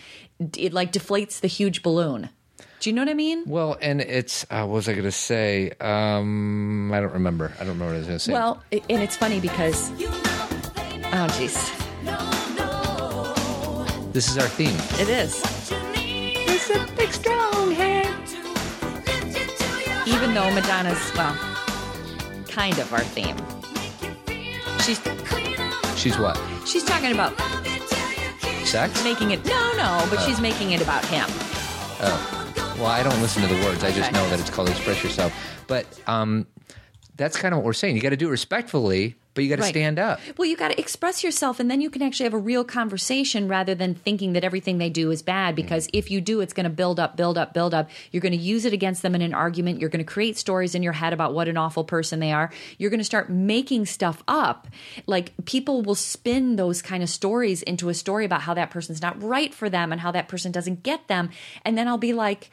It 0.57 0.73
like 0.73 0.93
deflates 0.93 1.41
the 1.41 1.49
huge 1.49 1.83
balloon. 1.83 2.31
Do 2.83 2.91
you 2.91 2.95
know 2.97 3.03
what 3.03 3.11
I 3.11 3.15
mean? 3.15 3.45
well 3.47 3.77
and 3.81 4.01
it's 4.01 4.45
uh, 4.51 4.65
what 4.67 4.75
was 4.75 4.89
i 4.89 4.93
going 4.93 5.05
to 5.05 5.13
say 5.13 5.71
um 5.81 6.91
i 6.93 6.99
don't 7.01 7.13
remember 7.13 7.53
i 7.55 7.59
don't 7.59 7.79
remember 7.79 7.87
what 7.87 7.95
i 7.95 7.99
was 7.99 8.07
going 8.09 8.19
to 8.19 8.25
say 8.25 8.33
Well, 8.33 8.61
it, 8.73 8.83
and 8.91 9.01
it's 9.01 9.15
funny 9.17 9.39
because 9.39 9.89
oh 9.93 11.29
jeez, 11.37 11.55
this 14.13 14.29
is 14.29 14.37
our 14.37 14.49
theme 14.49 14.75
it 15.01 15.09
is. 15.09 15.41
It's 15.95 16.71
a 16.71 16.97
big 16.97 17.13
strong 17.13 17.71
head. 17.71 18.07
Even 20.09 20.35
though 20.35 20.51
Madonna's 20.53 21.13
well, 21.17 21.37
kind 22.49 22.77
of 22.81 22.93
our 22.93 23.05
theme. 23.15 23.37
She's 24.85 25.01
she's 25.97 26.19
what 26.19 26.37
she's 26.67 26.83
talking 26.83 27.13
about 27.13 27.33
sex 28.67 29.05
making 29.05 29.31
it 29.31 29.45
no 29.47 29.73
no, 29.77 30.05
but 30.11 30.19
she's 30.27 30.41
making 30.41 30.73
it 30.73 30.83
about 30.83 31.05
him. 31.05 31.29
Well, 32.83 32.91
I 32.91 33.05
don't 33.05 33.21
listen 33.23 33.43
to 33.43 33.49
the 33.49 33.65
words. 33.65 33.85
I 33.85 33.93
just 33.93 34.11
know 34.11 34.29
that 34.29 34.41
it's 34.41 34.51
called 34.51 34.69
express 34.69 35.05
yourself. 35.05 35.33
But 35.69 35.87
um, 36.09 36.49
that's 37.17 37.37
kind 37.37 37.55
of 37.55 37.59
what 37.59 37.65
we're 37.65 37.75
saying. 37.75 37.95
You 37.95 38.03
got 38.03 38.09
to 38.11 38.17
do 38.17 38.27
it 38.27 38.33
respectfully, 38.33 39.15
but 39.35 39.45
you 39.45 39.51
got 39.51 39.57
to 39.57 39.63
Right. 39.63 39.69
stand 39.69 40.01
up. 40.01 40.19
Well, 40.37 40.49
you 40.49 40.57
got 40.57 40.73
to 40.73 40.81
express 40.81 41.23
yourself, 41.23 41.61
and 41.61 41.71
then 41.71 41.81
you 41.81 41.91
can 41.91 42.03
actually 42.03 42.25
have 42.25 42.35
a 42.35 42.39
real 42.39 42.65
conversation 42.65 43.47
rather 43.47 43.77
than 43.77 43.95
thinking 43.95 44.33
that 44.33 44.43
everything 44.43 44.79
they 44.79 44.91
do 44.91 45.13
is 45.13 45.23
bad. 45.23 45.55
Because 45.55 45.89
if 45.93 46.11
you 46.11 46.21
do, 46.21 46.41
it's 46.41 46.53
going 46.53 46.65
to 46.65 46.71
build 46.71 46.99
up, 46.99 47.17
build 47.17 47.39
up, 47.39 47.55
build 47.55 47.73
up. 47.73 47.89
You're 48.11 48.21
going 48.21 48.33
to 48.33 48.37
use 48.37 48.65
it 48.65 48.73
against 48.73 49.03
them 49.03 49.15
in 49.15 49.23
an 49.23 49.33
argument. 49.33 49.79
You're 49.79 49.89
going 49.89 50.05
to 50.05 50.13
create 50.13 50.37
stories 50.37 50.75
in 50.75 50.83
your 50.83 50.95
head 50.95 51.13
about 51.13 51.35
what 51.35 51.47
an 51.47 51.57
awful 51.57 51.85
person 51.85 52.19
they 52.19 52.33
are. 52.33 52.51
You're 52.79 52.91
going 52.91 52.99
to 52.99 53.05
start 53.05 53.31
making 53.31 53.87
stuff 53.87 54.25
up. 54.27 54.67
Like 55.07 55.31
people 55.45 55.83
will 55.83 55.95
spin 55.95 56.57
those 56.57 56.83
kind 56.83 57.05
of 57.05 57.09
stories 57.09 57.63
into 57.63 57.91
a 57.91 57.95
story 57.95 58.25
about 58.25 58.41
how 58.41 58.55
that 58.55 58.71
person's 58.71 59.01
not 59.01 59.23
right 59.23 59.55
for 59.55 59.71
them 59.71 59.93
and 59.93 60.01
how 60.01 60.11
that 60.11 60.27
person 60.27 60.51
doesn't 60.51 60.83
get 60.83 61.07
them. 61.07 61.31
And 61.65 61.79
then 61.79 61.87
I'll 61.87 61.97
be 61.97 62.13
like, 62.13 62.51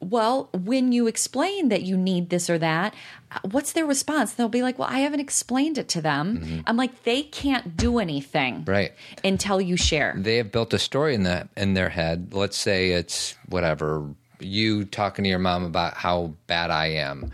well, 0.00 0.48
when 0.52 0.92
you 0.92 1.06
explain 1.06 1.68
that 1.68 1.82
you 1.82 1.96
need 1.96 2.30
this 2.30 2.48
or 2.48 2.58
that, 2.58 2.94
uh, 3.32 3.38
what's 3.50 3.72
their 3.72 3.84
response? 3.86 4.32
They'll 4.32 4.48
be 4.48 4.62
like, 4.62 4.78
well, 4.78 4.88
I 4.90 5.00
haven't 5.00 5.20
explained 5.20 5.76
it 5.78 5.88
to 5.90 6.00
them. 6.00 6.62
I'm 6.66 6.76
like, 6.76 7.02
they 7.04 7.22
can't 7.22 7.76
do 7.76 7.98
anything 7.98 8.54
Mm-hmm. 8.62 8.70
Right. 8.70 8.92
until 9.24 9.60
you 9.60 9.76
share. 9.76 10.14
They 10.16 10.38
have 10.38 10.50
built 10.50 10.72
a 10.74 10.78
story 10.78 11.14
in 11.14 11.24
that 11.24 11.48
in 11.56 11.74
their 11.74 11.90
head. 11.90 12.32
Let's 12.32 12.56
say 12.56 12.90
it's 12.92 13.34
whatever 13.48 14.06
you 14.40 14.84
talking 14.86 15.22
to 15.24 15.28
your 15.28 15.38
mom 15.38 15.64
about 15.64 15.94
how 15.94 16.32
bad 16.46 16.70
I 16.70 16.86
am. 16.86 17.30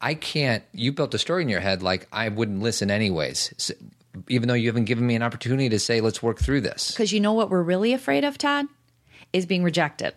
I 0.00 0.14
can't. 0.14 0.64
You 0.72 0.92
built 0.92 1.14
a 1.14 1.18
story 1.18 1.42
in 1.42 1.48
your 1.48 1.60
head 1.60 1.82
like 1.82 2.08
I 2.12 2.28
wouldn't 2.28 2.60
listen 2.60 2.90
anyways, 2.90 3.52
S 3.56 3.70
even 4.28 4.48
though 4.48 4.54
you 4.54 4.66
haven't 4.66 4.86
given 4.86 5.06
me 5.06 5.14
an 5.14 5.22
opportunity 5.22 5.68
to 5.68 5.78
say 5.78 6.00
let's 6.00 6.20
work 6.22 6.40
through 6.40 6.62
this. 6.62 6.90
Because 6.90 7.12
you 7.12 7.20
know 7.20 7.32
what 7.34 7.48
we're 7.50 7.62
really 7.62 7.92
afraid 7.92 8.24
of, 8.24 8.36
Todd? 8.36 8.66
Is 9.32 9.46
being 9.46 9.62
rejected. 9.62 10.14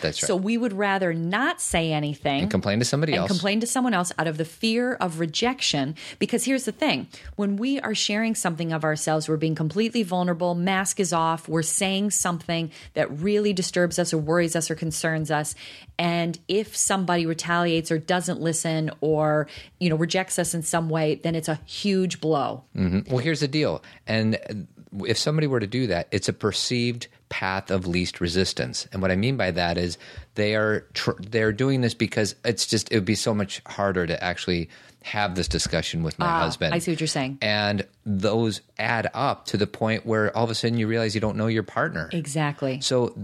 That's 0.00 0.22
right. 0.22 0.26
So 0.26 0.36
we 0.36 0.58
would 0.58 0.72
rather 0.72 1.14
not 1.14 1.60
say 1.60 1.92
anything 1.92 2.42
and 2.42 2.50
complain 2.50 2.78
to 2.78 2.84
somebody 2.84 3.12
and 3.12 3.20
else. 3.20 3.30
complain 3.30 3.60
to 3.60 3.66
someone 3.66 3.94
else 3.94 4.12
out 4.18 4.26
of 4.26 4.36
the 4.38 4.44
fear 4.44 4.94
of 4.94 5.20
rejection. 5.20 5.94
Because 6.18 6.44
here's 6.44 6.64
the 6.64 6.72
thing 6.72 7.08
when 7.36 7.56
we 7.56 7.80
are 7.80 7.94
sharing 7.94 8.34
something 8.34 8.72
of 8.72 8.84
ourselves, 8.84 9.28
we're 9.28 9.36
being 9.36 9.54
completely 9.54 10.02
vulnerable, 10.02 10.54
mask 10.54 11.00
is 11.00 11.12
off, 11.12 11.48
we're 11.48 11.62
saying 11.62 12.10
something 12.10 12.70
that 12.94 13.10
really 13.20 13.52
disturbs 13.52 13.98
us 13.98 14.12
or 14.12 14.18
worries 14.18 14.56
us 14.56 14.70
or 14.70 14.74
concerns 14.74 15.30
us. 15.30 15.54
And 15.98 16.38
if 16.48 16.76
somebody 16.76 17.26
retaliates 17.26 17.90
or 17.90 17.98
doesn't 17.98 18.40
listen 18.40 18.90
or, 19.00 19.48
you 19.78 19.88
know, 19.88 19.96
rejects 19.96 20.38
us 20.38 20.54
in 20.54 20.62
some 20.62 20.88
way, 20.88 21.14
then 21.16 21.34
it's 21.34 21.48
a 21.48 21.60
huge 21.64 22.20
blow. 22.20 22.64
Mm-hmm. 22.76 23.10
Well, 23.10 23.18
here's 23.18 23.40
the 23.40 23.48
deal. 23.48 23.82
And 24.06 24.66
if 25.06 25.18
somebody 25.18 25.46
were 25.46 25.60
to 25.60 25.66
do 25.66 25.86
that, 25.88 26.08
it's 26.10 26.28
a 26.28 26.32
perceived 26.32 27.08
path 27.28 27.70
of 27.70 27.86
least 27.86 28.20
resistance. 28.20 28.86
And 28.92 29.02
what 29.02 29.10
I 29.10 29.16
mean 29.16 29.36
by 29.36 29.50
that 29.50 29.78
is 29.78 29.98
they 30.34 30.54
are 30.54 30.80
tr- 30.94 31.20
they're 31.20 31.52
doing 31.52 31.80
this 31.80 31.94
because 31.94 32.34
it's 32.44 32.66
just 32.66 32.90
it 32.92 32.96
would 32.96 33.04
be 33.04 33.14
so 33.14 33.34
much 33.34 33.62
harder 33.66 34.06
to 34.06 34.22
actually 34.22 34.68
have 35.02 35.36
this 35.36 35.46
discussion 35.46 36.02
with 36.02 36.18
my 36.18 36.26
ah, 36.26 36.40
husband. 36.40 36.74
I 36.74 36.78
see 36.78 36.90
what 36.90 37.00
you're 37.00 37.06
saying. 37.06 37.38
And 37.40 37.86
those 38.04 38.60
add 38.76 39.08
up 39.14 39.46
to 39.46 39.56
the 39.56 39.66
point 39.66 40.04
where 40.04 40.36
all 40.36 40.44
of 40.44 40.50
a 40.50 40.54
sudden 40.54 40.78
you 40.78 40.88
realize 40.88 41.14
you 41.14 41.20
don't 41.20 41.36
know 41.36 41.46
your 41.46 41.62
partner. 41.62 42.10
Exactly. 42.12 42.80
So 42.80 43.16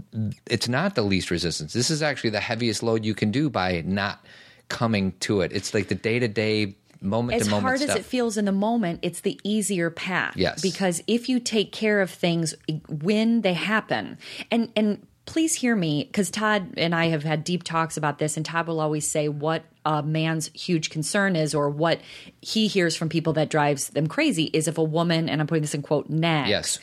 it's 0.49 0.69
not 0.69 0.95
the 0.95 1.01
least 1.01 1.29
resistance. 1.29 1.73
This 1.73 1.89
is 1.89 2.01
actually 2.01 2.29
the 2.29 2.39
heaviest 2.39 2.83
load 2.83 3.03
you 3.03 3.13
can 3.13 3.31
do 3.31 3.49
by 3.49 3.83
not 3.85 4.25
coming 4.69 5.11
to 5.19 5.41
it. 5.41 5.51
It's 5.51 5.73
like 5.73 5.89
the 5.89 5.95
day 5.95 6.19
to 6.19 6.27
day, 6.27 6.75
moment 7.03 7.41
as 7.41 7.47
to 7.47 7.51
moment 7.51 7.63
hard 7.67 7.79
stuff. 7.81 7.89
as 7.91 7.95
it 7.97 8.05
feels 8.05 8.37
in 8.37 8.45
the 8.45 8.51
moment, 8.51 8.99
it's 9.01 9.21
the 9.21 9.39
easier 9.43 9.89
path. 9.89 10.35
Yes. 10.35 10.61
Because 10.61 11.03
if 11.07 11.29
you 11.29 11.39
take 11.39 11.71
care 11.71 12.01
of 12.01 12.09
things 12.09 12.55
when 12.89 13.41
they 13.41 13.53
happen, 13.53 14.17
and 14.49 14.71
and 14.75 15.05
please 15.25 15.53
hear 15.55 15.75
me, 15.75 16.03
because 16.03 16.29
Todd 16.29 16.73
and 16.77 16.93
I 16.93 17.07
have 17.07 17.23
had 17.23 17.43
deep 17.43 17.63
talks 17.63 17.97
about 17.97 18.17
this, 18.17 18.37
and 18.37 18.45
Todd 18.45 18.67
will 18.67 18.79
always 18.79 19.09
say 19.09 19.29
what 19.29 19.63
a 19.85 20.01
man's 20.01 20.47
huge 20.53 20.89
concern 20.89 21.35
is, 21.35 21.53
or 21.53 21.69
what 21.69 22.01
he 22.41 22.67
hears 22.67 22.95
from 22.95 23.09
people 23.09 23.33
that 23.33 23.49
drives 23.49 23.89
them 23.89 24.07
crazy 24.07 24.45
is 24.45 24.67
if 24.67 24.77
a 24.77 24.83
woman, 24.83 25.29
and 25.29 25.41
I'm 25.41 25.47
putting 25.47 25.61
this 25.61 25.75
in 25.75 25.81
quote, 25.81 26.09
nags. 26.09 26.49
Yes. 26.49 26.79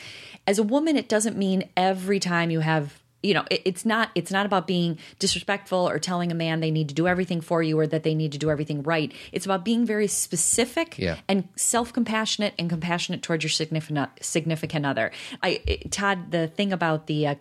As 0.46 0.59
a 0.59 0.62
woman, 0.62 0.96
it 0.96 1.09
doesn't 1.09 1.37
mean 1.37 1.68
every 1.76 2.18
time 2.18 2.50
you 2.50 2.61
have 2.61 2.99
you 3.22 3.35
know 3.35 3.44
it, 3.50 3.62
it's 3.64 3.85
not 3.85 4.11
it's 4.14 4.30
not 4.30 4.46
about 4.46 4.66
being 4.66 4.98
disrespectful 5.18 5.88
or 5.88 5.98
telling 5.98 6.30
a 6.33 6.35
man 6.35 6.61
they 6.61 6.70
need 6.70 6.88
to 6.88 6.94
do 6.94 7.06
everything 7.06 7.40
for 7.40 7.62
you 7.62 7.78
or 7.78 7.87
that 7.87 8.02
they 8.02 8.14
need 8.14 8.33
to 8.33 8.38
do 8.38 8.50
everything 8.50 8.83
right. 8.83 9.12
It's 9.33 9.44
about 9.44 9.64
being 9.64 9.85
very 9.87 10.06
specific 10.06 10.98
Yeah. 10.98 11.16
and 11.28 11.48
self-compassionate 11.56 12.54
and 12.59 12.68
compassionate 12.70 13.22
towards 13.22 13.44
your 13.44 13.50
significant 13.50 14.09
significant 14.20 14.87
other. 14.87 15.11
I 15.42 15.61
it- 15.66 15.90
todd 15.92 16.30
the 16.30 16.48
thing 16.48 16.72
about 16.72 17.06
the 17.06 17.26
uh, 17.28 17.35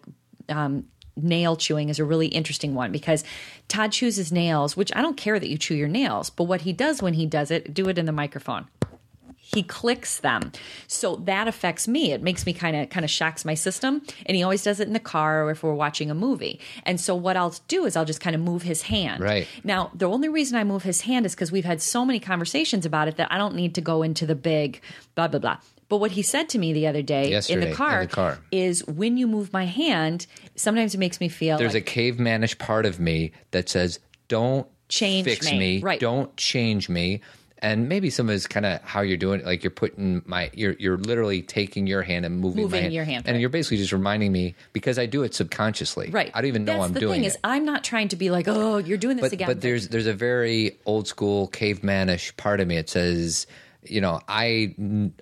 um, 0.49 0.85
nail 1.15 1.55
chewing 1.57 1.89
is 1.89 1.99
a 1.99 2.05
really 2.05 2.27
interesting 2.27 2.73
one 2.75 2.91
because 2.91 3.23
todd 3.67 3.91
chews 3.91 4.15
his 4.15 4.31
nails 4.31 4.77
which 4.77 4.89
i 4.95 5.01
don't 5.01 5.17
care 5.17 5.37
that 5.37 5.49
you 5.49 5.57
chew 5.57 5.75
your 5.75 5.89
nails 5.89 6.29
but 6.29 6.45
what 6.45 6.61
he 6.61 6.71
does 6.71 7.01
when 7.01 7.13
he 7.15 7.25
does 7.25 7.51
it 7.51 7.73
do 7.73 7.89
it 7.89 7.97
in 7.97 8.05
the 8.05 8.11
microphone 8.13 8.65
he 9.53 9.63
clicks 9.63 10.19
them 10.19 10.51
so 10.87 11.15
that 11.17 11.47
affects 11.47 11.87
me 11.87 12.11
it 12.11 12.21
makes 12.21 12.45
me 12.45 12.53
kind 12.53 12.75
of 12.75 12.89
kind 12.89 13.03
of 13.03 13.09
shocks 13.09 13.43
my 13.45 13.53
system 13.53 14.01
and 14.25 14.35
he 14.37 14.43
always 14.43 14.63
does 14.63 14.79
it 14.79 14.87
in 14.87 14.93
the 14.93 14.99
car 14.99 15.43
or 15.45 15.51
if 15.51 15.63
we're 15.63 15.73
watching 15.73 16.11
a 16.11 16.15
movie 16.15 16.59
and 16.83 17.01
so 17.01 17.15
what 17.15 17.35
i'll 17.35 17.55
do 17.67 17.85
is 17.85 17.95
i'll 17.95 18.05
just 18.05 18.21
kind 18.21 18.35
of 18.35 18.41
move 18.41 18.61
his 18.61 18.83
hand 18.83 19.21
Right. 19.23 19.47
now 19.63 19.91
the 19.95 20.05
only 20.07 20.29
reason 20.29 20.57
i 20.57 20.63
move 20.63 20.83
his 20.83 21.01
hand 21.01 21.25
is 21.25 21.33
because 21.33 21.51
we've 21.51 21.65
had 21.65 21.81
so 21.81 22.05
many 22.05 22.19
conversations 22.19 22.85
about 22.85 23.07
it 23.07 23.17
that 23.17 23.31
i 23.31 23.37
don't 23.37 23.55
need 23.55 23.75
to 23.75 23.81
go 23.81 24.03
into 24.03 24.25
the 24.25 24.35
big 24.35 24.81
blah 25.15 25.27
blah 25.27 25.39
blah 25.39 25.57
but 25.87 25.97
what 25.97 26.11
he 26.11 26.21
said 26.21 26.47
to 26.49 26.59
me 26.59 26.71
the 26.71 26.85
other 26.85 27.01
day 27.01 27.33
in 27.49 27.59
the 27.61 27.69
in 27.69 27.73
car, 27.73 28.05
the 28.05 28.11
car. 28.11 28.37
is 28.51 28.85
when 28.85 29.17
you 29.17 29.25
move 29.27 29.51
my 29.51 29.65
hand 29.65 30.27
sometimes 30.55 30.93
it 30.93 30.99
makes 30.99 31.19
me 31.19 31.27
feel 31.29 31.57
There's 31.57 31.73
like, 31.73 31.89
a 31.89 31.99
cavemanish 32.13 32.59
part 32.59 32.85
of 32.85 32.99
me 32.99 33.31
that 33.51 33.69
says, 33.69 33.97
"Don't 34.27 34.67
Change 34.89 35.23
fix 35.25 35.45
me." 35.51 35.57
me, 35.57 35.79
Right. 35.79 35.99
Don't 35.99 36.35
change 36.37 36.89
me." 36.89 37.21
And 37.61 37.89
maybe 37.89 38.09
some 38.09 38.29
of 38.29 38.35
it's 38.35 38.47
kind 38.47 38.65
of 38.65 38.81
how 38.83 39.01
you're 39.01 39.17
doing 39.17 39.41
it. 39.41 39.45
Like 39.45 39.63
you're 39.63 39.71
putting 39.71 40.21
my, 40.25 40.49
you're 40.53 40.73
you're 40.79 40.97
literally 40.97 41.41
taking 41.41 41.87
your 41.87 42.01
hand 42.01 42.25
and 42.25 42.39
moving, 42.39 42.63
Moving 42.63 42.81
hand, 42.83 42.93
your 42.93 43.03
hand, 43.03 43.25
and 43.27 43.35
right. 43.35 43.41
you're 43.41 43.49
basically 43.49 43.77
just 43.77 43.91
reminding 43.91 44.31
me 44.31 44.55
because 44.71 44.97
I 44.97 45.05
do 45.05 45.23
it 45.23 45.35
subconsciously. 45.35 46.09
right 46.09 46.31
I 46.33 46.39
don't 46.41 46.47
even 46.47 46.63
know 46.65 46.73
That's 46.73 46.85
I'm 46.85 46.93
the 46.93 46.99
doing 47.01 47.13
thing 47.15 47.23
it. 47.25 47.27
is 47.27 47.37
i'm 47.43 47.65
not 47.65 47.83
trying 47.83 48.07
to 48.09 48.15
be 48.15 48.29
like 48.31 48.47
oh 48.47 48.77
you're 48.77 48.97
doing 48.97 49.17
this 49.17 49.23
but 49.23 49.33
again 49.33 49.47
but 49.47 49.59
there's 49.61 49.89
there's 49.89 50.07
a 50.07 50.13
very 50.13 50.77
old 50.85 51.07
school 51.07 51.49
cavemanish 51.49 52.35
part 52.37 52.59
of 52.61 52.67
me. 52.67 52.77
It 52.77 52.89
says, 52.89 53.45
you 53.83 54.01
know, 54.01 54.19
I 54.27 54.75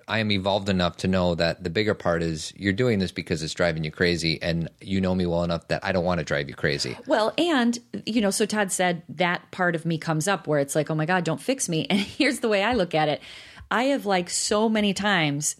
I 0.08 0.18
am 0.18 0.32
evolved 0.32 0.68
enough 0.68 0.96
to 0.98 1.08
know 1.08 1.34
that 1.36 1.62
the 1.62 1.70
bigger 1.70 1.94
part 1.94 2.22
is 2.22 2.52
you're 2.56 2.72
doing 2.72 2.98
this 2.98 3.12
because 3.12 3.42
it's 3.42 3.54
driving 3.54 3.84
you 3.84 3.90
crazy, 3.90 4.40
and 4.42 4.68
you 4.80 5.00
know 5.00 5.14
me 5.14 5.26
well 5.26 5.44
enough 5.44 5.68
that 5.68 5.84
I 5.84 5.92
don't 5.92 6.04
want 6.04 6.18
to 6.18 6.24
drive 6.24 6.48
you 6.48 6.54
crazy. 6.54 6.96
Well, 7.06 7.32
and 7.38 7.78
you 8.04 8.20
know, 8.20 8.30
so 8.30 8.46
Todd 8.46 8.72
said 8.72 9.02
that 9.08 9.50
part 9.50 9.74
of 9.74 9.86
me 9.86 9.98
comes 9.98 10.26
up 10.26 10.46
where 10.46 10.58
it's 10.58 10.74
like, 10.74 10.90
oh 10.90 10.94
my 10.94 11.06
God, 11.06 11.24
don't 11.24 11.40
fix 11.40 11.68
me. 11.68 11.86
And 11.98 12.00
here's 12.00 12.40
the 12.40 12.48
way 12.48 12.62
I 12.62 12.74
look 12.74 12.94
at 12.94 13.08
it. 13.08 13.22
I 13.70 13.84
have 13.84 14.04
like 14.04 14.28
so 14.28 14.68
many 14.68 14.92
times 14.92 15.56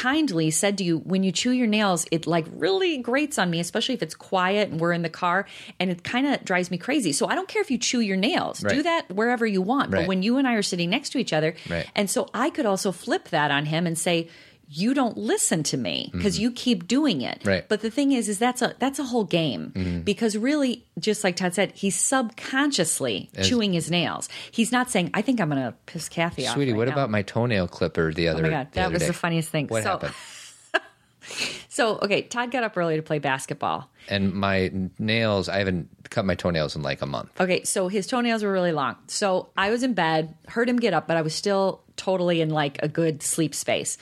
kindly 0.00 0.50
said 0.50 0.78
to 0.78 0.84
you 0.84 0.98
when 0.98 1.22
you 1.22 1.32
chew 1.32 1.50
your 1.50 1.66
nails 1.66 2.06
it 2.10 2.26
like 2.26 2.46
really 2.52 2.98
grates 2.98 3.38
on 3.38 3.50
me 3.50 3.60
especially 3.60 3.94
if 3.94 4.02
it's 4.02 4.14
quiet 4.14 4.70
and 4.70 4.80
we're 4.80 4.92
in 4.92 5.02
the 5.02 5.10
car 5.10 5.46
and 5.78 5.90
it 5.90 6.02
kind 6.02 6.26
of 6.26 6.42
drives 6.44 6.70
me 6.70 6.78
crazy. 6.78 7.12
So 7.12 7.26
i 7.28 7.34
don't 7.34 7.48
care 7.48 7.62
if 7.62 7.70
you 7.70 7.78
chew 7.78 8.00
your 8.00 8.16
nails. 8.16 8.60
Do 8.60 8.82
that 8.82 9.10
wherever 9.10 9.46
you 9.46 9.62
want. 9.62 9.90
But 9.90 10.06
when 10.08 10.22
you 10.22 10.38
and 10.38 10.46
i 10.48 10.54
are 10.54 10.62
sitting 10.62 10.88
next 10.90 11.10
to 11.10 11.18
each 11.18 11.32
other 11.32 11.54
Right. 11.68 11.86
and 11.94 12.08
so 12.08 12.28
i 12.32 12.48
could 12.50 12.66
also 12.66 12.92
flip 12.92 13.24
that 13.30 13.50
on 13.50 13.66
him 13.66 13.86
and 13.86 13.98
say 13.98 14.28
you 14.72 14.94
don't 14.94 15.16
listen 15.18 15.64
to 15.64 15.76
me 15.76 16.10
because 16.12 16.38
you 16.38 16.50
keep 16.52 16.86
doing 16.86 17.22
it 17.22 17.40
Mm-hmm. 17.40 17.48
Right. 17.48 17.68
but 17.68 17.80
the 17.80 17.90
thing 17.90 18.12
is 18.12 18.28
is 18.28 18.38
that's 18.38 18.62
a 18.62 18.74
that's 18.78 18.98
a 19.00 19.04
whole 19.04 19.24
game 19.24 20.02
because 20.04 20.36
really 20.36 20.84
just 20.98 21.24
like 21.24 21.34
todd 21.36 21.54
said 21.54 21.72
he's 21.74 21.96
subconsciously 21.96 23.30
chewing 23.42 23.72
his 23.72 23.90
nails 23.90 24.28
he's 24.50 24.70
not 24.72 24.90
saying 24.90 25.10
i 25.14 25.22
think 25.22 25.40
i'm 25.40 25.48
gonna 25.48 25.74
piss 25.86 26.08
cathy 26.08 26.46
off 26.46 26.54
Sweetie, 26.54 26.72
right 26.72 26.78
what 26.78 26.86
now." 26.88 26.92
about 26.94 27.10
my 27.10 27.22
toenail 27.22 27.66
clipper 27.68 28.12
the 28.12 28.28
other? 28.28 28.40
oh 28.40 28.42
my 28.42 28.50
god 28.50 28.68
that 28.72 28.92
was 28.92 29.00
day? 29.02 29.06
the 29.08 29.12
funniest 29.12 29.48
thing 29.48 29.66
What 29.68 29.82
so 29.82 29.90
happened? 29.90 30.14
so 31.68 31.98
okay 31.98 32.22
todd 32.22 32.50
got 32.50 32.62
up 32.64 32.76
early 32.76 32.96
to 32.96 33.02
play 33.02 33.18
basketball 33.18 33.88
And 34.08 34.32
my 34.32 34.70
nails, 34.98 35.48
I 35.48 35.58
haven't 35.58 35.88
cut 36.10 36.24
my 36.24 36.34
toenails 36.34 36.74
in 36.74 36.82
like 36.82 37.02
a 37.02 37.06
month. 37.06 37.30
Okay, 37.40 37.62
so 37.64 37.86
his 37.88 38.06
toenails 38.08 38.42
were 38.42 38.50
really 38.50 38.72
long. 38.72 38.96
So 39.06 39.50
I 39.56 39.70
was 39.70 39.82
in 39.84 39.94
bed, 39.94 40.34
heard 40.48 40.68
him 40.68 40.78
get 40.80 40.92
up, 40.94 41.06
but 41.06 41.16
I 41.16 41.22
was 41.22 41.32
still 41.34 41.82
totally 41.96 42.40
in 42.40 42.50
like 42.50 42.82
a 42.82 42.88
good 42.88 43.22
sleep 43.22 43.54
space. 43.54 43.96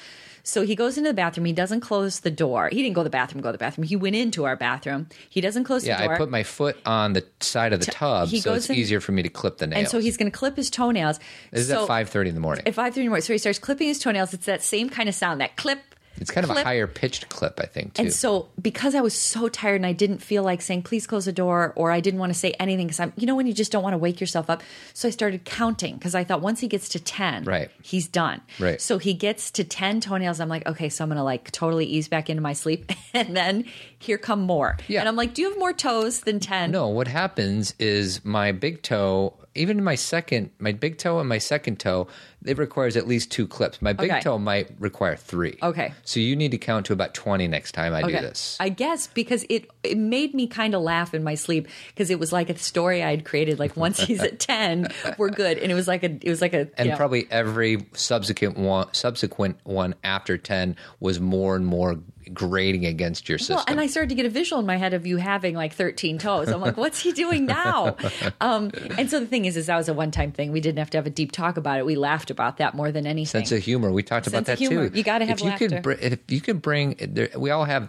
So 0.48 0.62
he 0.62 0.74
goes 0.74 0.96
into 0.96 1.10
the 1.10 1.14
bathroom. 1.14 1.44
He 1.44 1.52
doesn't 1.52 1.80
close 1.80 2.20
the 2.20 2.30
door. 2.30 2.70
He 2.72 2.82
didn't 2.82 2.94
go 2.94 3.02
to 3.02 3.04
the 3.04 3.10
bathroom, 3.10 3.42
go 3.42 3.50
to 3.50 3.52
the 3.52 3.58
bathroom. 3.58 3.86
He 3.86 3.96
went 3.96 4.16
into 4.16 4.46
our 4.46 4.56
bathroom. 4.56 5.06
He 5.28 5.42
doesn't 5.42 5.64
close 5.64 5.86
Yeah, 5.86 5.98
the 5.98 6.04
door. 6.04 6.12
Yeah, 6.12 6.14
I 6.14 6.18
put 6.18 6.30
my 6.30 6.42
foot 6.42 6.78
on 6.86 7.12
the 7.12 7.26
side 7.40 7.74
of 7.74 7.80
the 7.80 7.86
tub, 7.90 8.28
he 8.28 8.40
so 8.40 8.52
goes 8.52 8.62
it's 8.64 8.70
in- 8.70 8.76
easier 8.76 9.00
for 9.00 9.12
me 9.12 9.22
to 9.22 9.28
clip 9.28 9.58
the 9.58 9.66
nails. 9.66 9.78
and 9.78 9.88
so 9.88 9.98
he's 9.98 10.16
going 10.16 10.30
to 10.32 10.36
clip 10.36 10.56
his 10.56 10.70
toenails. 10.70 11.20
This 11.50 11.62
is 11.62 11.68
so, 11.68 11.82
at 11.82 11.86
five 11.86 12.08
thirty 12.08 12.30
in 12.30 12.34
the 12.34 12.40
morning. 12.40 12.66
At 12.66 12.74
5.30 12.74 12.86
in 12.96 13.02
the 13.04 13.08
morning. 13.10 13.22
So 13.22 13.34
he 13.34 13.38
starts 13.38 13.58
clipping 13.58 13.88
his 13.88 13.98
toenails. 13.98 14.32
It's 14.32 14.46
that 14.46 14.62
same 14.62 14.88
kind 14.88 15.06
of 15.08 15.14
sound, 15.14 15.42
that 15.42 15.56
clip. 15.56 15.80
It's 16.20 16.30
kind 16.30 16.44
of 16.48 16.56
a 16.56 16.62
higher 16.64 16.86
pitched 16.86 17.28
clip, 17.28 17.58
I 17.60 17.66
think, 17.66 17.94
too. 17.94 18.02
And 18.02 18.12
so, 18.12 18.48
because 18.60 18.94
I 18.94 19.00
was 19.00 19.14
so 19.14 19.48
tired 19.48 19.76
and 19.76 19.86
I 19.86 19.92
didn't 19.92 20.18
feel 20.18 20.42
like 20.42 20.60
saying, 20.62 20.82
please 20.82 21.06
close 21.06 21.24
the 21.24 21.32
door, 21.32 21.72
or 21.76 21.90
I 21.90 22.00
didn't 22.00 22.20
want 22.20 22.32
to 22.32 22.38
say 22.38 22.52
anything 22.60 22.86
because 22.86 23.00
I'm, 23.00 23.12
you 23.16 23.26
know, 23.26 23.34
when 23.36 23.46
you 23.46 23.52
just 23.52 23.72
don't 23.72 23.82
want 23.82 23.94
to 23.94 23.98
wake 23.98 24.20
yourself 24.20 24.50
up. 24.50 24.62
So 24.94 25.08
I 25.08 25.10
started 25.10 25.44
counting 25.44 25.94
because 25.96 26.14
I 26.14 26.24
thought 26.24 26.40
once 26.40 26.60
he 26.60 26.68
gets 26.68 26.88
to 26.90 27.00
10, 27.00 27.44
Right. 27.44 27.70
he's 27.82 28.08
done. 28.08 28.40
Right. 28.58 28.80
So 28.80 28.98
he 28.98 29.14
gets 29.14 29.50
to 29.52 29.64
10 29.64 30.00
toenails. 30.00 30.40
I'm 30.40 30.48
like, 30.48 30.66
okay, 30.66 30.88
so 30.88 31.04
I'm 31.04 31.08
going 31.10 31.16
to 31.18 31.22
like 31.24 31.50
totally 31.52 31.86
ease 31.86 32.08
back 32.08 32.28
into 32.30 32.42
my 32.42 32.52
sleep. 32.52 32.90
And 33.14 33.34
then 33.34 33.64
here 33.98 34.18
come 34.18 34.40
more. 34.40 34.76
Yeah. 34.86 35.00
And 35.00 35.08
I'm 35.08 35.16
like, 35.16 35.34
do 35.34 35.42
you 35.42 35.50
have 35.50 35.58
more 35.58 35.72
toes 35.72 36.20
than 36.20 36.40
10? 36.40 36.70
No, 36.70 36.88
what 36.88 37.08
happens 37.08 37.74
is 37.78 38.24
my 38.24 38.52
big 38.52 38.82
toe, 38.82 39.34
even 39.54 39.82
my 39.82 39.96
second, 39.96 40.50
my 40.60 40.70
big 40.72 40.98
toe 40.98 41.18
and 41.18 41.28
my 41.28 41.38
second 41.38 41.80
toe, 41.80 42.06
it 42.44 42.56
requires 42.58 42.96
at 42.96 43.08
least 43.08 43.32
two 43.32 43.48
clips. 43.48 43.82
My 43.82 43.92
big 43.92 44.10
Okay. 44.12 44.20
toe 44.20 44.38
might 44.38 44.70
require 44.78 45.16
three. 45.16 45.58
Okay. 45.60 45.92
So 46.04 46.20
you 46.20 46.36
need 46.36 46.52
to 46.52 46.58
count 46.58 46.86
to 46.86 46.92
about 46.92 47.12
20 47.12 47.48
next 47.48 47.72
time 47.72 47.92
I 47.92 48.02
do 48.02 48.12
this. 48.12 48.56
I 48.60 48.68
guess 48.68 49.08
because 49.08 49.44
it 49.50 49.68
it 49.82 49.98
made 49.98 50.32
me 50.34 50.46
kind 50.46 50.76
of 50.76 50.82
laugh 50.82 51.12
in 51.14 51.24
my 51.24 51.34
sleep 51.34 51.66
because 51.88 52.10
it 52.10 52.20
was 52.20 52.32
like 52.32 52.48
a 52.50 52.56
story 52.56 53.02
I 53.02 53.10
had 53.10 53.24
created. 53.24 53.58
Like 53.58 53.76
once 53.76 53.98
he's 54.06 54.20
at 54.22 54.38
ten, 54.38 54.86
we're 55.18 55.30
good, 55.30 55.58
and 55.58 55.72
it 55.72 55.74
was 55.74 55.88
like 55.88 56.04
a 56.04 56.10
it 56.22 56.28
was 56.28 56.40
like 56.40 56.54
a 56.54 56.68
and 56.78 56.90
know, 56.90 56.96
probably 56.96 57.26
every 57.28 57.84
subsequent 57.94 58.56
one, 58.56 58.86
subsequent 58.94 59.58
one 59.64 59.96
after 60.04 60.38
10 60.38 60.76
was 61.00 61.18
more 61.18 61.56
and 61.56 61.66
more 61.66 61.98
grating 62.32 62.86
against 62.86 63.28
your 63.28 63.38
system. 63.38 63.56
Well, 63.56 63.64
and 63.68 63.80
I 63.80 63.86
started 63.86 64.08
to 64.10 64.14
get 64.14 64.26
a 64.26 64.30
visual 64.30 64.60
in 64.60 64.66
my 64.66 64.76
head 64.76 64.94
of 64.94 65.06
you 65.06 65.16
having 65.16 65.54
like 65.54 65.72
13 65.74 66.18
toes. 66.18 66.48
I'm 66.48 66.60
like, 66.60 66.76
what's 66.76 67.00
he 67.00 67.12
doing 67.12 67.46
now? 67.46 67.96
um, 68.40 68.70
and 68.96 69.10
so 69.10 69.20
the 69.20 69.26
thing 69.26 69.44
is, 69.44 69.56
is 69.56 69.66
that 69.66 69.76
was 69.76 69.88
a 69.88 69.94
one 69.94 70.10
time 70.10 70.32
thing. 70.32 70.52
We 70.52 70.60
didn't 70.60 70.78
have 70.78 70.90
to 70.90 70.98
have 70.98 71.06
a 71.06 71.10
deep 71.10 71.32
talk 71.32 71.56
about 71.56 71.78
it. 71.78 71.86
We 71.86 71.96
laughed 71.96 72.30
about 72.30 72.58
that 72.58 72.74
more 72.74 72.92
than 72.92 73.06
anything. 73.06 73.40
sense 73.40 73.52
of 73.52 73.62
humor. 73.62 73.90
We 73.92 74.02
talked 74.02 74.26
about 74.26 74.44
that 74.46 74.58
humor. 74.58 74.88
too. 74.88 74.96
You 74.96 75.02
gotta 75.04 75.24
have 75.24 75.38
if 75.38 75.44
you 75.44 75.50
laughter. 75.50 75.68
Could, 75.68 75.82
br- 75.82 75.92
if 75.92 76.18
you 76.28 76.40
could 76.40 76.62
bring, 76.62 76.96
there, 77.00 77.30
we 77.36 77.50
all 77.50 77.64
have 77.64 77.88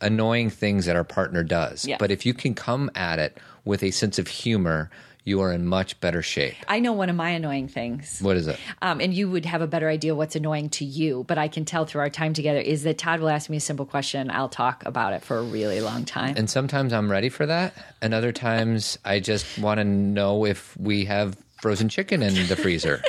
annoying 0.00 0.50
things 0.50 0.86
that 0.86 0.96
our 0.96 1.04
partner 1.04 1.42
does, 1.42 1.84
Yeah. 1.84 1.96
but 1.98 2.10
if 2.10 2.24
you 2.24 2.34
can 2.34 2.54
come 2.54 2.90
at 2.94 3.18
it 3.18 3.36
with 3.64 3.82
a 3.82 3.90
sense 3.90 4.18
of 4.18 4.28
humor, 4.28 4.90
you 5.28 5.40
are 5.42 5.52
in 5.52 5.66
much 5.66 6.00
better 6.00 6.22
shape. 6.22 6.56
I 6.66 6.80
know 6.80 6.92
one 6.92 7.10
of 7.10 7.16
my 7.16 7.30
annoying 7.30 7.68
things. 7.68 8.20
What 8.20 8.36
is 8.36 8.48
it? 8.48 8.58
Um, 8.82 9.00
and 9.00 9.12
you 9.12 9.30
would 9.30 9.44
have 9.44 9.60
a 9.60 9.66
better 9.66 9.88
idea 9.88 10.14
what's 10.14 10.34
annoying 10.34 10.70
to 10.70 10.84
you, 10.84 11.24
but 11.28 11.38
I 11.38 11.48
can 11.48 11.64
tell 11.64 11.84
through 11.84 12.00
our 12.00 12.10
time 12.10 12.32
together 12.32 12.60
is 12.60 12.82
that 12.82 12.98
Todd 12.98 13.20
will 13.20 13.28
ask 13.28 13.50
me 13.50 13.58
a 13.58 13.60
simple 13.60 13.86
question. 13.86 14.30
I'll 14.30 14.48
talk 14.48 14.84
about 14.86 15.12
it 15.12 15.22
for 15.22 15.38
a 15.38 15.42
really 15.42 15.80
long 15.80 16.04
time. 16.04 16.34
And 16.36 16.48
sometimes 16.48 16.92
I'm 16.92 17.10
ready 17.10 17.28
for 17.28 17.46
that, 17.46 17.74
and 18.00 18.14
other 18.14 18.32
times 18.32 18.98
I 19.04 19.20
just 19.20 19.58
want 19.58 19.78
to 19.78 19.84
know 19.84 20.44
if 20.44 20.76
we 20.78 21.04
have 21.04 21.36
frozen 21.60 21.88
chicken 21.88 22.22
in 22.22 22.34
the 22.46 22.56
freezer. 22.56 23.02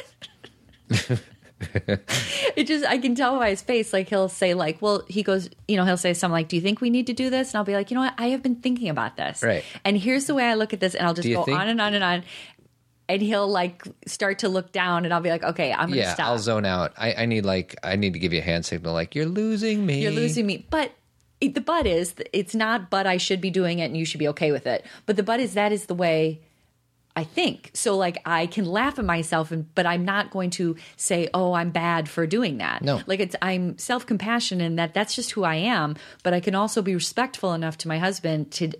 it 2.56 2.68
just 2.68 2.86
I 2.86 2.98
can 2.98 3.16
tell 3.16 3.38
by 3.38 3.50
his 3.50 3.62
face. 3.62 3.92
Like 3.94 4.10
he'll 4.10 4.30
say, 4.30 4.54
like, 4.54 4.82
well, 4.82 5.04
he 5.08 5.24
goes, 5.24 5.50
you 5.68 5.76
know, 5.78 5.86
he'll 5.86 5.98
say 5.98 6.14
something 6.14 6.34
like, 6.34 6.48
"Do 6.48 6.56
you 6.56 6.62
think 6.62 6.82
we 6.82 6.90
need 6.90 7.08
to 7.08 7.14
do 7.14 7.30
this?" 7.30 7.52
And 7.52 7.58
I'll 7.58 7.66
be 7.66 7.74
like, 7.74 7.92
you 7.92 7.96
know 7.96 8.02
what, 8.02 8.14
I 8.18 8.28
have 8.28 8.42
been 8.42 8.56
thinking 8.56 8.90
about 8.90 9.18
this, 9.18 9.44
Right. 9.44 9.64
And 9.84 9.98
here's 9.98 10.26
the 10.26 10.36
way 10.36 10.46
I 10.46 10.54
look 10.54 10.74
at 10.74 10.80
this, 10.80 10.96
and 10.96 11.06
I'll 11.06 11.14
just 11.14 11.28
go 11.28 11.44
think- 11.44 11.60
on 11.60 11.68
and 11.68 11.82
on 11.82 11.94
and 11.94 12.04
on. 12.04 12.24
And 13.08 13.24
he'll 13.24 13.48
like 13.48 13.84
start 14.06 14.40
to 14.40 14.50
look 14.50 14.72
down, 14.72 15.04
and 15.04 15.14
I'll 15.14 15.20
be 15.20 15.32
like, 15.32 15.44
okay, 15.44 15.74
I'm 15.74 15.90
gonna 15.90 16.02
yeah, 16.02 16.14
stop. 16.14 16.28
I'll 16.28 16.40
zone 16.40 16.64
out. 16.64 16.94
I, 16.96 17.14
I 17.14 17.26
need 17.26 17.44
like 17.44 17.76
I 17.84 17.96
need 17.96 18.14
to 18.14 18.20
give 18.20 18.34
you 18.34 18.40
a 18.40 18.44
hand 18.44 18.66
signal, 18.66 18.94
like 18.94 19.16
you're 19.16 19.26
losing 19.26 19.86
me. 19.86 20.04
You're 20.04 20.12
losing 20.12 20.46
me. 20.46 20.66
But 20.70 20.94
it, 21.42 21.56
the 21.56 21.62
but 21.62 21.88
is, 21.88 22.14
it's 22.34 22.54
not, 22.54 22.90
but 22.90 23.08
I 23.08 23.18
should 23.18 23.42
be 23.42 23.50
doing 23.50 23.80
it 23.80 23.86
and 23.86 23.98
you 23.98 24.06
should 24.06 24.20
be 24.20 24.28
okay 24.28 24.52
with 24.52 24.68
it. 24.68 24.86
But 25.06 25.16
the 25.16 25.24
but 25.24 25.40
is, 25.40 25.54
that 25.56 25.72
is 25.72 25.86
the 25.86 25.96
way 25.96 26.42
I 27.20 27.26
think. 27.26 27.72
So, 27.74 27.98
like, 27.98 28.22
I 28.26 28.48
can 28.48 28.66
laugh 28.66 28.98
at 28.98 29.06
myself, 29.06 29.52
and 29.52 29.74
but 29.76 29.86
I'm 29.86 30.06
not 30.06 30.32
going 30.32 30.52
to 30.52 30.78
say, 30.96 31.28
oh, 31.34 31.52
I'm 31.54 31.70
bad 31.70 32.08
for 32.08 32.26
doing 32.26 32.60
that. 32.60 32.82
No. 32.82 33.02
Like, 33.06 33.20
it's, 33.20 33.36
I'm 33.42 33.78
self 33.78 34.06
compassion 34.06 34.62
and 34.62 34.80
that 34.80 34.94
that's 34.94 35.16
just 35.16 35.32
who 35.32 35.44
I 35.44 35.56
am. 35.56 35.98
But 36.24 36.34
I 36.34 36.40
can 36.40 36.56
also 36.56 36.82
be 36.82 36.94
respectful 36.96 37.54
enough 37.54 37.78
to 37.80 37.88
my 37.90 38.00
husband 38.00 38.52
to 38.52 38.72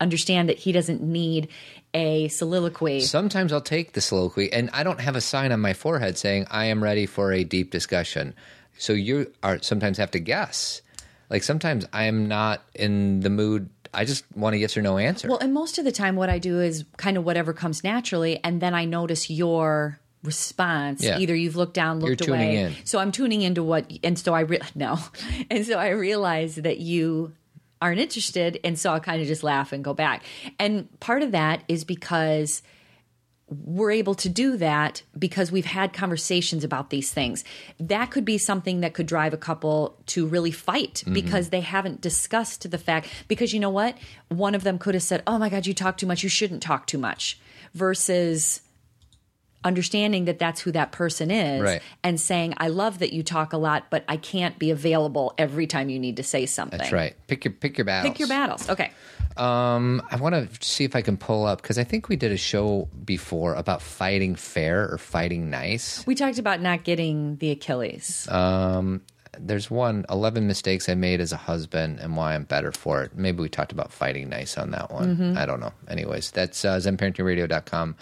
understand 0.00 0.48
that 0.48 0.58
he 0.58 0.72
doesn't 0.72 1.02
need 1.02 1.48
a 1.94 2.28
soliloquy. 2.28 3.00
Sometimes 3.00 3.52
I'll 3.52 3.60
take 3.60 3.92
the 3.92 4.00
soliloquy, 4.00 4.52
and 4.52 4.68
I 4.72 4.82
don't 4.82 5.00
have 5.00 5.16
a 5.16 5.20
sign 5.20 5.52
on 5.52 5.60
my 5.60 5.72
forehead 5.72 6.18
saying 6.18 6.46
I 6.50 6.66
am 6.66 6.82
ready 6.82 7.06
for 7.06 7.32
a 7.32 7.44
deep 7.44 7.70
discussion. 7.70 8.34
So 8.78 8.92
you 8.92 9.32
are 9.42 9.62
sometimes 9.62 9.96
have 9.98 10.10
to 10.10 10.18
guess. 10.18 10.82
Like 11.30 11.42
sometimes 11.42 11.86
I 11.92 12.04
am 12.04 12.28
not 12.28 12.62
in 12.74 13.20
the 13.20 13.30
mood. 13.30 13.70
I 13.96 14.04
just 14.04 14.24
want 14.36 14.54
a 14.54 14.58
yes 14.58 14.76
or 14.76 14.82
no 14.82 14.98
answer. 14.98 15.28
Well, 15.28 15.38
and 15.38 15.54
most 15.54 15.78
of 15.78 15.84
the 15.84 15.92
time, 15.92 16.16
what 16.16 16.28
I 16.28 16.38
do 16.38 16.60
is 16.60 16.84
kind 16.98 17.16
of 17.16 17.24
whatever 17.24 17.52
comes 17.52 17.82
naturally, 17.82 18.38
and 18.44 18.60
then 18.60 18.74
I 18.74 18.84
notice 18.84 19.30
your 19.30 19.98
response. 20.22 21.02
Yeah. 21.02 21.18
Either 21.18 21.34
you've 21.34 21.56
looked 21.56 21.74
down, 21.74 22.00
looked 22.00 22.26
away. 22.28 22.56
in. 22.56 22.74
So 22.84 22.98
I'm 22.98 23.10
tuning 23.10 23.42
into 23.42 23.62
what, 23.62 23.90
and 24.04 24.18
so 24.18 24.34
I 24.34 24.40
re- 24.40 24.60
no, 24.74 24.98
and 25.50 25.64
so 25.66 25.78
I 25.78 25.88
realize 25.90 26.56
that 26.56 26.78
you 26.78 27.32
aren't 27.80 28.00
interested, 28.00 28.60
and 28.62 28.78
so 28.78 28.92
I'll 28.92 29.00
kind 29.00 29.20
of 29.20 29.26
just 29.26 29.42
laugh 29.42 29.72
and 29.72 29.82
go 29.82 29.94
back. 29.94 30.24
And 30.58 30.88
part 31.00 31.22
of 31.22 31.32
that 31.32 31.62
is 31.68 31.84
because 31.84 32.62
we're 33.48 33.92
able 33.92 34.14
to 34.16 34.28
do 34.28 34.56
that 34.56 35.02
because 35.16 35.52
we've 35.52 35.66
had 35.66 35.92
conversations 35.92 36.64
about 36.64 36.90
these 36.90 37.12
things. 37.12 37.44
That 37.78 38.10
could 38.10 38.24
be 38.24 38.38
something 38.38 38.80
that 38.80 38.92
could 38.92 39.06
drive 39.06 39.32
a 39.32 39.36
couple 39.36 39.96
to 40.06 40.26
really 40.26 40.50
fight 40.50 40.94
mm-hmm. 40.94 41.12
because 41.12 41.50
they 41.50 41.60
haven't 41.60 42.00
discussed 42.00 42.68
the 42.68 42.78
fact. 42.78 43.08
Because 43.28 43.54
you 43.54 43.60
know 43.60 43.70
what? 43.70 43.96
One 44.28 44.56
of 44.56 44.64
them 44.64 44.78
could 44.78 44.94
have 44.94 45.02
said, 45.02 45.22
Oh 45.28 45.38
my 45.38 45.48
God, 45.48 45.66
you 45.66 45.74
talk 45.74 45.96
too 45.96 46.06
much. 46.06 46.24
You 46.24 46.28
shouldn't 46.28 46.62
talk 46.62 46.86
too 46.86 46.98
much. 46.98 47.38
Versus 47.72 48.62
understanding 49.66 50.26
that 50.26 50.38
that's 50.38 50.60
who 50.60 50.70
that 50.72 50.92
person 50.92 51.30
is 51.30 51.60
Right. 51.60 51.82
and 52.02 52.20
saying, 52.20 52.54
I 52.56 52.68
love 52.68 53.00
that 53.00 53.12
you 53.12 53.22
talk 53.22 53.52
a 53.52 53.56
lot, 53.56 53.86
but 53.90 54.04
I 54.08 54.16
can't 54.16 54.58
be 54.58 54.70
available 54.70 55.34
every 55.38 55.66
time 55.66 55.88
you 55.88 55.98
need 55.98 56.16
to 56.16 56.22
say 56.22 56.46
something. 56.46 56.78
That's 56.78 56.92
right. 56.92 57.16
Pick 57.26 57.44
your 57.44 57.52
pick 57.52 57.76
your 57.76 57.84
battles. 57.84 58.12
Pick 58.12 58.18
your 58.20 58.28
battles. 58.28 58.68
Okay. 58.70 58.92
Um, 59.36 60.02
I 60.10 60.16
want 60.16 60.34
to 60.34 60.66
see 60.66 60.84
if 60.84 60.96
I 60.96 61.02
can 61.02 61.16
pull 61.16 61.44
up 61.44 61.62
because 61.62 61.78
I 61.78 61.84
think 61.84 62.08
we 62.08 62.16
did 62.16 62.32
a 62.32 62.36
show 62.36 62.88
before 63.04 63.54
about 63.54 63.82
fighting 63.82 64.34
fair 64.34 64.88
or 64.90 64.98
fighting 64.98 65.50
nice. 65.50 66.06
We 66.06 66.14
talked 66.14 66.38
about 66.38 66.60
not 66.60 66.84
getting 66.84 67.36
the 67.36 67.50
Achilles. 67.50 68.28
Um, 68.30 69.02
there's 69.38 69.70
one 69.70 70.06
11 70.08 70.46
mistakes 70.46 70.88
I 70.88 70.94
made 70.94 71.20
as 71.20 71.32
a 71.32 71.36
husband 71.36 72.00
and 72.00 72.16
why 72.16 72.34
I'm 72.34 72.44
better 72.44 72.72
for 72.72 73.02
it. 73.02 73.16
Maybe 73.16 73.42
we 73.42 73.48
talked 73.48 73.72
about 73.72 73.92
fighting 73.92 74.28
nice 74.28 74.56
on 74.56 74.70
that 74.70 74.90
one. 74.90 75.16
Mm-hmm. 75.16 75.38
I 75.38 75.46
don't 75.46 75.60
know. 75.60 75.72
Anyways, 75.88 76.30
that's 76.30 76.64
uh, 76.64 76.76
zenparentingradio.com 76.78 77.96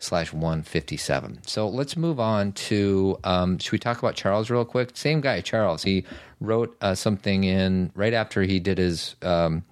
slash 0.00 0.32
157. 0.32 1.38
So 1.46 1.68
let's 1.68 1.96
move 1.96 2.18
on 2.18 2.52
to, 2.52 3.18
um, 3.22 3.58
should 3.58 3.72
we 3.72 3.78
talk 3.78 3.98
about 3.98 4.16
Charles 4.16 4.50
real 4.50 4.64
quick? 4.64 4.90
Same 4.94 5.20
guy, 5.20 5.40
Charles. 5.40 5.84
He 5.84 6.04
wrote 6.40 6.76
uh, 6.80 6.94
something 6.96 7.44
in 7.44 7.92
right 7.94 8.12
after 8.12 8.42
he 8.42 8.58
did 8.58 8.78
his, 8.78 9.14
um, 9.22 9.64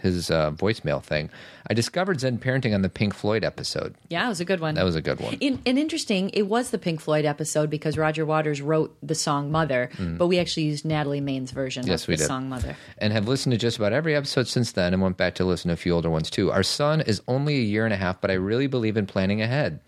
his 0.00 0.30
uh, 0.30 0.50
voicemail 0.52 1.02
thing. 1.02 1.30
I 1.70 1.74
discovered 1.74 2.20
Zen 2.20 2.38
Parenting 2.38 2.74
on 2.74 2.82
the 2.82 2.88
Pink 2.88 3.14
Floyd 3.14 3.44
episode. 3.44 3.94
yeah, 4.08 4.24
it 4.26 4.28
was 4.28 4.40
a 4.40 4.44
good 4.44 4.60
one. 4.60 4.74
That 4.74 4.84
was 4.84 4.96
a 4.96 5.02
good 5.02 5.20
one. 5.20 5.34
In, 5.40 5.60
and 5.66 5.78
interesting, 5.78 6.30
it 6.32 6.42
was 6.48 6.70
the 6.70 6.78
Pink 6.78 7.00
Floyd 7.00 7.24
episode 7.24 7.68
because 7.70 7.98
Roger 7.98 8.24
Waters 8.24 8.62
wrote 8.62 8.96
the 9.02 9.14
song 9.14 9.50
Mother, 9.50 9.90
but 9.98 10.26
we 10.28 10.38
actually 10.38 10.64
used 10.64 10.84
Natalie 10.84 11.20
Maines' 11.20 11.50
version 11.50 11.84
Mm. 11.84 11.88
Yes, 11.88 12.02
of 12.02 12.08
we 12.08 12.14
the 12.14 12.18
did. 12.22 12.26
song 12.26 12.48
Mother. 12.48 12.76
and 12.98 13.12
have 13.12 13.28
listened 13.28 13.52
to 13.52 13.58
just 13.58 13.76
about 13.78 13.92
every 13.92 14.14
episode 14.14 14.48
since 14.48 14.72
then 14.72 14.92
and 14.94 15.02
went 15.02 15.16
back 15.16 15.34
to 15.36 15.44
listen 15.44 15.68
to 15.68 15.74
a 15.74 15.76
few 15.76 15.92
older 15.94 16.10
ones 16.10 16.30
too. 16.30 16.50
Our 16.50 16.62
son 16.62 17.00
is 17.02 17.20
only 17.28 17.56
a 17.56 17.62
year 17.62 17.84
and 17.84 17.92
a 17.92 17.96
half, 17.98 18.20
but 18.20 18.30
I 18.30 18.34
really 18.34 18.66
believe 18.66 18.96
in 18.96 19.06
planning 19.06 19.42
ahead. 19.42 19.80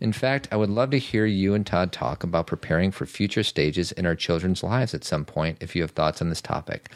In 0.00 0.14
fact, 0.14 0.48
I 0.50 0.56
would 0.56 0.70
love 0.70 0.90
to 0.92 0.98
hear 0.98 1.26
you 1.26 1.52
and 1.52 1.66
Todd 1.66 1.92
talk 1.92 2.24
about 2.24 2.46
preparing 2.46 2.90
for 2.90 3.04
future 3.04 3.42
stages 3.42 3.92
in 3.92 4.06
our 4.06 4.14
children's 4.14 4.62
lives 4.62 4.94
at 4.94 5.04
some 5.04 5.26
point 5.26 5.58
if 5.60 5.76
you 5.76 5.82
have 5.82 5.90
thoughts 5.90 6.22
on 6.22 6.30
this 6.30 6.40
topic. 6.40 6.90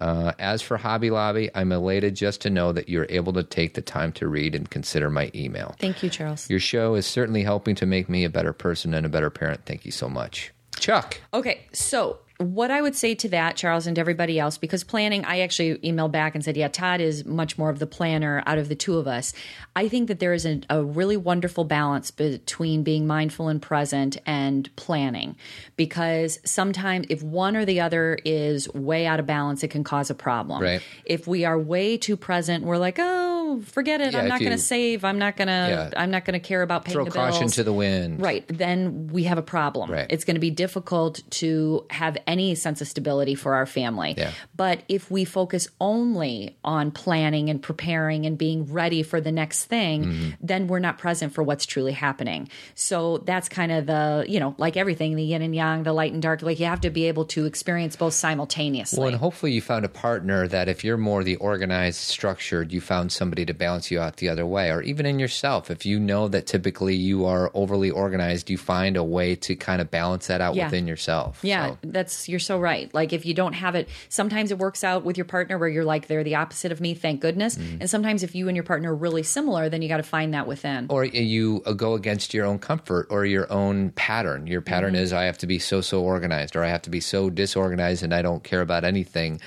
Uh, 0.00 0.32
as 0.38 0.62
for 0.62 0.76
Hobby 0.76 1.10
Lobby, 1.10 1.50
I'm 1.54 1.72
elated 1.72 2.14
just 2.14 2.40
to 2.42 2.50
know 2.50 2.72
that 2.72 2.88
you're 2.88 3.06
able 3.10 3.32
to 3.34 3.42
take 3.42 3.74
the 3.74 3.82
time 3.82 4.12
to 4.12 4.28
read 4.28 4.54
and 4.54 4.68
consider 4.70 5.10
my 5.10 5.30
email. 5.34 5.74
Thank 5.78 6.02
you, 6.02 6.08
Charles. 6.08 6.48
Your 6.48 6.60
show 6.60 6.94
is 6.94 7.06
certainly 7.06 7.42
helping 7.42 7.74
to 7.76 7.86
make 7.86 8.08
me 8.08 8.24
a 8.24 8.30
better 8.30 8.52
person 8.52 8.94
and 8.94 9.04
a 9.04 9.10
better 9.10 9.30
parent. 9.30 9.66
Thank 9.66 9.84
you 9.84 9.92
so 9.92 10.08
much. 10.08 10.52
Chuck. 10.78 11.20
Okay, 11.34 11.66
so 11.72 12.20
what 12.40 12.70
I 12.70 12.80
would 12.80 12.96
say 12.96 13.14
to 13.16 13.28
that, 13.28 13.56
Charles, 13.56 13.86
and 13.86 13.94
to 13.96 14.00
everybody 14.00 14.38
else, 14.38 14.56
because 14.56 14.82
planning, 14.82 15.26
I 15.26 15.40
actually 15.40 15.76
emailed 15.78 16.10
back 16.10 16.34
and 16.34 16.42
said, 16.42 16.56
yeah, 16.56 16.68
Todd 16.68 17.00
is 17.02 17.26
much 17.26 17.58
more 17.58 17.68
of 17.68 17.78
the 17.78 17.86
planner 17.86 18.42
out 18.46 18.56
of 18.56 18.70
the 18.70 18.74
two 18.74 18.96
of 18.96 19.06
us. 19.06 19.34
I 19.76 19.88
think 19.88 20.08
that 20.08 20.20
there 20.20 20.32
is 20.32 20.46
a, 20.46 20.62
a 20.70 20.82
really 20.82 21.18
wonderful 21.18 21.64
balance 21.64 22.10
between 22.10 22.82
being 22.82 23.06
mindful 23.06 23.48
and 23.48 23.60
present 23.60 24.16
and 24.24 24.74
planning, 24.76 25.36
because 25.76 26.38
sometimes 26.44 27.06
if 27.10 27.22
one 27.22 27.56
or 27.56 27.66
the 27.66 27.80
other 27.80 28.18
is 28.24 28.72
way 28.72 29.06
out 29.06 29.20
of 29.20 29.26
balance, 29.26 29.62
it 29.62 29.68
can 29.68 29.84
cause 29.84 30.08
a 30.08 30.14
problem. 30.14 30.62
Right. 30.62 30.82
If 31.04 31.26
we 31.26 31.44
are 31.44 31.58
way 31.58 31.98
too 31.98 32.16
present, 32.16 32.64
we're 32.64 32.78
like, 32.78 32.96
oh, 32.98 33.29
forget 33.58 34.00
it. 34.00 34.12
Yeah, 34.12 34.20
I'm 34.20 34.28
not 34.28 34.38
going 34.40 34.52
to 34.52 34.58
save. 34.58 35.04
I'm 35.04 35.18
not 35.18 35.36
going 35.36 35.48
to. 35.48 35.52
Yeah. 35.52 35.90
I'm 35.96 36.10
not 36.10 36.24
going 36.24 36.40
to 36.40 36.46
care 36.46 36.62
about 36.62 36.84
paying 36.84 36.94
Throw 36.94 37.04
the 37.04 37.10
caution 37.10 37.40
bills. 37.42 37.54
to 37.56 37.64
the 37.64 37.72
wind. 37.72 38.20
Right. 38.22 38.44
Then 38.46 39.08
we 39.08 39.24
have 39.24 39.38
a 39.38 39.42
problem. 39.42 39.90
Right. 39.90 40.06
It's 40.08 40.24
going 40.24 40.36
to 40.36 40.40
be 40.40 40.50
difficult 40.50 41.20
to 41.30 41.84
have 41.90 42.16
any 42.26 42.54
sense 42.54 42.80
of 42.80 42.88
stability 42.88 43.34
for 43.34 43.54
our 43.54 43.66
family. 43.66 44.14
Yeah. 44.16 44.30
But 44.56 44.82
if 44.88 45.10
we 45.10 45.24
focus 45.24 45.68
only 45.80 46.56
on 46.64 46.90
planning 46.90 47.50
and 47.50 47.62
preparing 47.62 48.26
and 48.26 48.38
being 48.38 48.72
ready 48.72 49.02
for 49.02 49.20
the 49.20 49.32
next 49.32 49.64
thing, 49.64 49.80
Mm-hmm. 49.80 50.30
then 50.40 50.66
we're 50.66 50.78
not 50.78 50.98
present 50.98 51.32
for 51.34 51.42
what's 51.42 51.66
truly 51.66 51.92
happening. 51.92 52.48
So 52.74 53.18
that's 53.18 53.48
kind 53.48 53.72
of 53.72 53.86
the, 53.86 54.24
you 54.28 54.38
know, 54.40 54.54
like 54.58 54.76
everything, 54.76 55.16
the 55.16 55.22
yin 55.24 55.42
and 55.42 55.54
yang, 55.54 55.82
the 55.82 55.92
light 55.92 56.12
and 56.12 56.22
dark, 56.22 56.42
like 56.42 56.60
you 56.60 56.66
have 56.66 56.80
to 56.82 56.90
be 56.90 57.06
able 57.08 57.24
to 57.26 57.44
experience 57.46 57.96
both 57.96 58.14
simultaneously. 58.14 58.98
Well, 58.98 59.08
and 59.08 59.16
hopefully 59.16 59.52
you 59.52 59.60
found 59.62 59.84
a 59.84 59.88
partner 59.88 60.46
that 60.48 60.68
if 60.68 60.84
you're 60.84 60.96
more 60.96 61.22
the 61.24 61.36
organized, 61.36 61.98
structured, 61.98 62.72
you 62.72 62.80
found 62.80 63.12
somebody 63.12 63.39
somebody 63.40 63.52
to 63.52 63.58
balance 63.58 63.90
you 63.90 64.00
out 64.00 64.16
the 64.16 64.28
other 64.28 64.44
way, 64.46 64.70
or 64.70 64.82
even 64.82 65.06
in 65.06 65.18
yourself. 65.18 65.70
If 65.70 65.86
you 65.86 65.98
know 65.98 66.28
that 66.28 66.46
typically 66.46 66.94
you 66.94 67.24
are 67.24 67.50
overly 67.54 67.90
organized, 67.90 68.50
you 68.50 68.58
find 68.58 68.96
a 68.96 69.04
way 69.04 69.34
to 69.36 69.56
kind 69.56 69.80
of 69.80 69.90
balance 69.90 70.26
that 70.26 70.40
out 70.40 70.54
Yeah. 70.54 70.66
within 70.66 70.86
yourself. 70.86 71.38
Yeah, 71.42 71.68
So- 71.70 71.78
that's 71.84 72.28
you're 72.28 72.38
so 72.40 72.58
right. 72.58 72.92
Like 72.94 73.12
if 73.12 73.24
you 73.24 73.32
don't 73.34 73.54
have 73.54 73.74
it, 73.76 73.88
sometimes 74.08 74.50
it 74.50 74.58
works 74.58 74.84
out 74.84 75.04
with 75.04 75.16
your 75.16 75.24
partner 75.24 75.56
where 75.58 75.68
you're 75.68 75.84
like 75.84 76.06
they're 76.06 76.24
the 76.24 76.34
opposite 76.36 76.72
of 76.72 76.80
me, 76.80 76.94
thank 76.94 77.20
goodness. 77.20 77.56
Mm-hmm. 77.56 77.80
And 77.80 77.90
sometimes 77.90 78.22
if 78.22 78.34
you 78.34 78.48
and 78.48 78.56
your 78.56 78.64
partner 78.64 78.92
are 78.92 78.96
really 78.96 79.22
similar, 79.22 79.68
then 79.70 79.80
you 79.82 79.88
got 79.88 79.98
to 79.98 80.02
find 80.02 80.34
that 80.34 80.46
within. 80.46 80.86
or 80.90 81.04
you 81.04 81.62
uh, 81.66 81.72
go 81.72 81.94
against 81.94 82.34
your 82.34 82.44
own 82.46 82.58
comfort 82.58 83.06
or 83.10 83.24
your 83.24 83.50
own 83.50 83.90
pattern. 83.92 84.46
Your 84.46 84.60
pattern 84.60 84.80
Mm-hmm. 84.94 85.02
is 85.04 85.12
I 85.12 85.24
have 85.24 85.38
to 85.38 85.46
be 85.46 85.58
so 85.58 85.80
so 85.80 86.02
organized, 86.02 86.56
or 86.56 86.64
I 86.64 86.68
have 86.68 86.82
to 86.82 86.90
be 86.90 87.00
so 87.00 87.30
disorganized, 87.30 88.02
and 88.02 88.12
I 88.14 88.22
don't 88.22 88.42
care 88.42 88.60
about 88.60 88.82
anything. 88.84 89.40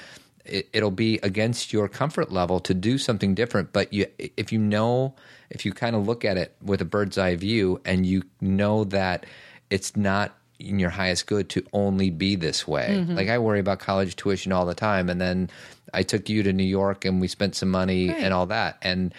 It, 0.46 0.68
it'll 0.74 0.91
be 0.91 1.20
against 1.24 1.72
your 1.72 1.88
comfort 1.88 2.32
level 2.32 2.60
to 2.62 2.74
do 2.74 2.98
something 2.98 3.34
different. 3.34 3.72
But 3.72 3.94
you, 3.94 4.08
if 4.18 4.52
you 4.52 4.60
know, 4.60 5.16
if 5.50 5.66
you 5.66 5.72
kind 5.74 5.96
of 5.96 6.06
look 6.06 6.26
at 6.26 6.38
it 6.38 6.56
with 6.62 6.82
a 6.82 6.86
bird's 6.86 7.18
eye 7.18 7.36
view, 7.36 7.80
and 7.86 8.06
you 8.06 8.24
know 8.41 8.84
that 8.86 9.26
it's 9.70 9.96
not 9.96 10.36
in 10.60 10.80
your 10.80 10.89
highest 10.89 11.28
good 11.28 11.50
to 11.50 11.66
only 11.74 12.10
be 12.10 12.36
this 12.36 12.68
way. 12.68 12.88
Mm-hmm. 12.91 13.16
Like 13.16 13.30
I 13.30 13.38
worry 13.38 13.60
about 13.60 13.80
college 13.80 14.16
tuition 14.16 14.52
all 14.52 14.66
the 14.66 14.76
time, 14.76 15.10
and 15.10 15.20
then 15.20 15.50
I 15.94 16.04
took 16.04 16.30
you 16.30 16.44
to 16.44 16.54
New 16.54 16.64
York, 16.64 17.06
and 17.06 17.22
we 17.22 17.28
spent 17.28 17.56
some 17.56 17.70
money 17.72 18.10
Right. 18.10 18.24
and 18.24 18.34
all 18.34 18.48
that, 18.48 18.78
and 18.82 19.14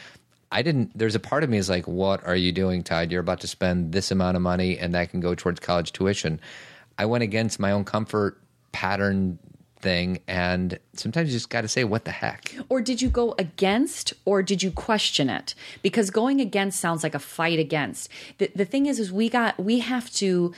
I 0.52 0.62
didn't. 0.62 0.96
There's 0.96 1.14
a 1.14 1.20
part 1.20 1.42
of 1.42 1.50
me 1.50 1.58
is 1.58 1.68
like, 1.68 1.88
what 1.88 2.24
are 2.26 2.36
you 2.36 2.52
doing, 2.52 2.82
Todd? 2.84 3.10
You're 3.10 3.20
about 3.20 3.40
to 3.40 3.48
spend 3.48 3.92
this 3.92 4.10
amount 4.10 4.36
of 4.36 4.42
money, 4.42 4.78
and 4.78 4.94
that 4.94 5.10
can 5.10 5.20
go 5.20 5.34
towards 5.34 5.58
college 5.60 5.92
tuition. 5.92 6.40
I 6.96 7.06
went 7.06 7.24
against 7.24 7.58
my 7.58 7.72
own 7.72 7.84
comfort 7.84 8.40
pattern 8.72 9.38
thing, 9.84 10.18
and 10.26 10.80
sometimes 10.94 11.28
you 11.28 11.36
just 11.36 11.50
got 11.50 11.60
to 11.60 11.68
say, 11.68 11.84
what 11.84 12.04
the 12.04 12.10
heck? 12.10 12.52
Or 12.68 12.80
did 12.80 13.00
you 13.00 13.08
go 13.08 13.36
against 13.38 14.14
or 14.24 14.42
did 14.42 14.62
you 14.62 14.72
question 14.72 15.30
it? 15.30 15.54
Because 15.82 16.10
going 16.10 16.40
against 16.40 16.80
sounds 16.80 17.04
like 17.04 17.14
a 17.14 17.20
fight 17.20 17.60
against. 17.60 18.08
The 18.38 18.50
the 18.56 18.64
thing 18.64 18.86
is 18.86 18.98
is 18.98 19.12
we 19.12 19.28
got 19.28 19.60
we 19.62 19.78
have 19.78 20.10
to 20.14 20.52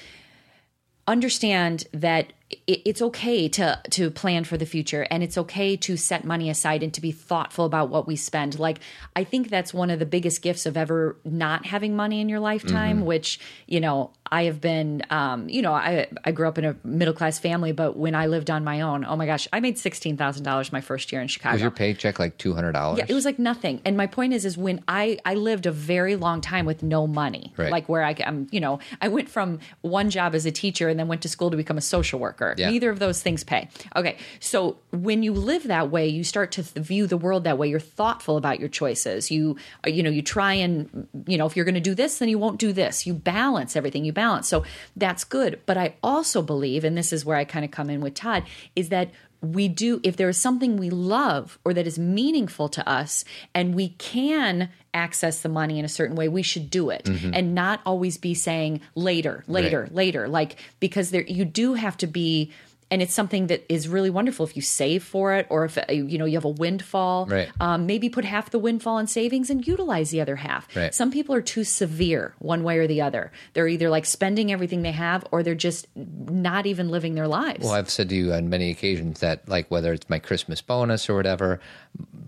understand 1.08 1.84
that 1.92 2.32
it's 2.66 3.02
okay 3.02 3.48
to 3.48 3.80
to 3.90 4.10
plan 4.10 4.44
for 4.44 4.56
the 4.56 4.66
future 4.66 5.06
and 5.10 5.22
it's 5.22 5.38
okay 5.38 5.76
to 5.76 5.96
set 5.96 6.24
money 6.24 6.48
aside 6.50 6.82
and 6.82 6.92
to 6.94 7.00
be 7.00 7.12
thoughtful 7.12 7.64
about 7.64 7.88
what 7.90 8.06
we 8.06 8.16
spend 8.16 8.58
like 8.58 8.78
i 9.14 9.22
think 9.22 9.48
that's 9.48 9.72
one 9.74 9.90
of 9.90 9.98
the 9.98 10.06
biggest 10.06 10.42
gifts 10.42 10.66
of 10.66 10.76
ever 10.76 11.16
not 11.24 11.66
having 11.66 11.94
money 11.94 12.20
in 12.20 12.28
your 12.28 12.40
lifetime 12.40 12.98
mm-hmm. 12.98 13.06
which 13.06 13.40
you 13.66 13.80
know 13.80 14.10
i 14.30 14.44
have 14.44 14.60
been 14.60 15.02
um, 15.10 15.48
you 15.48 15.62
know 15.62 15.72
i 15.72 16.06
i 16.24 16.30
grew 16.32 16.46
up 16.48 16.58
in 16.58 16.64
a 16.64 16.76
middle 16.84 17.14
class 17.14 17.38
family 17.38 17.72
but 17.72 17.96
when 17.96 18.14
i 18.14 18.26
lived 18.26 18.50
on 18.50 18.64
my 18.64 18.80
own 18.80 19.04
oh 19.04 19.16
my 19.16 19.26
gosh 19.26 19.46
i 19.52 19.60
made 19.60 19.76
$16000 19.76 20.72
my 20.72 20.80
first 20.80 21.12
year 21.12 21.20
in 21.20 21.28
chicago 21.28 21.54
Was 21.54 21.62
your 21.62 21.70
paycheck 21.70 22.18
like 22.18 22.36
two 22.38 22.54
hundred 22.54 22.72
dollars? 22.72 22.98
yeah, 22.98 23.06
it 23.08 23.14
was 23.14 23.24
like 23.24 23.38
nothing. 23.38 23.80
And 23.84 23.96
my 23.96 24.06
point 24.06 24.32
is, 24.32 24.44
is 24.44 24.56
when 24.58 24.82
I 24.88 25.18
I 25.24 25.34
lived 25.34 25.66
a 25.66 25.72
very 25.72 26.16
long 26.16 26.40
time 26.40 26.66
with 26.66 26.82
no 26.82 27.06
money, 27.06 27.52
Right. 27.56 27.70
like 27.70 27.88
where 27.88 28.02
I 28.02 28.12
am, 28.12 28.46
you 28.50 28.60
know, 28.60 28.78
I 29.00 29.08
went 29.08 29.28
from 29.28 29.60
one 29.82 30.10
job 30.10 30.34
as 30.34 30.44
a 30.46 30.50
teacher 30.52 30.88
and 30.88 30.98
then 30.98 31.08
went 31.08 31.22
to 31.22 31.28
school 31.28 31.50
to 31.50 31.56
become 31.56 31.78
a 31.78 31.80
social 31.80 32.18
worker. 32.20 32.54
Yeah. 32.56 32.70
Neither 32.70 32.90
of 32.90 32.98
those 32.98 33.22
things 33.22 33.44
pay. 33.44 33.68
Okay, 33.94 34.16
so 34.40 34.78
when 34.92 35.22
you 35.22 35.32
live 35.32 35.64
that 35.68 35.90
way, 35.90 36.06
you 36.08 36.24
start 36.24 36.52
to 36.52 36.62
view 36.62 37.06
the 37.06 37.16
world 37.16 37.44
that 37.44 37.58
way. 37.58 37.68
You're 37.68 37.80
thoughtful 37.80 38.36
about 38.36 38.60
your 38.60 38.68
choices. 38.68 39.30
You 39.30 39.56
you 39.86 40.02
know 40.02 40.10
you 40.10 40.22
try 40.22 40.54
and 40.54 41.08
you 41.26 41.38
know 41.38 41.46
if 41.46 41.56
you're 41.56 41.64
going 41.64 41.74
to 41.74 41.80
do 41.80 41.94
this, 41.94 42.18
then 42.18 42.28
you 42.28 42.38
won't 42.38 42.58
do 42.58 42.72
this. 42.72 43.06
You 43.06 43.14
balance 43.14 43.76
everything. 43.76 44.04
You 44.04 44.12
balance. 44.16 44.48
So 44.48 44.64
that's 44.96 45.22
good. 45.22 45.60
But 45.66 45.76
I 45.78 45.94
also 46.02 46.42
believe, 46.42 46.82
and 46.82 46.98
this 46.98 47.12
is 47.12 47.24
where 47.24 47.36
I 47.36 47.44
kind 47.44 47.64
of 47.64 47.70
come 47.70 47.88
in 47.88 48.00
with 48.00 48.14
Todd, 48.14 48.42
is 48.74 48.88
that 48.88 49.10
we 49.42 49.68
do 49.68 50.00
if 50.02 50.16
there 50.16 50.28
is 50.30 50.38
something 50.38 50.76
we 50.76 50.90
love 50.90 51.58
or 51.64 51.74
that 51.74 51.86
is 51.86 51.98
meaningful 51.98 52.68
to 52.70 52.88
us 52.88 53.24
and 53.54 53.74
we 53.74 53.90
can 53.90 54.70
access 54.94 55.42
the 55.42 55.48
money 55.48 55.78
in 55.78 55.84
a 55.84 55.88
certain 55.88 56.16
way 56.16 56.26
we 56.26 56.42
should 56.42 56.70
do 56.70 56.88
it 56.88 57.04
mm-hmm. 57.04 57.32
and 57.34 57.54
not 57.54 57.80
always 57.84 58.16
be 58.16 58.32
saying 58.32 58.80
later 58.94 59.44
later 59.46 59.82
Right. 59.82 59.94
later 59.94 60.26
like 60.26 60.56
because 60.80 61.10
there 61.10 61.22
you 61.22 61.44
do 61.44 61.74
have 61.74 61.98
to 61.98 62.06
be 62.06 62.50
and 62.90 63.02
it's 63.02 63.12
something 63.14 63.48
that 63.48 63.64
is 63.68 63.88
really 63.88 64.10
wonderful 64.10 64.46
if 64.46 64.54
you 64.54 64.62
save 64.62 65.02
for 65.02 65.34
it 65.34 65.46
or 65.50 65.64
if 65.64 65.76
uh, 65.76 65.82
you 65.92 66.18
know 66.18 66.24
you 66.24 66.36
have 66.36 66.44
a 66.44 66.48
windfall 66.48 67.26
Right. 67.26 67.48
um, 67.60 67.86
maybe 67.86 68.08
put 68.08 68.24
half 68.24 68.50
the 68.50 68.58
windfall 68.58 68.98
in 68.98 69.06
savings 69.06 69.50
and 69.50 69.66
utilize 69.66 70.10
the 70.10 70.20
other 70.20 70.36
half 70.36 70.68
Right. 70.76 70.94
some 70.94 71.10
people 71.10 71.34
are 71.34 71.42
too 71.42 71.64
severe 71.64 72.34
one 72.38 72.62
way 72.62 72.78
or 72.78 72.86
the 72.86 73.00
other 73.02 73.32
they're 73.54 73.68
either 73.68 73.90
like 73.90 74.06
spending 74.06 74.52
everything 74.52 74.82
they 74.82 74.92
have 74.92 75.24
or 75.32 75.42
they're 75.42 75.54
just 75.54 75.88
not 75.96 76.66
even 76.66 76.88
living 76.90 77.14
their 77.14 77.28
lives 77.28 77.64
Well, 77.64 77.72
I've 77.72 77.90
said 77.90 78.08
to 78.10 78.14
you 78.14 78.32
on 78.32 78.48
many 78.48 78.70
occasions 78.70 79.20
that, 79.20 79.48
like, 79.48 79.70
whether 79.70 79.92
it's 79.92 80.08
my 80.08 80.18
Christmas 80.18 80.60
bonus 80.62 81.08
or 81.10 81.14
whatever, 81.16 81.60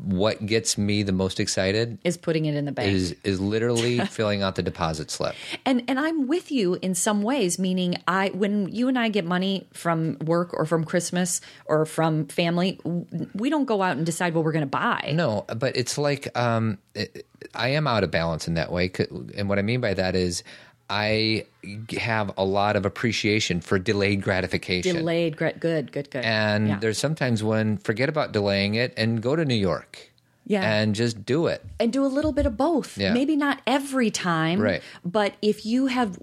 what 0.02 0.44
gets 0.46 0.78
me 0.78 1.02
the 1.02 1.12
most 1.12 1.38
excited 1.40 1.98
is 2.04 2.16
putting 2.16 2.46
it 2.46 2.54
in 2.54 2.64
the 2.64 2.72
bank 2.72 2.88
is 2.88 3.14
is 3.24 3.40
literally 3.40 4.00
filling 4.06 4.42
out 4.42 4.54
the 4.54 4.62
deposit 4.62 5.10
slip. 5.10 5.34
and 5.66 5.82
and 5.88 6.00
I'm 6.00 6.26
with 6.26 6.50
you 6.50 6.78
in 6.80 6.94
some 6.94 7.22
ways 7.22 7.58
meaning 7.58 7.96
I 8.08 8.30
when 8.30 8.68
you 8.74 8.88
and 8.88 8.98
I 8.98 9.08
get 9.10 9.24
money 9.26 9.66
from 9.72 10.16
work 10.24 10.47
or 10.52 10.64
from 10.66 10.84
Christmas 10.84 11.40
or 11.66 11.84
from 11.86 12.26
family 12.26 12.80
we 13.34 13.50
don't 13.50 13.64
go 13.66 13.82
out 13.82 13.96
and 13.96 14.06
decide 14.06 14.34
what 14.34 14.44
we're 14.44 14.52
going 14.52 14.62
to 14.62 14.66
buy 14.66 15.12
No, 15.14 15.44
but 15.56 15.76
it's 15.76 15.98
like 15.98 16.36
um, 16.38 16.78
it, 16.94 17.26
I 17.54 17.68
am 17.68 17.86
out 17.86 18.04
of 18.04 18.10
balance 18.10 18.48
in 18.48 18.54
that 18.54 18.70
way, 18.72 18.90
and 19.36 19.48
what 19.48 19.58
I 19.58 19.62
mean 19.62 19.80
by 19.80 19.94
that 19.94 20.14
is 20.14 20.42
I 20.90 21.46
have 21.98 22.32
a 22.38 22.44
lot 22.44 22.76
of 22.76 22.86
appreciation 22.86 23.60
for 23.60 23.78
delayed 23.78 24.22
gratification. 24.22 24.96
delayed 24.96 25.36
good 25.36 25.60
good 25.60 25.92
good 25.92 26.14
And 26.16 26.68
Yeah. 26.68 26.78
there's 26.80 26.98
sometimes 26.98 27.42
when 27.42 27.76
forget 27.78 28.08
about 28.08 28.32
delaying 28.32 28.74
it 28.74 28.94
and 28.96 29.20
go 29.20 29.36
to 29.36 29.44
New 29.44 29.54
York. 29.54 30.10
Yeah. 30.48 30.62
And 30.62 30.94
just 30.94 31.24
do 31.24 31.46
it. 31.46 31.64
and 31.78 31.92
do 31.92 32.04
a 32.04 32.08
little 32.08 32.32
bit 32.32 32.46
of 32.46 32.56
both. 32.56 32.98
Yeah. 32.98 33.12
Maybe 33.12 33.36
not 33.36 33.60
every 33.66 34.10
time, 34.10 34.60
Right. 34.60 34.82
But 35.04 35.34
if 35.42 35.64
you 35.64 35.86
have 35.86 36.18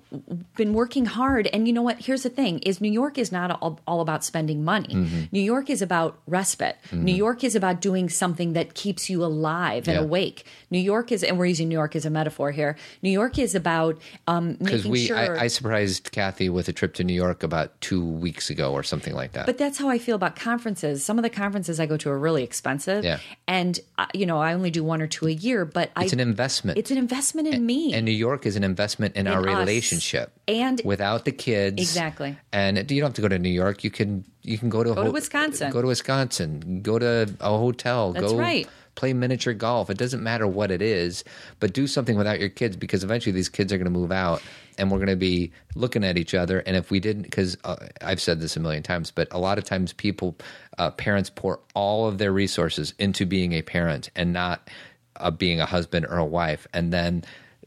been 0.57 0.73
working 0.73 1.05
hard, 1.05 1.47
and 1.53 1.65
you 1.67 1.73
know 1.73 1.81
what? 1.81 1.99
Here's 1.99 2.23
the 2.23 2.29
thing: 2.29 2.59
is 2.59 2.81
New 2.81 2.91
York 2.91 3.17
is 3.17 3.31
not 3.31 3.51
all, 3.61 3.79
all 3.87 4.01
about 4.01 4.23
spending 4.25 4.63
money. 4.65 4.93
Mm-hmm. 4.93 5.21
New 5.31 5.41
York 5.41 5.69
is 5.69 5.81
about 5.81 6.19
respite. 6.27 6.75
New 6.91 7.13
York 7.13 7.43
is 7.43 7.55
about 7.55 7.79
doing 7.81 8.09
something 8.09 8.53
that 8.53 8.73
keeps 8.73 9.09
you 9.09 9.23
alive 9.23 9.87
and 9.87 9.95
Yeah. 9.97 10.03
awake. 10.03 10.43
New 10.71 10.79
York 10.79 11.11
is, 11.11 11.23
and 11.23 11.37
we're 11.37 11.45
using 11.45 11.69
New 11.69 11.75
York 11.75 11.95
as 11.95 12.05
a 12.05 12.09
metaphor 12.09 12.51
here. 12.51 12.75
New 13.01 13.11
York 13.11 13.37
is 13.39 13.55
about 13.55 14.01
um, 14.27 14.57
making 14.59 14.91
we, 14.91 15.05
sure. 15.05 15.17
I, 15.17 15.45
I 15.45 15.47
surprised 15.47 16.11
Cathy 16.11 16.49
with 16.49 16.67
a 16.67 16.73
trip 16.73 16.93
to 16.95 17.03
New 17.03 17.13
York 17.13 17.43
about 17.43 17.79
two 17.81 18.03
weeks 18.03 18.49
ago 18.49 18.73
or 18.73 18.83
something 18.83 19.13
like 19.13 19.31
that. 19.33 19.45
But 19.45 19.57
that's 19.57 19.77
how 19.77 19.89
I 19.89 19.99
feel 19.99 20.15
about 20.15 20.35
conferences. 20.35 21.03
Some 21.05 21.17
of 21.19 21.23
the 21.23 21.29
conferences 21.29 21.79
I 21.79 21.85
go 21.85 21.95
to 21.97 22.09
are 22.09 22.19
really 22.19 22.43
expensive, 22.43 23.03
Yeah. 23.03 23.19
and 23.47 23.79
you 24.17 24.25
know 24.25 24.39
I 24.39 24.53
only 24.53 24.71
do 24.71 24.83
one 24.83 25.01
or 25.01 25.07
two 25.07 25.27
a 25.27 25.31
year. 25.31 25.65
But 25.65 25.91
it's 25.97 26.13
I, 26.13 26.15
an 26.15 26.19
investment. 26.19 26.77
it's 26.77 26.91
an 26.91 26.97
investment 26.97 27.47
in 27.47 27.65
me. 27.65 27.93
and 27.93 28.05
New 28.05 28.11
York 28.11 28.45
is 28.45 28.55
an 28.55 28.63
investment 28.63 29.15
in, 29.15 29.27
our 29.27 29.47
us. 29.47 29.57
relationship. 29.59 30.31
And- 30.47 30.81
without 30.85 31.25
the 31.25 31.31
kids, 31.31 31.81
Exactly. 31.81 32.37
And 32.51 32.77
you 32.91 33.01
don't 33.01 33.09
have 33.09 33.15
to 33.15 33.21
go 33.21 33.27
to 33.27 33.39
New 33.39 33.49
York. 33.49 33.83
You 33.83 33.91
can 33.91 34.25
you 34.41 34.57
can 34.57 34.69
go 34.69 34.83
to 34.83 34.93
Go 34.93 35.03
to 35.03 35.11
Wisconsin. 35.11 35.71
Go 35.71 35.81
to 35.81 35.87
Wisconsin. 35.87 36.81
Go 36.81 36.99
to 36.99 37.33
a 37.39 37.49
hotel. 37.49 38.13
That's 38.13 38.31
go 38.31 38.37
right. 38.37 38.67
Play 38.95 39.13
miniature 39.13 39.53
golf. 39.53 39.89
It 39.89 39.97
doesn't 39.97 40.23
matter 40.23 40.47
what 40.47 40.71
it 40.71 40.81
is, 40.81 41.23
but 41.59 41.73
do 41.73 41.87
something 41.87 42.17
without 42.17 42.39
your 42.39 42.49
kids 42.49 42.75
because 42.77 43.03
eventually 43.03 43.33
these 43.33 43.49
kids 43.49 43.71
are 43.71 43.77
going 43.77 43.85
to 43.85 43.91
move 43.91 44.11
out, 44.11 44.41
and 44.77 44.89
we're 44.89 44.97
going 44.97 45.07
to 45.09 45.15
be 45.15 45.51
looking 45.75 46.03
at 46.03 46.17
each 46.17 46.33
other. 46.33 46.59
And 46.59 46.75
if 46.75 46.91
we 46.91 46.99
didn't, 46.99 47.23
because 47.23 47.57
uh, 47.63 47.75
I've 48.01 48.21
said 48.21 48.39
this 48.39 48.55
a 48.55 48.59
million 48.59 48.83
times, 48.83 49.11
but 49.11 49.27
a 49.31 49.37
lot 49.37 49.57
of 49.57 49.63
times 49.63 49.93
people, 49.93 50.37
uh, 50.77 50.91
parents 50.91 51.29
pour 51.29 51.59
all 51.73 52.07
of 52.07 52.17
their 52.17 52.31
resources 52.31 52.93
into 52.97 53.25
being 53.25 53.53
a 53.53 53.61
parent 53.61 54.09
and 54.15 54.33
not 54.33 54.69
uh, 55.17 55.31
being 55.31 55.59
a 55.59 55.65
husband 55.65 56.05
or 56.05 56.17
a 56.17 56.25
wife, 56.25 56.67
and 56.73 56.91
then 56.91 57.23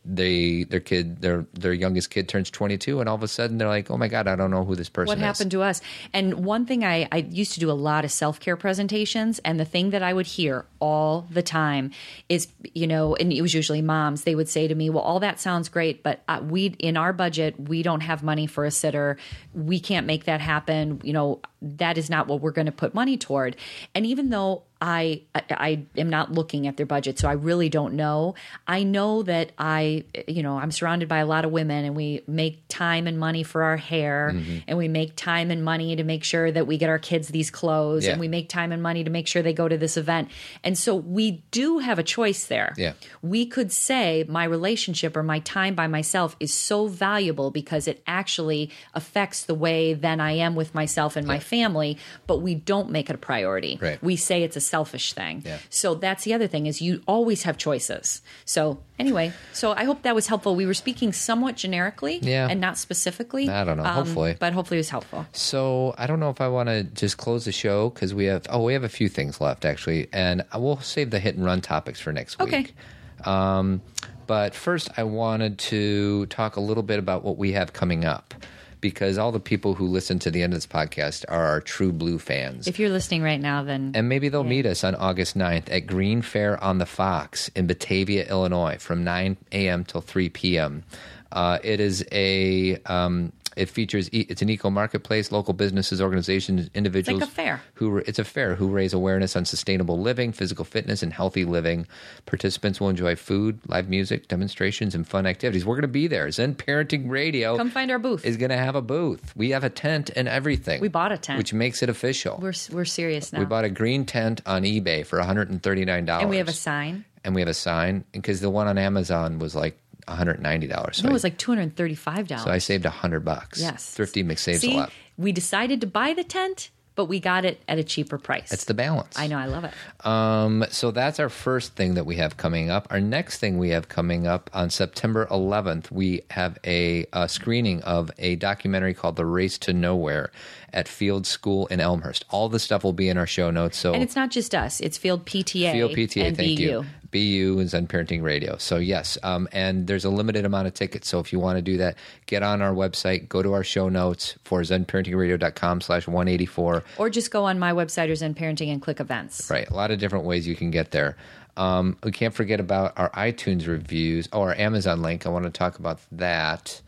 they 0.08 0.64
their 0.64 0.80
kid 0.80 1.20
their 1.20 1.46
their 1.52 1.72
youngest 1.72 2.10
kid 2.10 2.28
turns 2.28 2.50
22 2.50 3.00
and 3.00 3.08
all 3.08 3.14
of 3.14 3.22
a 3.22 3.28
sudden 3.28 3.58
they're 3.58 3.68
like 3.68 3.90
oh 3.90 3.96
my 3.96 4.08
god 4.08 4.26
i 4.26 4.34
don't 4.34 4.50
know 4.50 4.64
who 4.64 4.74
this 4.74 4.88
person 4.88 5.08
what 5.08 5.18
is. 5.18 5.24
happened 5.24 5.50
to 5.50 5.62
us? 5.62 5.80
And 6.12 6.44
one 6.44 6.64
thing 6.64 6.84
I, 6.84 7.08
I 7.12 7.18
used 7.18 7.52
to 7.54 7.60
do 7.60 7.70
a 7.70 7.72
lot 7.72 8.04
of 8.04 8.10
self-care 8.10 8.56
presentations 8.56 9.38
and 9.40 9.60
the 9.60 9.64
thing 9.64 9.90
that 9.90 10.02
i 10.02 10.12
would 10.12 10.26
hear 10.26 10.64
all 10.80 11.26
the 11.30 11.42
time 11.42 11.90
is 12.28 12.48
you 12.74 12.86
know 12.86 13.14
and 13.16 13.32
it 13.32 13.42
was 13.42 13.54
usually 13.54 13.82
moms 13.82 14.24
they 14.24 14.34
would 14.34 14.48
say 14.48 14.66
to 14.66 14.74
me 14.74 14.90
well 14.90 15.02
all 15.02 15.20
that 15.20 15.40
sounds 15.40 15.68
great 15.68 16.02
but 16.02 16.22
uh, 16.28 16.40
we 16.42 16.66
in 16.78 16.96
our 16.96 17.12
budget 17.12 17.58
we 17.58 17.82
don't 17.82 18.00
have 18.00 18.22
money 18.22 18.46
for 18.46 18.64
a 18.64 18.70
sitter. 18.70 19.16
We 19.52 19.80
can't 19.80 20.06
make 20.06 20.24
that 20.24 20.40
happen. 20.40 21.00
You 21.04 21.12
know 21.12 21.40
that 21.60 21.98
is 21.98 22.08
not 22.08 22.28
what 22.28 22.40
we're 22.40 22.52
going 22.52 22.66
to 22.66 22.72
put 22.72 22.94
money 22.94 23.16
toward. 23.16 23.56
And 23.94 24.06
even 24.06 24.30
though 24.30 24.62
I, 24.80 25.22
I 25.34 25.42
I 25.50 25.82
am 25.96 26.08
not 26.10 26.32
looking 26.32 26.66
at 26.66 26.76
their 26.76 26.86
budget, 26.86 27.18
so 27.18 27.28
I 27.28 27.32
really 27.32 27.68
don't 27.68 27.94
know. 27.94 28.34
I 28.66 28.82
know 28.84 29.22
that 29.24 29.52
I, 29.58 30.04
you 30.26 30.42
know, 30.42 30.56
I'm 30.58 30.70
surrounded 30.70 31.08
by 31.08 31.18
a 31.18 31.26
lot 31.26 31.44
of 31.44 31.50
women, 31.50 31.84
and 31.84 31.96
we 31.96 32.22
make 32.26 32.62
time 32.68 33.06
and 33.06 33.18
money 33.18 33.42
for 33.42 33.62
our 33.64 33.76
hair, 33.76 34.32
Mm-hmm. 34.34 34.58
and 34.68 34.78
we 34.78 34.88
make 34.88 35.16
time 35.16 35.50
and 35.50 35.64
money 35.64 35.96
to 35.96 36.04
make 36.04 36.22
sure 36.24 36.50
that 36.52 36.66
we 36.66 36.78
get 36.78 36.88
our 36.88 36.98
kids 36.98 37.28
these 37.28 37.50
clothes, 37.50 38.04
Yeah. 38.04 38.12
and 38.12 38.20
we 38.20 38.28
make 38.28 38.48
time 38.48 38.72
and 38.72 38.82
money 38.82 39.02
to 39.04 39.10
make 39.10 39.26
sure 39.26 39.42
they 39.42 39.52
go 39.52 39.68
to 39.68 39.76
this 39.76 39.96
event. 39.96 40.28
And 40.62 40.76
so 40.78 40.94
we 40.94 41.42
do 41.50 41.78
have 41.78 41.98
a 41.98 42.02
choice 42.02 42.46
there. 42.46 42.74
Yeah. 42.76 42.92
We 43.22 43.46
could 43.46 43.72
say 43.72 44.24
my 44.28 44.44
relationship 44.44 45.16
or 45.16 45.22
my 45.22 45.40
time 45.40 45.74
by 45.74 45.86
myself 45.88 46.36
is 46.40 46.52
so 46.54 46.86
valuable 46.86 47.50
because 47.50 47.88
it 47.88 48.02
actually 48.06 48.70
affects 48.94 49.44
the 49.44 49.54
way 49.54 49.94
then 49.94 50.20
I 50.20 50.32
am 50.32 50.54
with 50.54 50.74
myself 50.74 51.16
and 51.16 51.26
my 51.26 51.38
family, 51.38 51.98
but 52.26 52.38
we 52.38 52.54
don't 52.54 52.90
make 52.90 53.10
it 53.10 53.14
a 53.14 53.18
priority. 53.18 53.78
Right. 53.80 54.02
We 54.02 54.16
say 54.16 54.42
it's 54.42 54.56
a 54.56 54.60
selfish 54.68 55.12
thing. 55.12 55.42
Yeah. 55.44 55.58
So 55.70 55.94
that's 55.94 56.24
the 56.24 56.34
other 56.34 56.46
thing 56.46 56.66
is 56.66 56.80
you 56.80 57.02
always 57.06 57.42
have 57.44 57.56
choices. 57.58 58.22
So 58.44 58.78
anyway, 58.98 59.32
so 59.52 59.72
I 59.72 59.84
hope 59.84 60.02
that 60.02 60.14
was 60.14 60.26
helpful. 60.26 60.54
We 60.54 60.66
were 60.66 60.74
speaking 60.74 61.12
somewhat 61.12 61.56
generically 61.56 62.18
Yeah. 62.22 62.48
and 62.50 62.60
not 62.60 62.78
specifically. 62.78 63.48
I 63.48 63.64
don't 63.64 63.76
know. 63.78 63.84
Hopefully. 63.84 64.36
but 64.38 64.52
hopefully 64.52 64.78
it 64.78 64.84
was 64.86 64.90
helpful. 64.90 65.26
So 65.32 65.94
I 65.98 66.06
don't 66.06 66.20
know 66.20 66.30
if 66.30 66.40
I 66.40 66.48
want 66.48 66.68
to 66.68 66.84
just 66.84 67.16
close 67.16 67.44
the 67.44 67.52
show 67.52 67.90
because 67.90 68.12
we 68.14 68.26
have 68.26 68.42
oh 68.50 68.62
we 68.62 68.72
have 68.74 68.84
a 68.84 68.88
few 68.88 69.08
things 69.08 69.40
left 69.40 69.64
actually, 69.64 70.08
and 70.12 70.44
I 70.52 70.58
will 70.58 70.78
save 70.80 71.10
the 71.10 71.18
hit 71.18 71.34
and 71.36 71.44
run 71.44 71.60
topics 71.60 71.98
for 72.00 72.12
next 72.12 72.40
Okay. 72.40 72.58
week. 72.58 73.26
Um, 73.26 73.80
but 74.26 74.54
first, 74.54 74.90
I 74.96 75.02
wanted 75.04 75.58
to 75.72 76.26
talk 76.26 76.56
a 76.56 76.60
little 76.60 76.82
bit 76.82 76.98
about 76.98 77.24
what 77.24 77.36
we 77.38 77.52
have 77.52 77.72
coming 77.72 78.04
up 78.04 78.34
because 78.80 79.18
all 79.18 79.32
the 79.32 79.40
people 79.40 79.74
who 79.74 79.86
listen 79.86 80.18
to 80.20 80.30
the 80.30 80.42
end 80.42 80.52
of 80.52 80.56
this 80.56 80.66
podcast 80.66 81.24
are 81.28 81.44
our 81.44 81.60
true 81.60 81.92
blue 81.92 82.18
fans. 82.18 82.66
If 82.66 82.78
you're 82.78 82.90
listening 82.90 83.22
right 83.22 83.40
now, 83.40 83.62
then 83.62 83.92
and 83.94 84.08
maybe 84.08 84.28
they'll 84.28 84.44
meet 84.44 84.66
us 84.66 84.84
on 84.84 84.94
August 84.94 85.36
9th 85.36 85.70
at 85.70 85.86
Green 85.86 86.22
Fair 86.22 86.62
on 86.62 86.78
the 86.78 86.86
Fox 86.86 87.48
in 87.48 87.66
Batavia, 87.66 88.28
Illinois, 88.28 88.76
from 88.78 89.04
9 89.04 89.36
a.m. 89.52 89.84
till 89.84 90.00
3 90.00 90.28
p.m. 90.30 90.84
Uh, 91.30 91.58
it 91.62 91.78
is 91.80 92.04
a 92.10 92.76
um, 92.86 93.32
it 93.58 93.68
features 93.68 94.08
e- 94.12 94.26
it's 94.28 94.40
an 94.42 94.48
eco 94.48 94.70
marketplace, 94.70 95.30
local 95.32 95.52
businesses, 95.54 96.00
organizations, 96.00 96.70
individuals. 96.74 97.20
It's 97.22 97.28
like 97.28 97.32
a 97.32 97.34
fair. 97.34 97.62
Who 97.74 97.98
it's 97.98 98.18
a 98.18 98.24
fair 98.24 98.54
who 98.54 98.68
raise 98.68 98.92
awareness 98.92 99.36
on 99.36 99.44
sustainable 99.44 100.00
living, 100.00 100.32
physical 100.32 100.64
fitness, 100.64 101.02
and 101.02 101.12
healthy 101.12 101.44
living. 101.44 101.86
Participants 102.26 102.80
will 102.80 102.88
enjoy 102.88 103.16
food, 103.16 103.58
live 103.66 103.88
music, 103.88 104.28
demonstrations, 104.28 104.94
and 104.94 105.06
fun 105.06 105.26
activities. 105.26 105.64
We're 105.66 105.74
going 105.74 105.82
to 105.82 105.88
be 105.88 106.06
there. 106.06 106.30
Zen 106.30 106.54
Parenting 106.54 107.08
Radio 107.10 107.56
come 107.56 107.70
find 107.70 107.90
our 107.90 107.98
booth. 107.98 108.24
is 108.24 108.36
going 108.36 108.50
to 108.50 108.56
have 108.56 108.74
a 108.76 108.82
booth. 108.82 109.34
We 109.36 109.50
have 109.50 109.64
a 109.64 109.70
tent 109.70 110.10
and 110.16 110.28
everything. 110.28 110.80
We 110.80 110.88
bought 110.88 111.12
a 111.12 111.18
tent. 111.18 111.38
which 111.38 111.52
makes 111.52 111.82
it 111.82 111.88
official. 111.88 112.38
we're 112.40 112.52
we're 112.70 112.84
serious 112.84 113.32
now. 113.32 113.40
We 113.40 113.44
bought 113.44 113.64
a 113.64 113.70
green 113.70 114.04
tent 114.04 114.40
on 114.46 114.62
eBay 114.62 115.04
for 115.04 115.18
$139. 115.18 116.08
and 116.20 116.30
we 116.30 116.36
have 116.38 116.48
a 116.48 116.52
sign. 116.52 117.04
And 117.24 117.34
we 117.34 117.40
have 117.40 117.48
a 117.48 117.54
sign 117.54 118.04
because 118.12 118.40
the 118.40 118.48
one 118.50 118.68
on 118.68 118.78
Amazon 118.78 119.38
was 119.38 119.54
like 119.54 119.78
$190. 120.08 120.94
So, 120.94 121.02
No, 121.02 121.08
it 121.08 121.10
I, 121.10 121.12
was 121.12 121.24
like 121.24 121.38
two 121.38 121.50
hundred 121.52 121.76
thirty-five 121.76 122.28
dollars. 122.28 122.44
so 122.44 122.50
I 122.50 122.58
saved 122.58 122.84
100 122.84 123.20
bucks. 123.24 123.60
Yes. 123.60 123.90
Thrifty 123.94 124.24
McSaves 124.24 124.58
See, 124.60 124.74
a 124.74 124.78
lot. 124.78 124.92
we 125.16 125.32
decided 125.32 125.80
to 125.82 125.86
buy 125.86 126.14
the 126.14 126.24
tent, 126.24 126.70
but 126.94 127.04
we 127.06 127.20
got 127.20 127.44
it 127.44 127.60
at 127.68 127.78
a 127.78 127.84
cheaper 127.84 128.18
price. 128.18 128.50
It's 128.52 128.64
the 128.64 128.74
balance. 128.74 129.16
I 129.18 129.26
know, 129.28 129.38
I 129.38 129.46
love 129.46 129.64
it. 129.64 129.72
Um, 130.04 130.64
so 130.70 130.90
that's 130.90 131.20
our 131.20 131.28
first 131.28 131.74
thing 131.76 131.94
that 131.94 132.04
we 132.06 132.16
have 132.16 132.36
coming 132.36 132.70
up. 132.70 132.88
Our 132.90 133.00
next 133.00 133.38
thing 133.38 133.56
we 133.58 133.70
have 133.70 133.88
coming 133.88 134.26
up 134.26 134.50
on 134.52 134.68
September 134.70 135.26
11th, 135.30 135.90
we 135.92 136.22
have 136.30 136.58
a, 136.64 137.06
a 137.12 137.28
screening 137.28 137.82
of 137.82 138.10
a 138.18 138.34
documentary 138.36 138.94
called 138.94 139.14
The 139.16 139.26
Race 139.26 139.58
to 139.58 139.72
Nowhere 139.72 140.32
at 140.72 140.88
Field 140.88 141.24
School 141.26 141.66
in 141.68 141.78
Elmhurst. 141.80 142.24
All 142.30 142.48
the 142.48 142.58
stuff 142.58 142.82
will 142.84 142.92
be 142.92 143.08
in 143.08 143.16
our 143.16 143.26
show 143.28 143.50
notes. 143.50 143.78
So 143.78 143.94
And 143.94 144.02
it's 144.02 144.16
not 144.16 144.30
just 144.30 144.54
us; 144.54 144.80
it's 144.80 144.98
Field 144.98 145.24
PTA, 145.24 145.72
Field 145.72 145.92
PTA, 145.92 146.24
and 146.26 146.36
thank 146.36 146.58
BU. 146.58 146.62
you. 146.64 146.84
BU 147.10 147.56
and 147.58 147.68
Zen 147.68 147.86
Parenting 147.86 148.22
Radio. 148.22 148.56
So 148.58 148.76
yes, 148.76 149.18
um, 149.22 149.48
and 149.52 149.86
there's 149.86 150.04
a 150.04 150.10
limited 150.10 150.44
amount 150.44 150.66
of 150.66 150.74
tickets. 150.74 151.08
So 151.08 151.20
if 151.20 151.32
you 151.32 151.38
want 151.38 151.56
to 151.56 151.62
do 151.62 151.76
that, 151.78 151.96
get 152.26 152.42
on 152.42 152.62
our 152.62 152.72
website, 152.72 153.28
go 153.28 153.42
to 153.42 153.52
our 153.52 153.64
show 153.64 153.88
notes 153.88 154.36
for 154.44 154.60
zenparentingradio.com 154.60 155.80
slash 155.80 156.06
184. 156.06 156.84
Or 156.98 157.10
just 157.10 157.30
go 157.30 157.44
on 157.44 157.58
my 157.58 157.72
website 157.72 158.10
or 158.10 158.14
Zen 158.14 158.34
Parenting 158.34 158.72
and 158.72 158.82
click 158.82 159.00
events. 159.00 159.50
Right, 159.50 159.68
a 159.68 159.74
lot 159.74 159.90
of 159.90 159.98
different 159.98 160.24
ways 160.24 160.46
you 160.46 160.56
can 160.56 160.70
get 160.70 160.90
there. 160.90 161.16
Um, 161.56 161.96
we 162.04 162.12
can't 162.12 162.32
forget 162.34 162.60
about 162.60 162.92
our 162.96 163.10
iTunes 163.10 163.66
reviews. 163.66 164.28
Oh, 164.32 164.42
our 164.42 164.54
Amazon 164.54 165.02
link. 165.02 165.26
I 165.26 165.30
want 165.30 165.44
to 165.44 165.50
talk 165.50 165.78
about 165.78 165.98
that. 166.12 166.80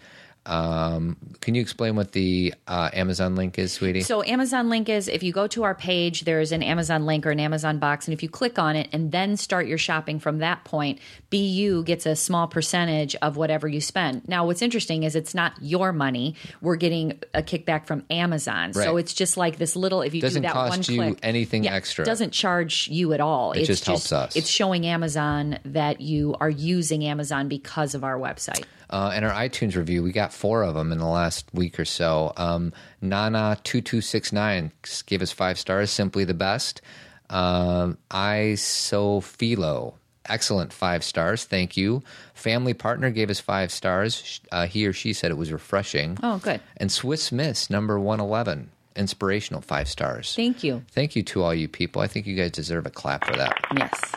Um, 0.50 1.16
can 1.40 1.54
you 1.54 1.62
explain 1.62 1.94
what 1.94 2.10
the 2.10 2.52
uh, 2.66 2.90
Amazon 2.92 3.36
link 3.36 3.56
is, 3.56 3.72
sweetie? 3.72 4.00
So 4.00 4.24
Amazon 4.24 4.68
link 4.68 4.88
is 4.88 5.06
if 5.06 5.22
you 5.22 5.32
go 5.32 5.46
to 5.46 5.62
our 5.62 5.76
page, 5.76 6.22
there's 6.22 6.50
an 6.50 6.64
Amazon 6.64 7.06
link 7.06 7.24
or 7.24 7.30
an 7.30 7.38
Amazon 7.38 7.78
box, 7.78 8.08
and 8.08 8.12
if 8.12 8.22
you 8.22 8.28
click 8.28 8.58
on 8.58 8.74
it 8.74 8.88
and 8.92 9.12
then 9.12 9.36
start 9.36 9.68
your 9.68 9.78
shopping 9.78 10.18
from 10.18 10.38
that 10.38 10.64
point, 10.64 10.98
BU 11.30 11.84
gets 11.84 12.04
a 12.04 12.16
small 12.16 12.48
percentage 12.48 13.14
of 13.22 13.36
whatever 13.36 13.68
you 13.68 13.80
spend. 13.80 14.26
Now, 14.28 14.44
what's 14.44 14.60
interesting 14.60 15.04
is 15.04 15.14
it's 15.14 15.34
not 15.34 15.52
your 15.60 15.92
money; 15.92 16.34
we're 16.60 16.76
getting 16.76 17.20
a 17.32 17.42
kickback 17.42 17.86
from 17.86 18.04
Amazon. 18.10 18.74
So 18.74 18.96
it's 18.96 19.14
just 19.14 19.36
like 19.36 19.56
this 19.56 19.76
little. 19.76 20.02
If 20.02 20.14
you 20.14 20.20
Doesn't 20.20 20.42
do 20.42 20.48
that 20.48 20.54
cost 20.54 20.88
one 20.88 20.96
you 20.96 21.02
click, 21.02 21.20
anything 21.22 21.64
Yeah, 21.64 21.74
extra. 21.74 22.04
Doesn't 22.04 22.32
charge 22.32 22.88
you 22.88 23.12
at 23.12 23.20
all. 23.20 23.52
It 23.52 23.66
just 23.66 23.84
helps 23.84 24.10
us. 24.10 24.34
It's 24.34 24.48
showing 24.48 24.84
Amazon 24.84 25.60
that 25.64 26.00
you 26.00 26.34
are 26.40 26.50
using 26.50 27.04
Amazon 27.04 27.46
because 27.46 27.94
of 27.94 28.02
our 28.02 28.18
website. 28.18 28.64
Uh, 28.90 29.12
and 29.14 29.24
our 29.24 29.32
iTunes 29.32 29.76
review, 29.76 30.02
we 30.02 30.12
got 30.12 30.32
four 30.32 30.62
of 30.62 30.74
them 30.74 30.92
in 30.92 30.98
the 30.98 31.06
last 31.06 31.46
week 31.54 31.78
or 31.78 31.84
so. 31.84 32.32
Um, 32.36 32.72
Nana2269 33.02 35.06
gave 35.06 35.22
us 35.22 35.32
five 35.32 35.58
stars, 35.58 35.90
simply 35.90 36.24
the 36.24 36.34
best. 36.34 36.82
Um, 37.30 37.96
I 38.10 38.56
so 38.56 39.20
Philo, 39.20 39.94
excellent 40.26 40.72
five 40.72 41.04
stars, 41.04 41.44
thank 41.44 41.76
you. 41.76 42.02
Family 42.34 42.74
Partner 42.74 43.10
gave 43.10 43.30
us 43.30 43.38
five 43.38 43.70
stars. 43.70 44.40
Uh, 44.50 44.66
he 44.66 44.86
or 44.86 44.92
she 44.92 45.12
said 45.12 45.30
it 45.30 45.38
was 45.38 45.52
refreshing. 45.52 46.18
Oh, 46.22 46.38
good. 46.38 46.60
And 46.76 46.90
Swiss 46.90 47.30
Miss, 47.30 47.70
number 47.70 48.00
111, 48.00 48.70
inspirational, 48.96 49.60
five 49.60 49.88
stars. 49.88 50.34
Thank 50.34 50.64
you. 50.64 50.82
Thank 50.90 51.14
you 51.14 51.22
to 51.24 51.44
all 51.44 51.54
you 51.54 51.68
people. 51.68 52.02
I 52.02 52.08
think 52.08 52.26
you 52.26 52.36
guys 52.36 52.50
deserve 52.50 52.86
a 52.86 52.90
clap 52.90 53.24
for 53.24 53.36
that. 53.36 53.56
Yes. 53.76 54.12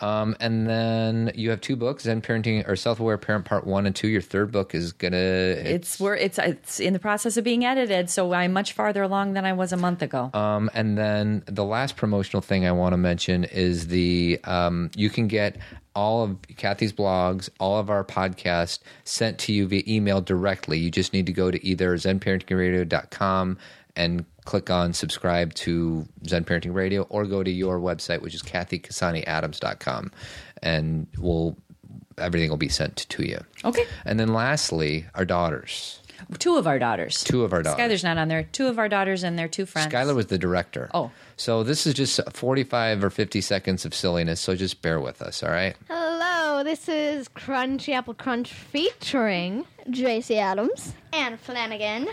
Um, 0.00 0.36
and 0.40 0.66
then 0.68 1.32
you 1.34 1.50
have 1.50 1.60
two 1.60 1.76
books, 1.76 2.04
Zen 2.04 2.20
Parenting 2.20 2.66
or 2.68 2.76
Self 2.76 3.00
Aware 3.00 3.18
Parent 3.18 3.44
Part 3.44 3.66
One 3.66 3.86
and 3.86 3.94
Two. 3.94 4.08
Your 4.08 4.20
third 4.20 4.50
book 4.50 4.74
is 4.74 4.92
gonna. 4.92 5.16
It's 5.16 6.00
we're 6.00 6.16
it's 6.16 6.38
it's 6.38 6.80
in 6.80 6.92
the 6.92 6.98
process 6.98 7.36
of 7.36 7.44
being 7.44 7.64
edited, 7.64 8.10
so 8.10 8.32
I'm 8.32 8.52
much 8.52 8.72
farther 8.72 9.02
along 9.02 9.34
than 9.34 9.44
I 9.44 9.52
was 9.52 9.72
a 9.72 9.76
month 9.76 10.02
ago. 10.02 10.30
Um, 10.34 10.70
and 10.74 10.98
then 10.98 11.42
the 11.46 11.64
last 11.64 11.96
promotional 11.96 12.40
thing 12.40 12.66
I 12.66 12.72
want 12.72 12.92
to 12.92 12.96
mention 12.96 13.44
is 13.44 13.88
the 13.88 14.40
um, 14.44 14.90
you 14.96 15.10
can 15.10 15.28
get 15.28 15.58
all 15.94 16.24
of 16.24 16.36
Cathy's 16.56 16.92
blogs, 16.92 17.48
all 17.60 17.78
of 17.78 17.88
our 17.88 18.04
podcasts 18.04 18.80
sent 19.04 19.38
to 19.38 19.52
you 19.52 19.66
via 19.66 19.82
email 19.86 20.20
directly. 20.20 20.78
You 20.78 20.90
just 20.90 21.12
need 21.12 21.26
to 21.26 21.32
go 21.32 21.50
to 21.50 21.64
either 21.64 21.94
zenparentingradio.com 21.96 23.58
and 23.96 24.24
click 24.44 24.70
on 24.70 24.92
subscribe 24.92 25.54
to 25.54 26.06
Zen 26.26 26.44
Parenting 26.44 26.74
Radio 26.74 27.02
or 27.08 27.24
go 27.24 27.42
to 27.42 27.50
your 27.50 27.78
website, 27.78 28.22
which 28.22 28.34
is 28.34 28.42
cathycassaniadams.com. 28.42 30.10
And 30.62 31.06
we'll 31.18 31.56
everything 32.18 32.50
will 32.50 32.56
be 32.56 32.68
sent 32.68 33.08
to 33.08 33.26
you. 33.26 33.40
Okay. 33.64 33.86
And 34.04 34.18
then 34.20 34.32
lastly, 34.32 35.06
our 35.14 35.24
daughters. 35.24 36.00
Two 36.38 36.56
of 36.56 36.66
our 36.66 36.78
daughters. 36.78 37.22
Two 37.24 37.42
of 37.42 37.52
our 37.52 37.62
daughters. 37.62 37.80
Skylar's 37.80 38.04
not 38.04 38.18
on 38.18 38.28
there. 38.28 38.44
Two 38.44 38.68
of 38.68 38.78
our 38.78 38.88
daughters 38.88 39.22
and 39.24 39.38
their 39.38 39.48
two 39.48 39.66
friends. 39.66 39.92
Skylar 39.92 40.14
was 40.14 40.26
the 40.26 40.38
director. 40.38 40.90
Oh. 40.94 41.10
So 41.36 41.62
this 41.64 41.86
is 41.86 41.94
just 41.94 42.20
45 42.32 43.04
or 43.04 43.10
50 43.10 43.40
seconds 43.40 43.84
of 43.84 43.94
silliness, 43.94 44.40
so 44.40 44.54
just 44.54 44.80
bear 44.80 45.00
with 45.00 45.20
us, 45.20 45.42
all 45.42 45.50
right? 45.50 45.76
Hello, 45.88 46.62
this 46.62 46.88
is 46.88 47.28
Crunchy 47.28 47.92
Apple 47.92 48.14
Crunch 48.14 48.52
featuring 48.52 49.66
Tracy 49.92 50.38
Adams, 50.38 50.94
and 51.12 51.38
Flanagan 51.40 52.06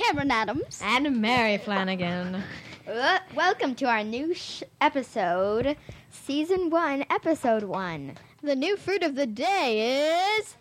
Cameron 0.00 0.30
Adams. 0.30 0.80
and 0.82 1.20
Mary 1.20 1.58
Flanagan. 1.58 2.42
Uh, 2.88 3.18
welcome 3.34 3.74
to 3.76 3.84
our 3.86 4.02
new 4.02 4.32
sh- 4.34 4.62
episode, 4.80 5.76
Season 6.10 6.70
1, 6.70 7.04
Episode 7.10 7.64
1. 7.64 8.14
The 8.42 8.56
new 8.56 8.76
fruit 8.78 9.02
of 9.02 9.14
the 9.14 9.26
day 9.26 10.38
is 10.38 10.56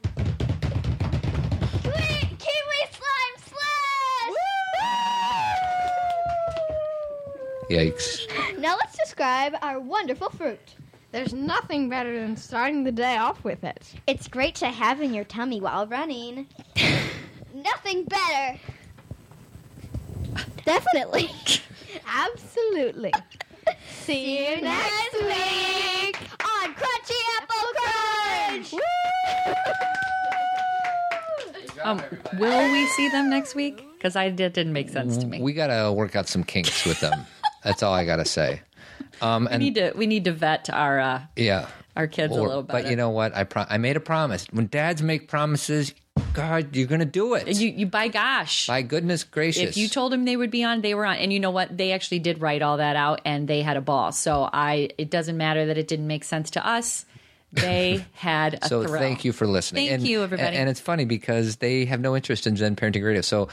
Kiwi, 1.83 2.19
Kiwi 2.37 2.81
Slime 2.91 3.37
Slash! 3.47 4.35
Yikes. 7.69 8.59
now 8.59 8.75
let's 8.75 8.97
describe 8.97 9.55
our 9.61 9.79
wonderful 9.79 10.29
fruit. 10.31 10.75
There's 11.11 11.33
nothing 11.33 11.87
better 11.89 12.19
than 12.19 12.35
starting 12.35 12.83
the 12.83 12.91
day 12.91 13.15
off 13.17 13.43
with 13.45 13.63
it. 13.63 13.93
It's 14.05 14.27
great 14.27 14.55
to 14.55 14.67
have 14.67 15.01
in 15.01 15.13
your 15.13 15.23
tummy 15.23 15.61
while 15.61 15.87
running. 15.87 16.47
Nothing 17.53 18.03
better. 18.05 18.59
Definitely. 20.65 21.29
Absolutely. 22.07 23.11
See 23.91 24.39
you 24.55 24.61
Next 24.61 25.13
week 25.13 26.17
on 26.43 26.73
Crunchy 26.73 27.21
Apple 27.37 28.73
Crunch! 28.73 28.73
Um, 31.83 32.01
will 32.39 32.71
we 32.71 32.85
see 32.87 33.09
them 33.09 33.29
next 33.29 33.55
week? 33.55 33.85
Because 33.93 34.15
I 34.15 34.29
did 34.29 34.53
didn't 34.53 34.73
make 34.73 34.89
sense 34.89 35.17
to 35.17 35.25
me. 35.25 35.41
We 35.41 35.53
got 35.53 35.67
to 35.67 35.91
work 35.93 36.15
out 36.15 36.27
some 36.27 36.43
kinks 36.43 36.85
with 36.85 36.99
them. 36.99 37.25
That's 37.63 37.83
all 37.83 37.93
I 37.93 38.05
got 38.05 38.17
to 38.17 38.25
say. 38.25 38.61
Um, 39.21 39.47
We 39.51 39.57
need 39.57 39.75
to 39.75 39.91
we 39.95 40.07
need 40.07 40.25
to 40.25 40.31
vet 40.31 40.69
our 40.69 40.99
uh, 40.99 41.21
yeah. 41.35 41.67
our 41.95 42.07
kids 42.07 42.35
a 42.35 42.41
little 42.41 42.63
better. 42.63 42.83
but 42.83 42.89
you 42.89 42.95
know 42.95 43.09
what? 43.09 43.35
I 43.35 43.43
pro- 43.43 43.65
I 43.69 43.77
made 43.77 43.97
a 43.97 44.01
promise. 44.01 44.45
When 44.51 44.67
dads 44.67 45.01
make 45.01 45.27
promises, 45.27 45.93
God, 46.39 46.75
you're 46.75 46.87
going 46.87 46.99
to 46.99 47.05
do 47.05 47.33
it. 47.33 47.47
You 47.59 47.69
you 47.69 47.85
by 47.85 48.07
gosh. 48.07 48.67
By 48.67 48.81
goodness 48.81 49.23
gracious. 49.23 49.63
if 49.63 49.77
you 49.77 49.87
told 49.87 50.11
them 50.11 50.25
they 50.25 50.37
would 50.37 50.51
be 50.51 50.63
on, 50.63 50.81
they 50.81 50.93
were 50.93 51.05
on. 51.05 51.17
And 51.17 51.33
you 51.33 51.39
know 51.39 51.51
what? 51.51 51.75
They 51.75 51.91
actually 51.91 52.19
did 52.19 52.41
write 52.41 52.61
all 52.61 52.77
that 52.77 52.95
out 52.95 53.21
and 53.25 53.47
they 53.47 53.61
had 53.61 53.77
a 53.77 53.81
ball. 53.81 54.11
So 54.11 54.49
I 54.51 54.89
it 54.97 55.09
doesn't 55.09 55.37
matter 55.37 55.65
that 55.65 55.77
it 55.77 55.87
didn't 55.87 56.07
make 56.07 56.23
sense 56.23 56.51
to 56.51 56.65
us. 56.65 57.05
They 57.51 58.05
had 58.13 58.59
a 58.61 58.67
so 58.67 58.83
thrill. 58.83 59.01
thank 59.01 59.25
you 59.25 59.33
for 59.33 59.47
listening. 59.47 59.87
Thank 59.87 59.99
and, 60.01 60.07
you, 60.07 60.23
everybody. 60.23 60.55
And, 60.55 60.69
it's 60.69 60.79
funny 60.79 61.05
because 61.05 61.57
they 61.57 61.85
have 61.85 61.99
no 61.99 62.15
interest 62.15 62.47
in 62.47 62.55
Zen 62.55 62.75
Parenting 62.75 63.03
Radio. 63.03 63.21
So 63.21 63.49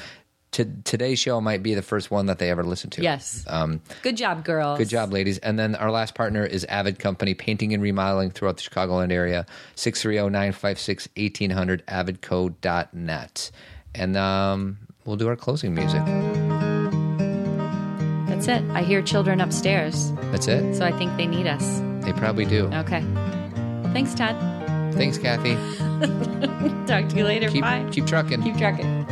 to, 0.52 0.64
today's 0.84 1.18
show 1.18 1.40
might 1.40 1.62
be 1.62 1.74
the 1.74 1.82
first 1.82 2.10
one 2.10 2.26
that 2.26 2.38
they 2.38 2.50
ever 2.50 2.64
listen 2.64 2.88
to. 2.90 3.02
Yes. 3.02 3.44
Um, 3.46 3.80
Good 4.02 4.16
job, 4.16 4.44
girls. 4.44 4.78
Good 4.78 4.88
job, 4.88 5.12
ladies. 5.12 5.38
And 5.38 5.58
then 5.58 5.74
our 5.74 5.90
last 5.90 6.14
partner 6.14 6.44
is 6.46 6.64
Avid 6.64 6.98
Company, 6.98 7.34
painting 7.34 7.74
and 7.74 7.82
remodeling 7.82 8.30
throughout 8.30 8.56
the 8.56 8.62
Chicagoland 8.62 9.12
area. 9.12 9.44
oh, 9.48 9.52
630 9.74 10.30
956 10.30 11.08
1800, 11.16 11.86
avidco.net. 11.86 13.50
And 13.94 14.16
um, 14.16 14.78
we'll 15.04 15.16
do 15.16 15.28
our 15.28 15.36
closing 15.36 15.74
music. 15.74 16.02
That's 18.28 18.48
it. 18.48 18.62
I 18.70 18.82
hear 18.82 19.00
children 19.02 19.40
upstairs, 19.40 20.12
That's 20.30 20.46
it. 20.48 20.74
so 20.76 20.84
I 20.84 20.92
think 20.92 21.16
they 21.16 21.26
need 21.26 21.46
us. 21.46 21.80
They 22.04 22.12
probably 22.12 22.44
do. 22.44 22.66
Okay. 22.66 23.02
Thanks, 23.92 24.14
Todd. 24.14 24.36
Thanks, 24.94 25.16
Cathy. 25.18 25.54
Talk 26.86 27.08
to 27.08 27.16
you 27.16 27.24
later. 27.24 27.48
Keep, 27.48 27.62
Bye. 27.62 27.86
keep 27.90 28.06
trucking. 28.06 28.42
Keep 28.42 28.58
trucking. 28.58 29.06